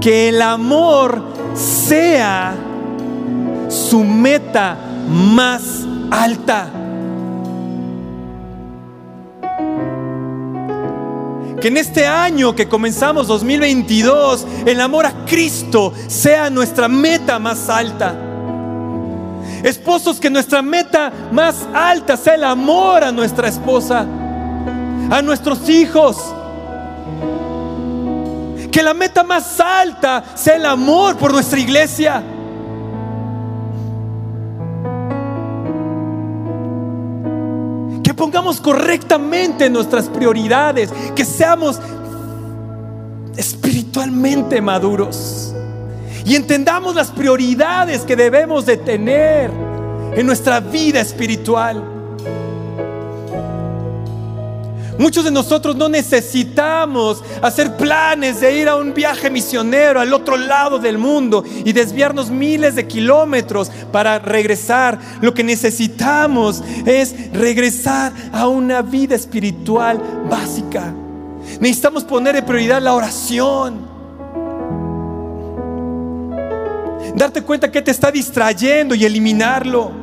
Que 0.01 0.29
el 0.29 0.41
amor 0.41 1.21
sea 1.53 2.55
su 3.67 4.03
meta 4.03 4.77
más 5.07 5.85
alta. 6.09 6.78
Que 11.61 11.67
en 11.67 11.77
este 11.77 12.07
año 12.07 12.55
que 12.55 12.69
comenzamos 12.69 13.27
2022, 13.27 14.47
el 14.65 14.79
amor 14.79 15.05
a 15.05 15.25
Cristo 15.25 15.93
sea 16.07 16.49
nuestra 16.49 16.87
meta 16.87 17.37
más 17.37 17.69
alta. 17.69 18.15
Esposos, 19.63 20.21
que 20.21 20.29
nuestra 20.29 20.61
meta 20.61 21.11
más 21.33 21.67
alta 21.73 22.15
sea 22.15 22.35
el 22.35 22.45
amor 22.45 23.03
a 23.03 23.11
nuestra 23.11 23.49
esposa, 23.49 24.05
a 25.09 25.21
nuestros 25.21 25.67
hijos. 25.69 26.17
Que 28.71 28.81
la 28.81 28.93
meta 28.93 29.23
más 29.23 29.59
alta 29.59 30.23
sea 30.35 30.55
el 30.55 30.65
amor 30.65 31.17
por 31.17 31.33
nuestra 31.33 31.59
iglesia. 31.59 32.23
Pongamos 38.19 38.59
correctamente 38.59 39.69
nuestras 39.69 40.09
prioridades, 40.09 40.89
que 41.15 41.23
seamos 41.23 41.79
espiritualmente 43.37 44.59
maduros 44.61 45.55
y 46.25 46.35
entendamos 46.35 46.95
las 46.95 47.11
prioridades 47.11 48.01
que 48.01 48.17
debemos 48.17 48.65
de 48.65 48.75
tener 48.75 49.49
en 50.13 50.25
nuestra 50.25 50.59
vida 50.59 50.99
espiritual. 50.99 51.98
Muchos 54.99 55.23
de 55.23 55.31
nosotros 55.31 55.77
no 55.77 55.87
necesitamos 55.87 57.23
hacer 57.41 57.77
planes 57.77 58.41
de 58.41 58.59
ir 58.59 58.67
a 58.67 58.75
un 58.75 58.93
viaje 58.93 59.29
misionero 59.29 60.01
al 60.01 60.13
otro 60.13 60.35
lado 60.35 60.77
del 60.77 60.97
mundo 60.97 61.45
y 61.63 61.71
desviarnos 61.71 62.29
miles 62.29 62.75
de 62.75 62.85
kilómetros 62.85 63.71
para 63.93 64.19
regresar. 64.19 64.99
Lo 65.21 65.33
que 65.33 65.41
necesitamos 65.41 66.61
es 66.85 67.31
regresar 67.31 68.11
a 68.33 68.49
una 68.49 68.81
vida 68.81 69.15
espiritual 69.15 70.01
básica. 70.29 70.93
Necesitamos 71.61 72.03
poner 72.03 72.35
en 72.35 72.45
prioridad 72.45 72.81
la 72.81 72.93
oración. 72.93 73.87
Darte 77.15 77.41
cuenta 77.41 77.71
que 77.71 77.81
te 77.81 77.91
está 77.91 78.11
distrayendo 78.11 78.95
y 78.95 79.05
eliminarlo 79.05 79.98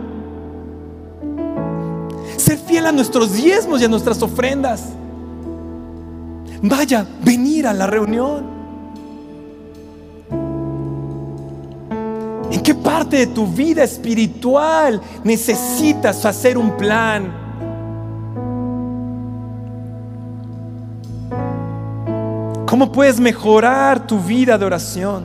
ser 2.38 2.58
fiel 2.58 2.86
a 2.86 2.92
nuestros 2.92 3.32
diezmos 3.32 3.80
y 3.80 3.84
a 3.84 3.88
nuestras 3.88 4.22
ofrendas. 4.22 4.84
Vaya, 6.62 7.06
venir 7.22 7.66
a 7.66 7.72
la 7.72 7.86
reunión. 7.86 8.44
¿En 12.50 12.62
qué 12.62 12.74
parte 12.74 13.18
de 13.18 13.26
tu 13.26 13.46
vida 13.46 13.84
espiritual 13.84 15.00
necesitas 15.24 16.24
hacer 16.24 16.56
un 16.56 16.76
plan? 16.76 17.46
¿Cómo 22.66 22.90
puedes 22.92 23.20
mejorar 23.20 24.06
tu 24.06 24.18
vida 24.18 24.58
de 24.58 24.64
oración? 24.64 25.24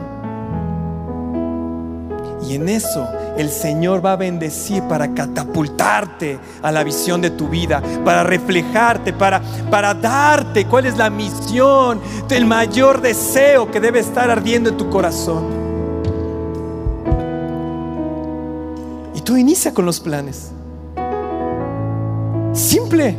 Y 2.48 2.54
en 2.54 2.68
eso 2.68 3.06
el 3.36 3.50
Señor 3.50 4.04
va 4.04 4.12
a 4.12 4.16
bendecir 4.16 4.82
para 4.84 5.14
catapultarte 5.14 6.38
a 6.62 6.70
la 6.70 6.84
visión 6.84 7.20
de 7.20 7.30
tu 7.30 7.48
vida, 7.48 7.82
para 8.04 8.22
reflejarte, 8.24 9.12
para, 9.12 9.40
para 9.70 9.94
darte 9.94 10.66
cuál 10.66 10.86
es 10.86 10.96
la 10.96 11.10
misión, 11.10 12.00
el 12.30 12.44
mayor 12.46 13.00
deseo 13.00 13.70
que 13.70 13.80
debe 13.80 14.00
estar 14.00 14.30
ardiendo 14.30 14.70
en 14.70 14.76
tu 14.76 14.90
corazón. 14.90 15.62
Y 19.14 19.20
tú 19.22 19.36
inicia 19.36 19.72
con 19.72 19.86
los 19.86 20.00
planes. 20.00 20.50
Simple. 22.52 23.16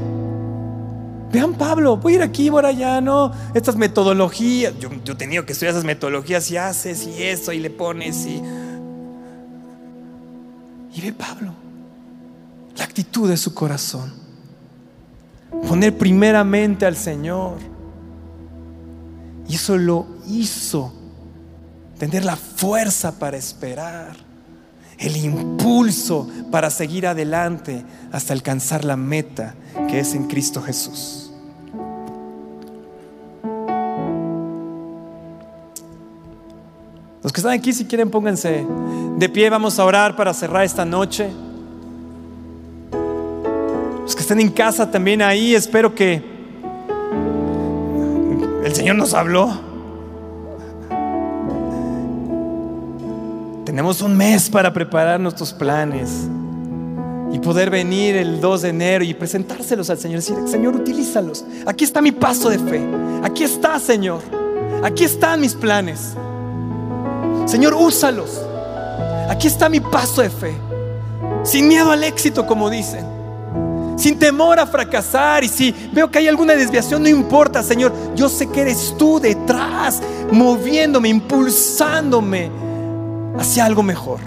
Vean 1.31 1.55
Pablo, 1.55 1.97
voy 1.97 2.13
a 2.13 2.15
ir 2.17 2.21
aquí, 2.21 2.51
voy 2.51 2.63
allá, 2.63 3.01
no, 3.01 3.31
estas 3.55 3.75
metodologías, 3.75 4.77
yo, 4.79 4.89
yo 5.03 5.17
tenido 5.17 5.47
que 5.47 5.53
estudiar 5.53 5.71
esas 5.71 5.83
metodologías 5.83 6.51
y 6.51 6.57
haces 6.57 7.07
y 7.07 7.23
eso 7.23 7.51
y 7.51 7.59
le 7.59 7.71
pones 7.71 8.27
y... 8.27 8.43
Y 10.93 11.01
ve 11.01 11.13
Pablo, 11.13 11.53
la 12.77 12.83
actitud 12.83 13.29
de 13.29 13.37
su 13.37 13.53
corazón. 13.53 14.13
Poner 15.67 15.97
primeramente 15.97 16.85
al 16.85 16.95
Señor. 16.95 17.57
Y 19.47 19.55
eso 19.55 19.77
lo 19.77 20.07
hizo. 20.27 20.93
Tener 21.97 22.25
la 22.25 22.35
fuerza 22.35 23.17
para 23.19 23.37
esperar. 23.37 24.15
El 24.97 25.17
impulso 25.17 26.29
para 26.51 26.69
seguir 26.69 27.07
adelante 27.07 27.83
hasta 28.11 28.33
alcanzar 28.33 28.85
la 28.85 28.95
meta 28.95 29.55
que 29.89 29.99
es 29.99 30.13
en 30.13 30.27
Cristo 30.27 30.61
Jesús. 30.61 31.22
Los 37.23 37.31
que 37.31 37.39
están 37.39 37.53
aquí, 37.53 37.71
si 37.71 37.85
quieren, 37.85 38.09
pónganse 38.09 38.65
de 39.17 39.29
pie. 39.29 39.49
Vamos 39.49 39.79
a 39.79 39.85
orar 39.85 40.15
para 40.15 40.33
cerrar 40.33 40.65
esta 40.65 40.83
noche. 40.83 41.29
Los 44.01 44.13
que 44.13 44.21
están 44.21 44.41
en 44.41 44.49
casa 44.49 44.91
también 44.91 45.21
ahí, 45.21 45.55
espero 45.55 45.95
que 45.95 46.21
el 48.65 48.75
Señor 48.75 48.97
nos 48.97 49.13
habló. 49.13 49.49
Tenemos 53.63 54.01
un 54.01 54.17
mes 54.17 54.49
para 54.49 54.73
preparar 54.73 55.19
nuestros 55.19 55.53
planes 55.53 56.27
y 57.31 57.39
poder 57.39 57.69
venir 57.69 58.17
el 58.17 58.41
2 58.41 58.61
de 58.63 58.69
enero 58.69 59.03
y 59.05 59.13
presentárselos 59.13 59.89
al 59.89 59.97
Señor. 59.97 60.17
Decir, 60.17 60.35
Señor, 60.45 60.75
utilízalos. 60.75 61.45
Aquí 61.65 61.85
está 61.85 62.01
mi 62.01 62.11
paso 62.11 62.49
de 62.49 62.59
fe. 62.59 62.81
Aquí 63.23 63.43
está, 63.43 63.79
Señor. 63.79 64.19
Aquí 64.83 65.05
están 65.05 65.39
mis 65.39 65.55
planes. 65.55 66.15
Señor, 67.45 67.73
úsalos. 67.73 68.41
Aquí 69.29 69.47
está 69.47 69.69
mi 69.69 69.79
paso 69.79 70.21
de 70.21 70.29
fe. 70.29 70.53
Sin 71.43 71.67
miedo 71.67 71.91
al 71.91 72.03
éxito, 72.03 72.45
como 72.45 72.69
dicen. 72.69 73.05
Sin 73.97 74.17
temor 74.17 74.59
a 74.59 74.65
fracasar. 74.65 75.43
Y 75.43 75.47
si 75.47 75.73
veo 75.91 76.09
que 76.09 76.19
hay 76.19 76.27
alguna 76.27 76.53
desviación, 76.53 77.03
no 77.03 77.09
importa, 77.09 77.63
Señor. 77.63 77.93
Yo 78.15 78.29
sé 78.29 78.47
que 78.49 78.61
eres 78.61 78.95
tú 78.97 79.19
detrás. 79.19 80.01
moviéndome, 80.31 81.09
impulsándome 81.09 82.49
hacia 83.37 83.65
algo 83.65 83.83
mejor. 83.83 84.19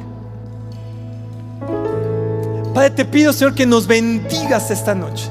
Padre, 2.74 2.90
te 2.90 3.04
pido, 3.06 3.32
Señor, 3.32 3.54
que 3.54 3.64
nos 3.64 3.86
bendigas 3.86 4.70
esta 4.70 4.94
noche. 4.94 5.30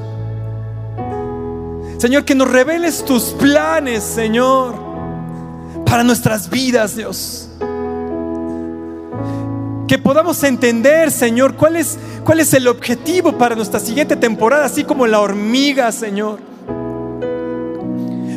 Señor, 1.98 2.24
que 2.24 2.34
nos 2.34 2.50
reveles 2.50 3.04
tus 3.04 3.26
planes, 3.32 4.02
Señor, 4.02 4.74
para 5.86 6.02
nuestras 6.02 6.50
vidas, 6.50 6.96
Dios. 6.96 7.48
Que 9.88 9.98
podamos 9.98 10.42
entender, 10.42 11.12
Señor, 11.12 11.54
cuál 11.54 11.76
es, 11.76 11.96
cuál 12.24 12.40
es 12.40 12.52
el 12.54 12.66
objetivo 12.66 13.38
para 13.38 13.54
nuestra 13.54 13.78
siguiente 13.78 14.16
temporada, 14.16 14.64
así 14.64 14.82
como 14.82 15.06
la 15.06 15.20
hormiga, 15.20 15.92
Señor. 15.92 16.40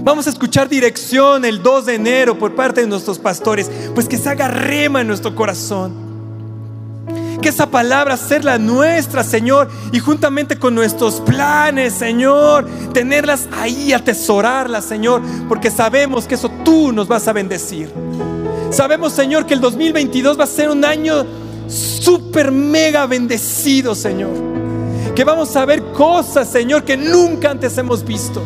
Vamos 0.03 0.27
a 0.27 0.29
escuchar 0.29 0.69
dirección 0.69 1.43
el 1.45 1.61
2 1.63 1.87
de 1.87 1.95
enero 1.95 2.37
por 2.37 2.55
parte 2.55 2.81
de 2.81 2.87
nuestros 2.87 3.17
pastores, 3.17 3.69
pues 3.95 4.07
que 4.07 4.17
se 4.17 4.29
haga 4.29 4.47
rema 4.47 5.01
en 5.01 5.07
nuestro 5.07 5.35
corazón. 5.35 6.07
Que 7.41 7.49
esa 7.49 7.71
palabra 7.71 8.15
ser 8.15 8.45
la 8.45 8.57
nuestra, 8.57 9.23
Señor, 9.23 9.69
y 9.91 9.99
juntamente 9.99 10.57
con 10.57 10.75
nuestros 10.75 11.19
planes, 11.21 11.93
Señor, 11.93 12.67
tenerlas 12.93 13.47
ahí, 13.51 13.91
atesorarlas, 13.91 14.85
Señor, 14.85 15.21
porque 15.47 15.71
sabemos 15.71 16.25
que 16.25 16.35
eso 16.35 16.49
tú 16.63 16.91
nos 16.91 17.07
vas 17.07 17.27
a 17.27 17.33
bendecir. 17.33 17.89
Sabemos, 18.71 19.13
Señor, 19.13 19.45
que 19.45 19.53
el 19.53 19.61
2022 19.61 20.39
va 20.39 20.43
a 20.43 20.47
ser 20.47 20.69
un 20.69 20.85
año 20.85 21.25
súper 21.67 22.51
mega 22.51 23.05
bendecido, 23.05 23.95
Señor. 23.95 24.31
Que 25.15 25.23
vamos 25.23 25.55
a 25.55 25.65
ver 25.65 25.83
cosas, 25.91 26.49
Señor, 26.49 26.83
que 26.83 26.95
nunca 26.95 27.51
antes 27.51 27.77
hemos 27.77 28.03
visto 28.03 28.41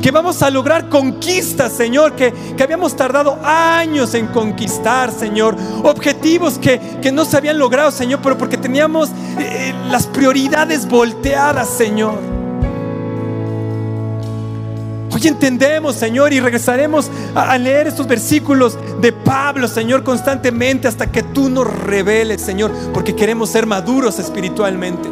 que 0.00 0.10
vamos 0.10 0.42
a 0.42 0.50
lograr 0.50 0.88
conquistas, 0.88 1.72
Señor, 1.72 2.14
que, 2.14 2.32
habíamos 2.60 2.96
tardado 2.96 3.38
años 3.44 4.14
en 4.14 4.28
conquistar, 4.28 5.12
Señor. 5.12 5.56
Objetivos 5.84 6.58
que, 6.58 6.80
no 7.12 7.24
se 7.24 7.36
habían 7.36 7.58
logrado, 7.58 7.90
Señor, 7.90 8.20
pero 8.22 8.38
porque 8.38 8.56
teníamos 8.56 9.10
eh, 9.38 9.74
las 9.90 10.06
prioridades 10.06 10.88
volteadas, 10.88 11.68
Señor. 11.68 12.39
Hoy 15.20 15.28
entendemos, 15.28 15.96
Señor, 15.96 16.32
y 16.32 16.40
regresaremos 16.40 17.10
a, 17.34 17.58
leer 17.58 17.86
estos 17.86 18.06
versículos 18.06 18.78
de 19.02 19.12
Pablo, 19.12 19.68
Señor, 19.68 20.02
constantemente 20.02 20.88
hasta 20.88 21.12
que 21.12 21.22
tú 21.22 21.50
nos 21.50 21.70
reveles, 21.70 22.40
Señor, 22.40 22.72
porque 22.94 23.14
queremos 23.14 23.50
ser 23.50 23.66
maduros 23.66 24.18
espiritualmente. 24.18 25.10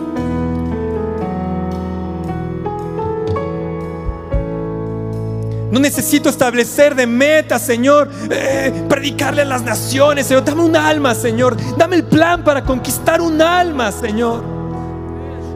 No 5.71 5.79
necesito 5.79 6.31
establecer 6.31 6.95
de 6.95 7.07
meta, 7.07 7.59
Señor, 7.59 8.09
eh, 8.31 8.87
predicarle 8.89 9.43
a 9.43 9.45
las 9.45 9.63
naciones, 9.63 10.27
Señor. 10.27 10.43
Dame 10.43 10.63
un 10.63 10.75
alma, 10.75 11.15
Señor. 11.15 11.55
Dame 11.77 11.97
el 11.97 12.05
plan 12.05 12.43
para 12.45 12.65
conquistar 12.65 13.21
un 13.21 13.43
alma, 13.43 13.93
Señor. 13.93 14.43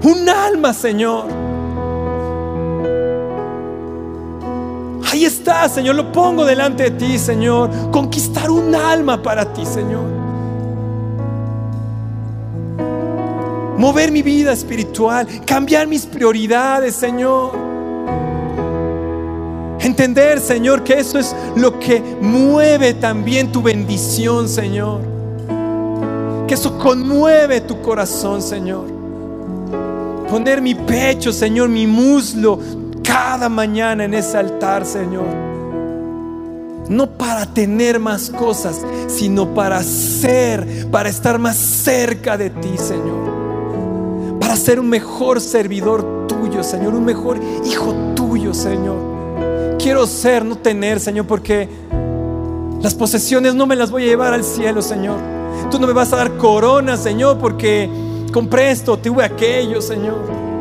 Un 0.03 0.28
alma, 0.28 0.74
Señor. 0.74 1.41
Está, 5.24 5.68
Señor. 5.68 5.96
Lo 5.96 6.12
pongo 6.12 6.44
delante 6.44 6.84
de 6.84 6.90
ti, 6.92 7.18
Señor. 7.18 7.70
Conquistar 7.90 8.50
un 8.50 8.74
alma 8.74 9.22
para 9.22 9.52
ti, 9.52 9.64
Señor. 9.64 10.04
Mover 13.76 14.12
mi 14.12 14.22
vida 14.22 14.52
espiritual. 14.52 15.26
Cambiar 15.44 15.86
mis 15.86 16.06
prioridades, 16.06 16.94
Señor. 16.94 17.52
Entender, 19.80 20.38
Señor, 20.38 20.84
que 20.84 21.00
eso 21.00 21.18
es 21.18 21.34
lo 21.56 21.78
que 21.80 22.00
mueve 22.20 22.94
también 22.94 23.50
tu 23.50 23.60
bendición, 23.62 24.48
Señor. 24.48 25.00
Que 26.46 26.54
eso 26.54 26.78
conmueve 26.78 27.60
tu 27.60 27.80
corazón, 27.82 28.40
Señor. 28.40 28.86
Poner 30.30 30.62
mi 30.62 30.74
pecho, 30.74 31.32
Señor, 31.32 31.68
mi 31.68 31.86
muslo 31.86 32.58
cada 33.12 33.48
mañana 33.48 34.04
en 34.04 34.14
ese 34.14 34.38
altar, 34.38 34.86
Señor. 34.86 35.26
No 36.88 37.06
para 37.06 37.46
tener 37.46 38.00
más 38.00 38.30
cosas, 38.30 38.80
sino 39.06 39.54
para 39.54 39.82
ser, 39.82 40.88
para 40.90 41.08
estar 41.08 41.38
más 41.38 41.56
cerca 41.56 42.36
de 42.36 42.50
ti, 42.50 42.76
Señor. 42.76 44.38
Para 44.40 44.56
ser 44.56 44.80
un 44.80 44.88
mejor 44.88 45.40
servidor 45.40 46.26
tuyo, 46.26 46.64
Señor. 46.64 46.94
Un 46.94 47.04
mejor 47.04 47.38
hijo 47.64 47.94
tuyo, 48.14 48.52
Señor 48.52 49.12
quiero 49.82 50.06
ser, 50.06 50.44
no 50.44 50.56
tener, 50.56 51.00
Señor, 51.00 51.26
porque 51.26 51.68
las 52.80 52.94
posesiones 52.94 53.54
no 53.54 53.66
me 53.66 53.74
las 53.74 53.90
voy 53.90 54.04
a 54.04 54.06
llevar 54.06 54.32
al 54.32 54.44
cielo, 54.44 54.80
Señor. 54.80 55.18
Tú 55.70 55.78
no 55.78 55.86
me 55.86 55.92
vas 55.92 56.12
a 56.12 56.16
dar 56.16 56.36
corona, 56.36 56.96
Señor, 56.96 57.38
porque 57.38 57.90
compré 58.32 58.70
esto, 58.70 58.96
tuve 58.96 59.24
aquello, 59.24 59.82
Señor. 59.82 60.51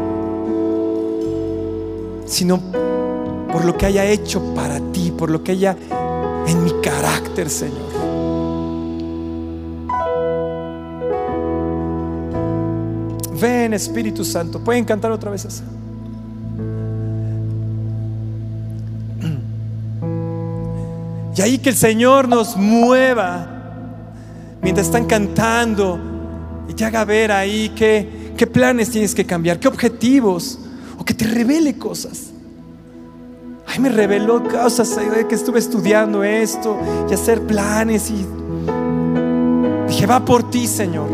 Sino 2.31 2.61
por 3.51 3.65
lo 3.65 3.77
que 3.77 3.85
haya 3.85 4.05
hecho 4.05 4.41
para 4.55 4.79
ti, 4.93 5.11
por 5.11 5.29
lo 5.29 5.43
que 5.43 5.51
haya 5.51 5.75
en 6.47 6.63
mi 6.63 6.71
carácter, 6.81 7.49
Señor. 7.49 7.91
Ven, 13.37 13.73
Espíritu 13.73 14.23
Santo. 14.23 14.63
¿Pueden 14.63 14.85
cantar 14.85 15.11
otra 15.11 15.29
vez 15.29 15.45
así? 15.45 15.63
Y 21.35 21.41
ahí 21.41 21.57
que 21.57 21.69
el 21.69 21.75
Señor 21.75 22.29
nos 22.29 22.55
mueva 22.55 23.47
mientras 24.61 24.87
están 24.87 25.05
cantando 25.05 25.99
y 26.69 26.73
te 26.73 26.85
haga 26.85 27.03
ver 27.03 27.33
ahí 27.33 27.73
qué, 27.75 28.31
qué 28.37 28.47
planes 28.47 28.89
tienes 28.89 29.13
que 29.13 29.25
cambiar, 29.25 29.59
qué 29.59 29.67
objetivos, 29.67 30.59
o 31.01 31.03
que 31.03 31.15
te 31.15 31.25
revele 31.25 31.79
cosas. 31.79 32.31
Ay, 33.65 33.79
me 33.79 33.89
reveló 33.89 34.43
cosas 34.43 34.95
que 35.27 35.33
estuve 35.33 35.57
estudiando 35.57 36.23
esto 36.23 36.77
y 37.09 37.13
hacer 37.15 37.41
planes 37.41 38.11
y 38.11 38.23
dije, 39.87 40.05
va 40.05 40.23
por 40.23 40.47
ti, 40.51 40.67
Señor, 40.67 41.09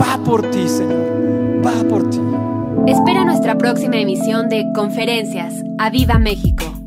va 0.00 0.22
por 0.22 0.48
ti, 0.52 0.68
Señor, 0.68 1.60
va 1.66 1.88
por 1.88 2.08
ti. 2.08 2.20
Espera 2.86 3.24
nuestra 3.24 3.58
próxima 3.58 3.96
emisión 3.96 4.48
de 4.48 4.64
Conferencias. 4.76 5.54
¡A 5.76 5.90
Viva 5.90 6.20
México! 6.20 6.81